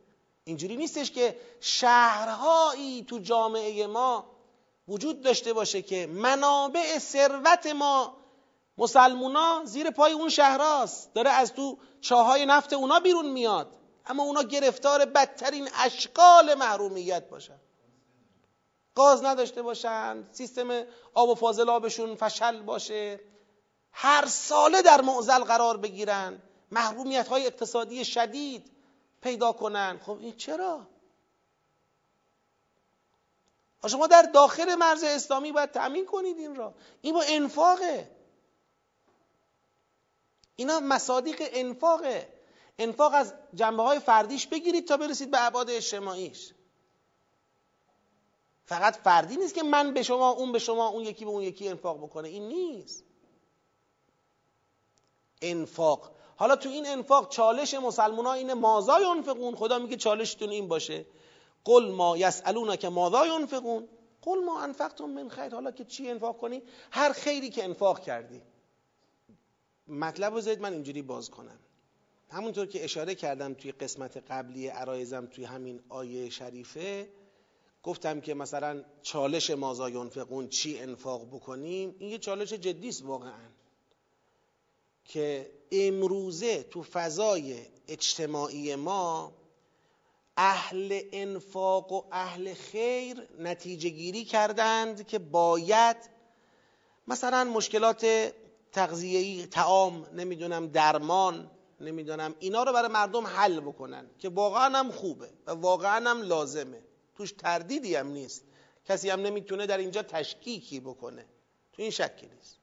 [0.46, 4.36] اینجوری نیستش که شهرهایی تو جامعه ما
[4.88, 8.18] وجود داشته باشه که منابع ثروت ما
[8.78, 11.14] مسلمونا زیر پای اون شهراست.
[11.14, 13.78] داره از تو چاهای نفت اونا بیرون میاد.
[14.06, 17.60] اما اونا گرفتار بدترین اشکال محرومیت باشن.
[18.96, 23.20] گاز نداشته باشن سیستم آب و فاضلابشون فشل باشه.
[23.92, 26.42] هر ساله در معزل قرار بگیرن.
[26.72, 28.75] محرومیت های اقتصادی شدید.
[29.26, 30.00] پیدا کنن.
[30.06, 30.88] خب این چرا؟
[33.88, 36.74] شما در داخل مرز اسلامی باید تأمین کنید این را.
[37.02, 38.12] این با انفاقه.
[40.56, 42.34] اینا مصادیق انفاقه.
[42.78, 46.54] انفاق از جنبه های فردیش بگیرید تا برسید به عباد اجتماعیش.
[48.66, 51.70] فقط فردی نیست که من به شما اون به شما اون یکی به اون یکی
[51.70, 52.28] انفاق بکنه.
[52.28, 53.04] این نیست.
[55.42, 60.68] انفاق حالا تو این انفاق چالش مسلمان ها اینه مازا ینفقون خدا میگه چالشتون این
[60.68, 61.06] باشه.
[61.64, 63.88] قل ما یسالون که ماذا ینفقون
[64.22, 65.54] قل ما انفقتم من خیر.
[65.54, 68.42] حالا که چی انفاق کنی؟ هر خیری که انفاق کردی.
[69.88, 71.60] مطلب رو زید من اینجوری باز کنم.
[72.30, 77.10] همونطور که اشاره کردم توی قسمت قبلی عرایزم توی همین آیه شریفه
[77.84, 83.55] گفتم که مثلا چالش مازا ینفقون چی انفاق بکنیم؟ این یه چالش جدی است واقعا.
[85.06, 89.34] که امروزه تو فضای اجتماعی ما
[90.38, 95.98] اهل انفاق و اهل خیر نتیجه گیری کردند که باید
[97.08, 98.34] مثلا مشکلات
[98.72, 101.52] تغذیه‌ای تعام نمی‌دونم درمان
[101.82, 106.82] نمی‌دونم اینا رو برای مردم حل بکنن که واقعا هم خوبه و واقعا هم لازمه.
[107.16, 108.44] توش تردیدی هم نیست.
[108.86, 111.26] کسی هم نمی‌تونه در اینجا تشکیکی بکنه.
[111.74, 112.60] تو این شکی نیست.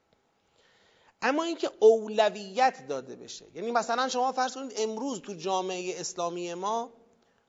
[1.23, 3.47] اما اینکه اولویت داده بشه.
[3.55, 6.93] یعنی مثلا شما فرض کنید امروز تو جامعه اسلامی ما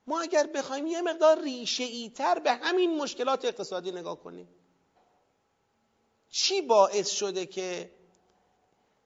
[0.08, 4.48] ما اگر بخوایم یه مقدار ریشه ای تر به همین مشکلات اقتصادی نگاه کنیم.
[6.30, 7.91] چی باعث شده که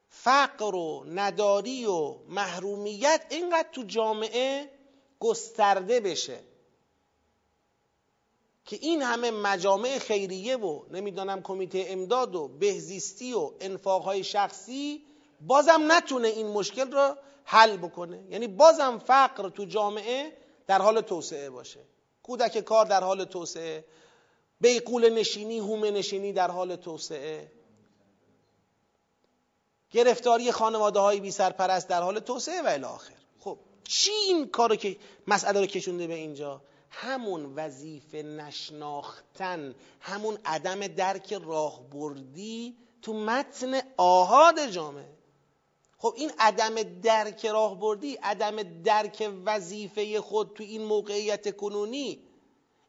[0.10, 4.72] فقر و نداری و محرومیت اینقدر تو جامعه
[5.20, 6.40] گسترده بشه؟
[8.68, 15.04] که این همه مجامع خیریه و نمی‌دانم کمیته امداد و بهزیستی و انفاقهای شخصی
[15.42, 18.24] بازم نتونه این مشکل رو حل بکنه.
[18.30, 20.38] یعنی بازم فقر تو جامعه
[20.68, 21.80] در حال توسعه باشه.
[22.24, 23.86] کودک کار در حال توسعه
[24.62, 27.52] بیقول نشینی هومه نشینی در حال توسعه.
[29.92, 34.98] گرفتاری خانواده های بی سرپرست در حال توسعه و الاخر خب چی این کارو که
[35.28, 44.66] مسئله رو کشونده به اینجا؟ همون وظیفه نشناختن همون عدم درک راهبردی تو متن آهاد
[44.66, 45.18] جامعه.
[45.98, 52.24] خب این عدم درک راهبردی عدم درک وظیفه خود تو این موقعیت کنونی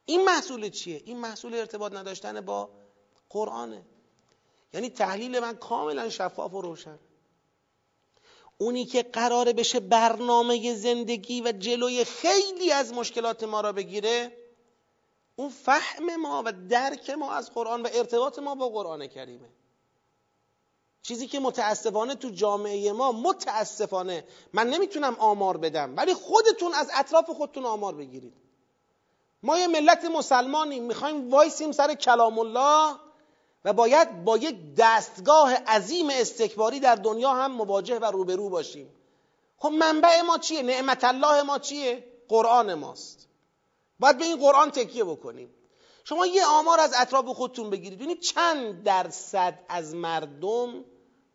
[0.04, 2.70] این محصول چیه؟ این محصول ارتباط نداشتن با
[3.30, 3.82] قرآنه.
[4.74, 6.98] یعنی تحلیل من کاملا شفاف و روشن.
[8.58, 14.32] اونی که قراره بشه برنامه زندگی و جلوی خیلی از مشکلات ما را بگیره
[15.36, 19.48] اون فهم ما و درک ما از قرآن و ارتباط ما با قرآن کریمه.
[21.02, 27.30] چیزی که متاسفانه تو جامعه ما متاسفانه من نمی‌تونم آمار بدم ولی خودتون از اطراف
[27.30, 28.34] خودتون آمار بگیرید.
[29.42, 32.96] ما یه ملت مسلمانیم می‌خوایم وایسیم سر کلام الله
[33.68, 38.90] و باید با یک دستگاه عظیم استکباری در دنیا هم مواجه و روبرو باشیم.
[39.58, 43.28] خب منبع ما چیه؟ نعمت الله ما چیه؟ قرآن ماست.
[43.98, 45.54] باید به این قرآن تکیه بکنیم.
[46.04, 47.98] شما یه آمار از اطراف خودتون بگیرید.
[47.98, 50.84] ببینید چند درصد از مردم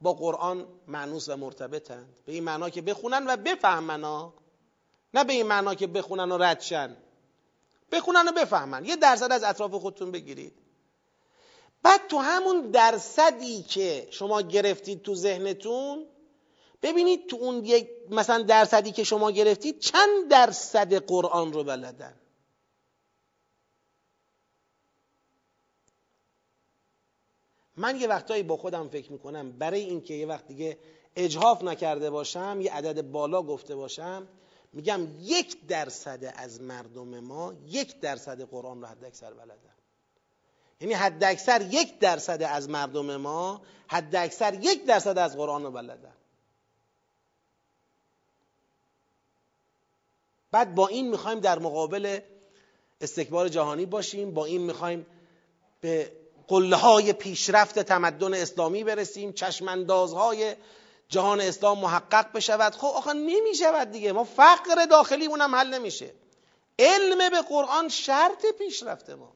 [0.02, 4.32] با قرآن معنوس و مرتبطند به این معنا که بخونن و بفهمن
[5.14, 6.98] نه به این معنا که بخونن و ردشن
[7.92, 8.86] بخونن و بفهمن.
[8.86, 10.63] یه درصد از اطراف خودتون بگیرید.
[11.84, 16.08] بعد تو همون درصدی که شما گرفتید تو ذهنتون
[16.82, 22.20] ببینید تو اون یک مثلا درصدی که شما گرفتید چند درصد قرآن رو بلدن؟
[27.78, 30.78] من یه وقتایی با خودم فکر می‌کنم برای اینکه یه وقت دیگه
[31.16, 34.28] اجهاف نکرده باشم یه عدد بالا گفته باشم
[34.74, 39.73] میگم یک درصد از مردم ما یک درصد قرآن رو حد اکثر بلدن.
[40.82, 45.72] یعنی حد اکثر یک درصد از مردم ما حد اکثر یک درصد از قرآن رو
[45.72, 46.14] بلدن.
[50.52, 52.20] بعد با این می‌خوایم در مقابل
[53.02, 55.06] استکبار جهانی باشیم با این می‌خوایم
[55.82, 56.12] به
[56.48, 60.56] قله های پیشرفت تمدن اسلامی برسیم چشماندازهای
[61.10, 62.76] جهان اسلام محقق بشود.
[62.76, 64.12] خب آخه نمی‌شود دیگه.
[64.12, 66.14] ما فقر داخلی اونم حل نمیشه.
[66.80, 69.34] علم به قرآن شرط پیشرفت ما.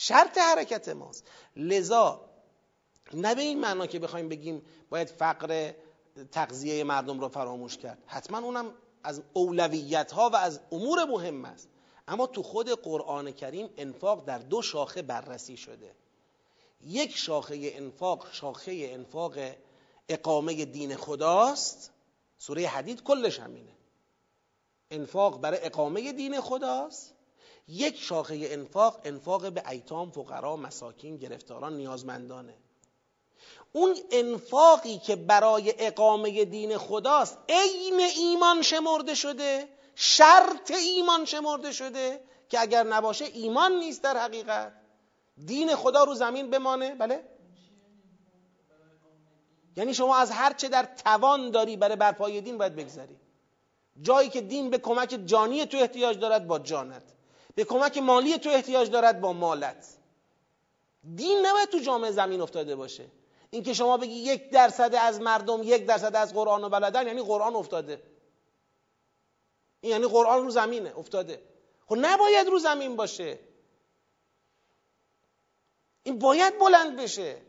[0.00, 1.24] شرط حرکت ماست.
[1.56, 2.20] لذا
[3.14, 5.72] نه به این معنا که بخوایم بگیم باید فقر
[6.32, 8.02] تغذیه مردم رو فراموش کرد.
[8.06, 11.68] حتما اونم از اولویت ها و از امور مهم است.
[12.08, 15.94] اما تو خود قرآن کریم انفاق در دو شاخه بررسی شده.
[16.80, 19.38] یک شاخه انفاق شاخه انفاق
[20.08, 21.92] اقامه دین خداست.
[22.38, 23.72] سوره حدید کلش همینه.
[24.90, 27.14] انفاق برای اقامه دین خداست.
[27.68, 32.54] یک شاخه انفاق انفاق به ایتام فقرا مساکین گرفتاران نیازمندانه.
[33.72, 42.20] اون انفاقی که برای اقامه دین خداست عین ایمان شمرده شده شرط ایمان شمرده شده
[42.48, 44.72] که اگر نباشه ایمان نیست در حقیقت.
[45.46, 47.24] دین خدا رو زمین بمانه بله؟
[49.76, 53.16] یعنی شما از هر چه در توان داری برای برپای دین باید بگذری.
[54.00, 57.17] جایی که دین به کمک جانی تو احتیاج دارد با جانت.
[57.58, 59.86] به کمک مالی تو احتیاج دارد با مالت.
[61.14, 63.06] دین نباید تو جامعه زمین افتاده باشه.
[63.50, 67.56] اینکه شما بگی یک درصد از مردم یک درصد از قرآن و بلدن یعنی قرآن
[67.56, 68.02] افتاده.
[69.80, 71.42] این یعنی قرآن رو زمینه افتاده.
[71.86, 73.38] خب نباید رو زمین باشه.
[76.02, 77.42] این باید بلند بشه.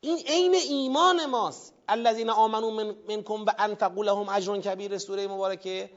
[0.00, 1.74] این عین ایمان ماست.
[1.88, 5.90] الذین آمنوا من منکم و انفقوا لهم اجر کبیر سوره مبارکه.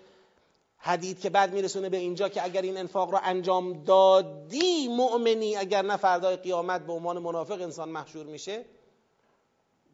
[0.86, 5.82] حدید که بعد میرسونه به اینجا که اگر این انفاق رو انجام دادی مؤمنی اگر
[5.82, 8.66] نه فردای قیامت به عنوان منافق انسان محشور میشه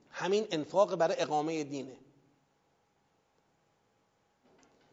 [0.10, 1.98] همین انفاق برای اقامه دینه.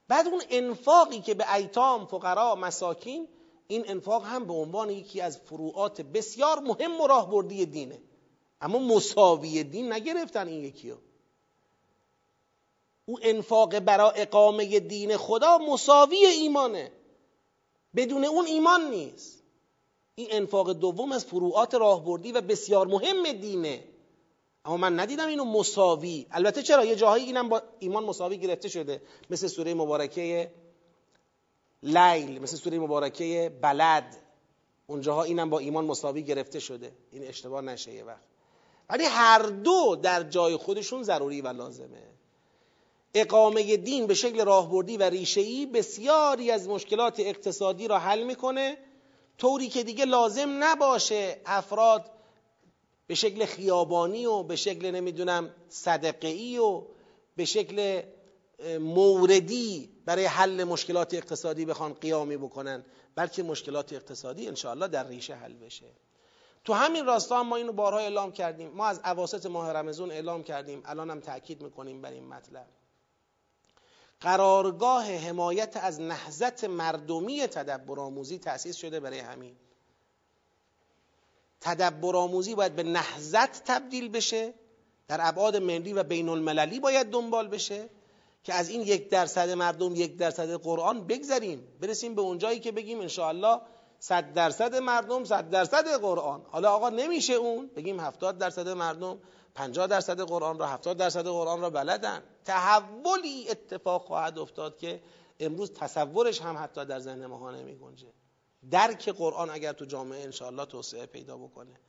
[0.08, 3.28] بعد اون انفاقی که به ایتام فقرا مساکین
[3.68, 7.98] این انفاق هم به عنوان یکی از فروعات بسیار مهم و راهبردی دینه.
[8.60, 10.96] اما مساوی دین نگرفتن این یکی رو
[13.06, 16.92] او انفاق برای اقامه دین خدا مساوی ایمانه.
[17.96, 19.42] بدون اون ایمان نیست.
[20.14, 23.84] این انفاق دوم از فروعات راهبردی و بسیار مهم دینه.
[24.64, 26.26] اما من ندیدم اینو مساوی.
[26.30, 29.02] البته چرا؟ یه جاهایی اینم با ایمان مساوی گرفته شده.
[29.30, 30.50] مثل سوره مبارکه
[31.82, 34.16] لیل مثل سوره مبارکه بلد.
[34.86, 36.92] اونجاها اینم با ایمان مساوی گرفته شده.
[37.10, 38.24] این اشتباه نشه یه وقت.
[38.90, 42.15] ولی هر دو در جای خودشون ضروری و لازمه.
[43.18, 48.76] اقامه دین به شکل راهبردی و ریشه‌ای بسیاری از مشکلات اقتصادی را حل می‌کنه
[49.38, 52.10] طوری که دیگه لازم نباشه افراد
[53.06, 56.82] به شکل خیابانی و به شکل نمی‌دونم صدقه‌ای و
[57.36, 58.02] به شکل
[58.80, 62.84] موردی برای حل مشکلات اقتصادی بخوان قیامی بکنن
[63.14, 65.86] بلکه مشکلات اقتصادی انشاءالله در ریشه حل بشه.
[66.64, 68.68] تو همین راستا هم ما اینو بارها اعلام کردیم.
[68.68, 70.82] ما از اواسط ماه رمزون اعلام کردیم.
[70.84, 72.66] الان هم تاکید می‌کنیم بر این مطلب.
[74.20, 79.56] قرارگاه حمایت از نهزت مردمی تدبر آموزی تأسیس شده برای همین.
[81.60, 84.54] تدبر آموزی باید به نهزت تبدیل بشه.
[85.08, 87.88] در ابعاد ملی و بین المللی باید دنبال بشه
[88.44, 91.68] که از این یک درصد مردم یک درصد قرآن بگذریم.
[91.80, 93.60] برسیم به اونجایی که بگیم انشاءالله
[93.98, 96.42] صد درصد مردم صد درصد قرآن.
[96.50, 99.18] حالا آقا نمیشه اون؟ بگیم هفتاد درصد مردم
[99.56, 102.22] پنجاه درصد قرآن را هفتاد درصد قرآن را بلدن.
[102.44, 105.02] تحولی اتفاق خواهد افتاد که
[105.40, 108.12] امروز تصورش هم حتی در ذهن ماها نمی گنجه
[108.70, 111.80] درک قرآن اگر تو جامعه انشاءالله توسعه پیدا بکنه.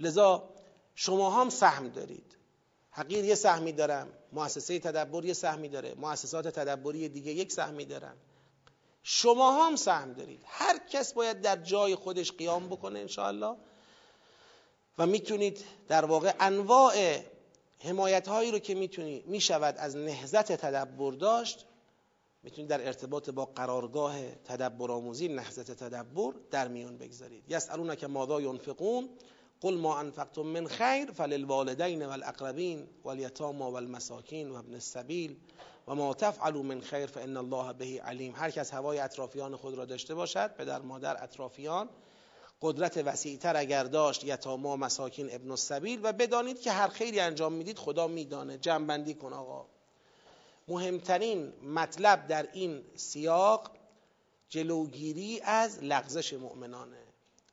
[0.00, 0.48] لذا
[0.94, 2.36] شما هم سهم دارید.
[2.90, 8.14] حقیر یه سهمی دارم مؤسسه تدبر یه سهمی داره مؤسسات تدبری دیگه یک سهمی دارن.
[9.02, 10.42] شما هم سهم دارید.
[10.46, 13.56] هر کس باید در جای خودش قیام بکنه انشاءالله.
[14.98, 17.18] و می‌تونید در واقع انواع
[17.78, 21.66] حمایت هایی رو که می‌تونی می‌شود از نهزت تدبر داشت
[22.42, 27.44] می‌تونید در ارتباط با قرارگاه تدبر آموزی نهزت تدبر در میون بگذارید.
[27.48, 29.08] یسالون که ماذا ینفقون؟
[29.60, 35.36] قل ما انفقتم من خیر فللوالدین والاقربین والیتاما والمساکین و ابن السبیل
[35.88, 38.34] و ما تفعلوا من خیر فان الله به علیم.
[38.36, 41.88] هر کس هوای اطرافیان خود را داشته باشد پدر مادر اطرافیان
[42.62, 47.78] قدرت وسیعتر اگر داشت یتاما مساکین ابن السبیل و بدانید که هر خیری انجام می‌دید
[47.78, 48.58] خدا میدانه.
[48.58, 49.66] جنبندی کن آقا.
[50.68, 53.70] مهمترین مطلب در این سیاق
[54.48, 57.02] جلوگیری از لغزش مؤمنانه.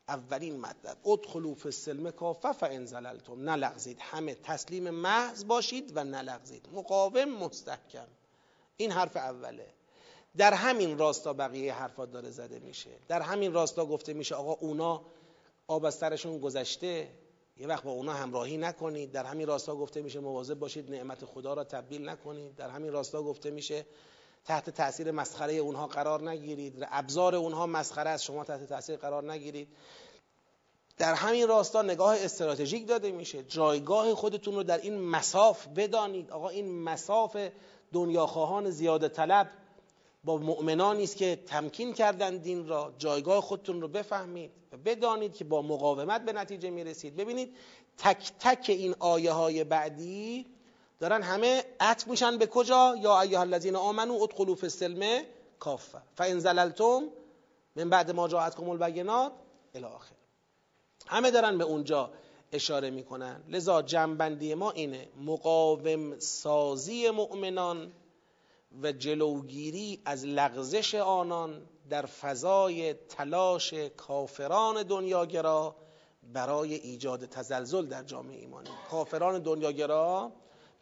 [0.08, 2.88] اولین مطلب ادخلوا فی السلم کافه فان
[3.36, 3.98] نلغزید.
[4.00, 6.68] همه تسلیم محض باشید و نلغزید.
[6.72, 8.06] مقاوم مستحکم.
[8.76, 9.75] این حرف اوله.
[10.38, 12.90] در همین راستا بقیه حرفات داره زده میشه.
[13.08, 15.02] در همین راستا گفته میشه آقا اونا
[15.66, 17.08] آب از سرشون گذشته
[17.56, 19.12] یه وقت با اونا همراهی نکنید.
[19.12, 22.56] در همین راستا گفته میشه مواظب باشید نعمت خدا را تبدیل نکنید.
[22.56, 23.86] در همین راستا گفته میشه
[24.44, 26.86] تحت تاثیر مسخره اونها قرار نگیرید.
[26.90, 29.68] ابزار اونها مسخره است شما تحت تاثیر قرار نگیرید.
[30.98, 33.42] در همین راستا نگاه استراتژیک داده میشه.
[33.42, 36.30] جایگاه خودتون رو در این مساف بدانید.
[36.30, 37.36] آقا این مساف
[37.92, 39.50] دنیاخواهان زیاده طلب
[40.26, 45.44] با مؤمنانی است که تمکین کردن دین را جایگاه خودتون رو بفهمید و بدانید که
[45.44, 47.16] با مقاومت به نتیجه می‌رسید.
[47.16, 47.56] ببینید
[47.98, 50.46] تک تک این آیه های بعدی
[50.98, 55.22] دارن همه عطف میشن به کجا؟ یا ایها الذین آمنو ادخلوا فی السلم
[55.58, 57.02] کافه فان زللتم
[57.76, 59.32] من بعد ما جاءتکم البینات
[59.74, 60.14] الی آخر.
[61.06, 62.10] همه دارن به اونجا
[62.52, 63.42] اشاره می‌کنن.
[63.48, 67.92] لذا جنبندی ما اینه مقاوم سازی مؤمنان
[68.82, 75.76] و جلوگیری از لغزش آنان در فضای تلاش کافران دنیاگرا
[76.32, 78.70] برای ایجاد تزلزل در جامعه ایمانی.
[78.90, 80.32] کافران دنیاگرا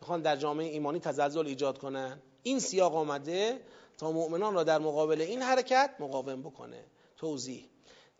[0.01, 2.23] می‌خوان در جامعه ایمانی تزلزل ایجاد کنن.
[2.43, 3.61] این سیاق آمده
[3.99, 6.85] تا مؤمنان را در مقابل این حرکت مقاوم بکنه.
[7.17, 7.69] توضیح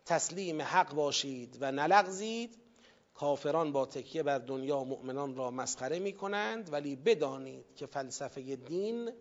[0.05, 2.57] تسلیم حق باشید و نلغزید.
[3.15, 9.11] کافران با تکیه بر دنیا مؤمنان را مسخره می کنند ولی بدانید که فلسفه دین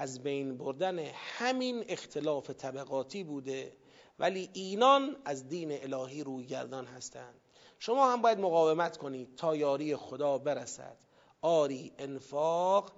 [0.00, 3.76] از بین بردن همین اختلاف طبقاتی بوده
[4.18, 7.34] ولی اینان از دین الهی روی گردان هستند.
[7.78, 10.96] شما هم باید مقاومت کنید تا یاری خدا برسد.
[11.40, 12.92] آری انفاق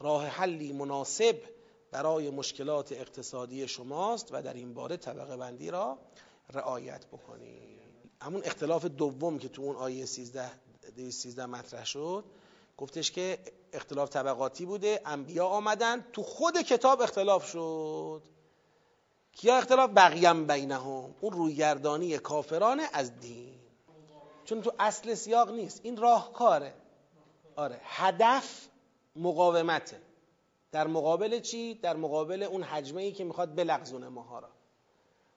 [0.00, 1.36] راه حلی مناسب
[1.90, 5.98] برای مشکلات اقتصادی شماست و در این باره طبقه بندی را
[6.52, 7.80] رعایت بکنید.
[8.22, 10.50] همون اختلاف دوم که تو اون آیه 13
[11.10, 12.24] 13 مطرح شد
[12.76, 13.38] گفتش که
[13.72, 18.22] اختلاف طبقاتی بوده انبیا آمدن تو خود کتاب اختلاف شد.
[19.32, 21.14] کیا اختلاف؟ بقیم بینهم.
[21.20, 23.60] اون رویگردانی کافران از دین.
[24.44, 25.80] چون تو اصل سیاق نیست.
[25.82, 26.74] این راهکاره.
[27.56, 28.66] آره هدف
[29.16, 30.00] مقاومته.
[30.72, 34.48] در مقابل چی؟ در مقابل اون حجمه ای که می‌خواد بلغزونه ماها را.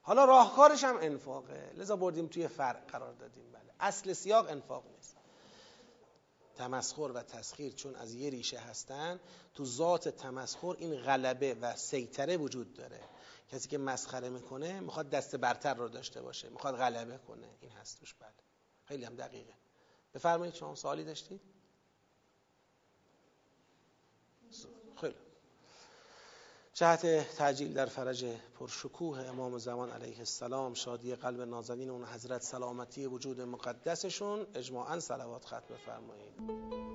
[0.01, 1.71] حالا راهکارش هم انفاقه.
[1.77, 3.51] لذا بردیم توی فرق قرار دادیم.
[3.51, 3.73] بله.
[3.79, 5.18] اصل سیاق انفاق نیست.
[6.59, 9.19] تمسخر و تسخیر چون از یه ریشه هستن
[9.53, 12.99] تو ذات تمسخر این غلبه و سیطره وجود داره.
[13.51, 17.49] کسی که مسخره می‌کنه می‌خواد دست برتر رو داشته باشه می‌خواد غلبه کنه.
[17.61, 18.29] این هست توش بله.
[18.85, 19.53] خیلی هم دقیقه.
[20.13, 21.41] بفرمایید شما سوالی داشتید؟
[26.79, 28.25] جهت تعجیل در فرج
[28.59, 35.45] پرشکوه امام زمان علیه السلام شادی قلب نازنین اون حضرت سلامتی وجود مقدسشون اجماعا صلوات
[35.45, 36.88] ختم بفرمایید.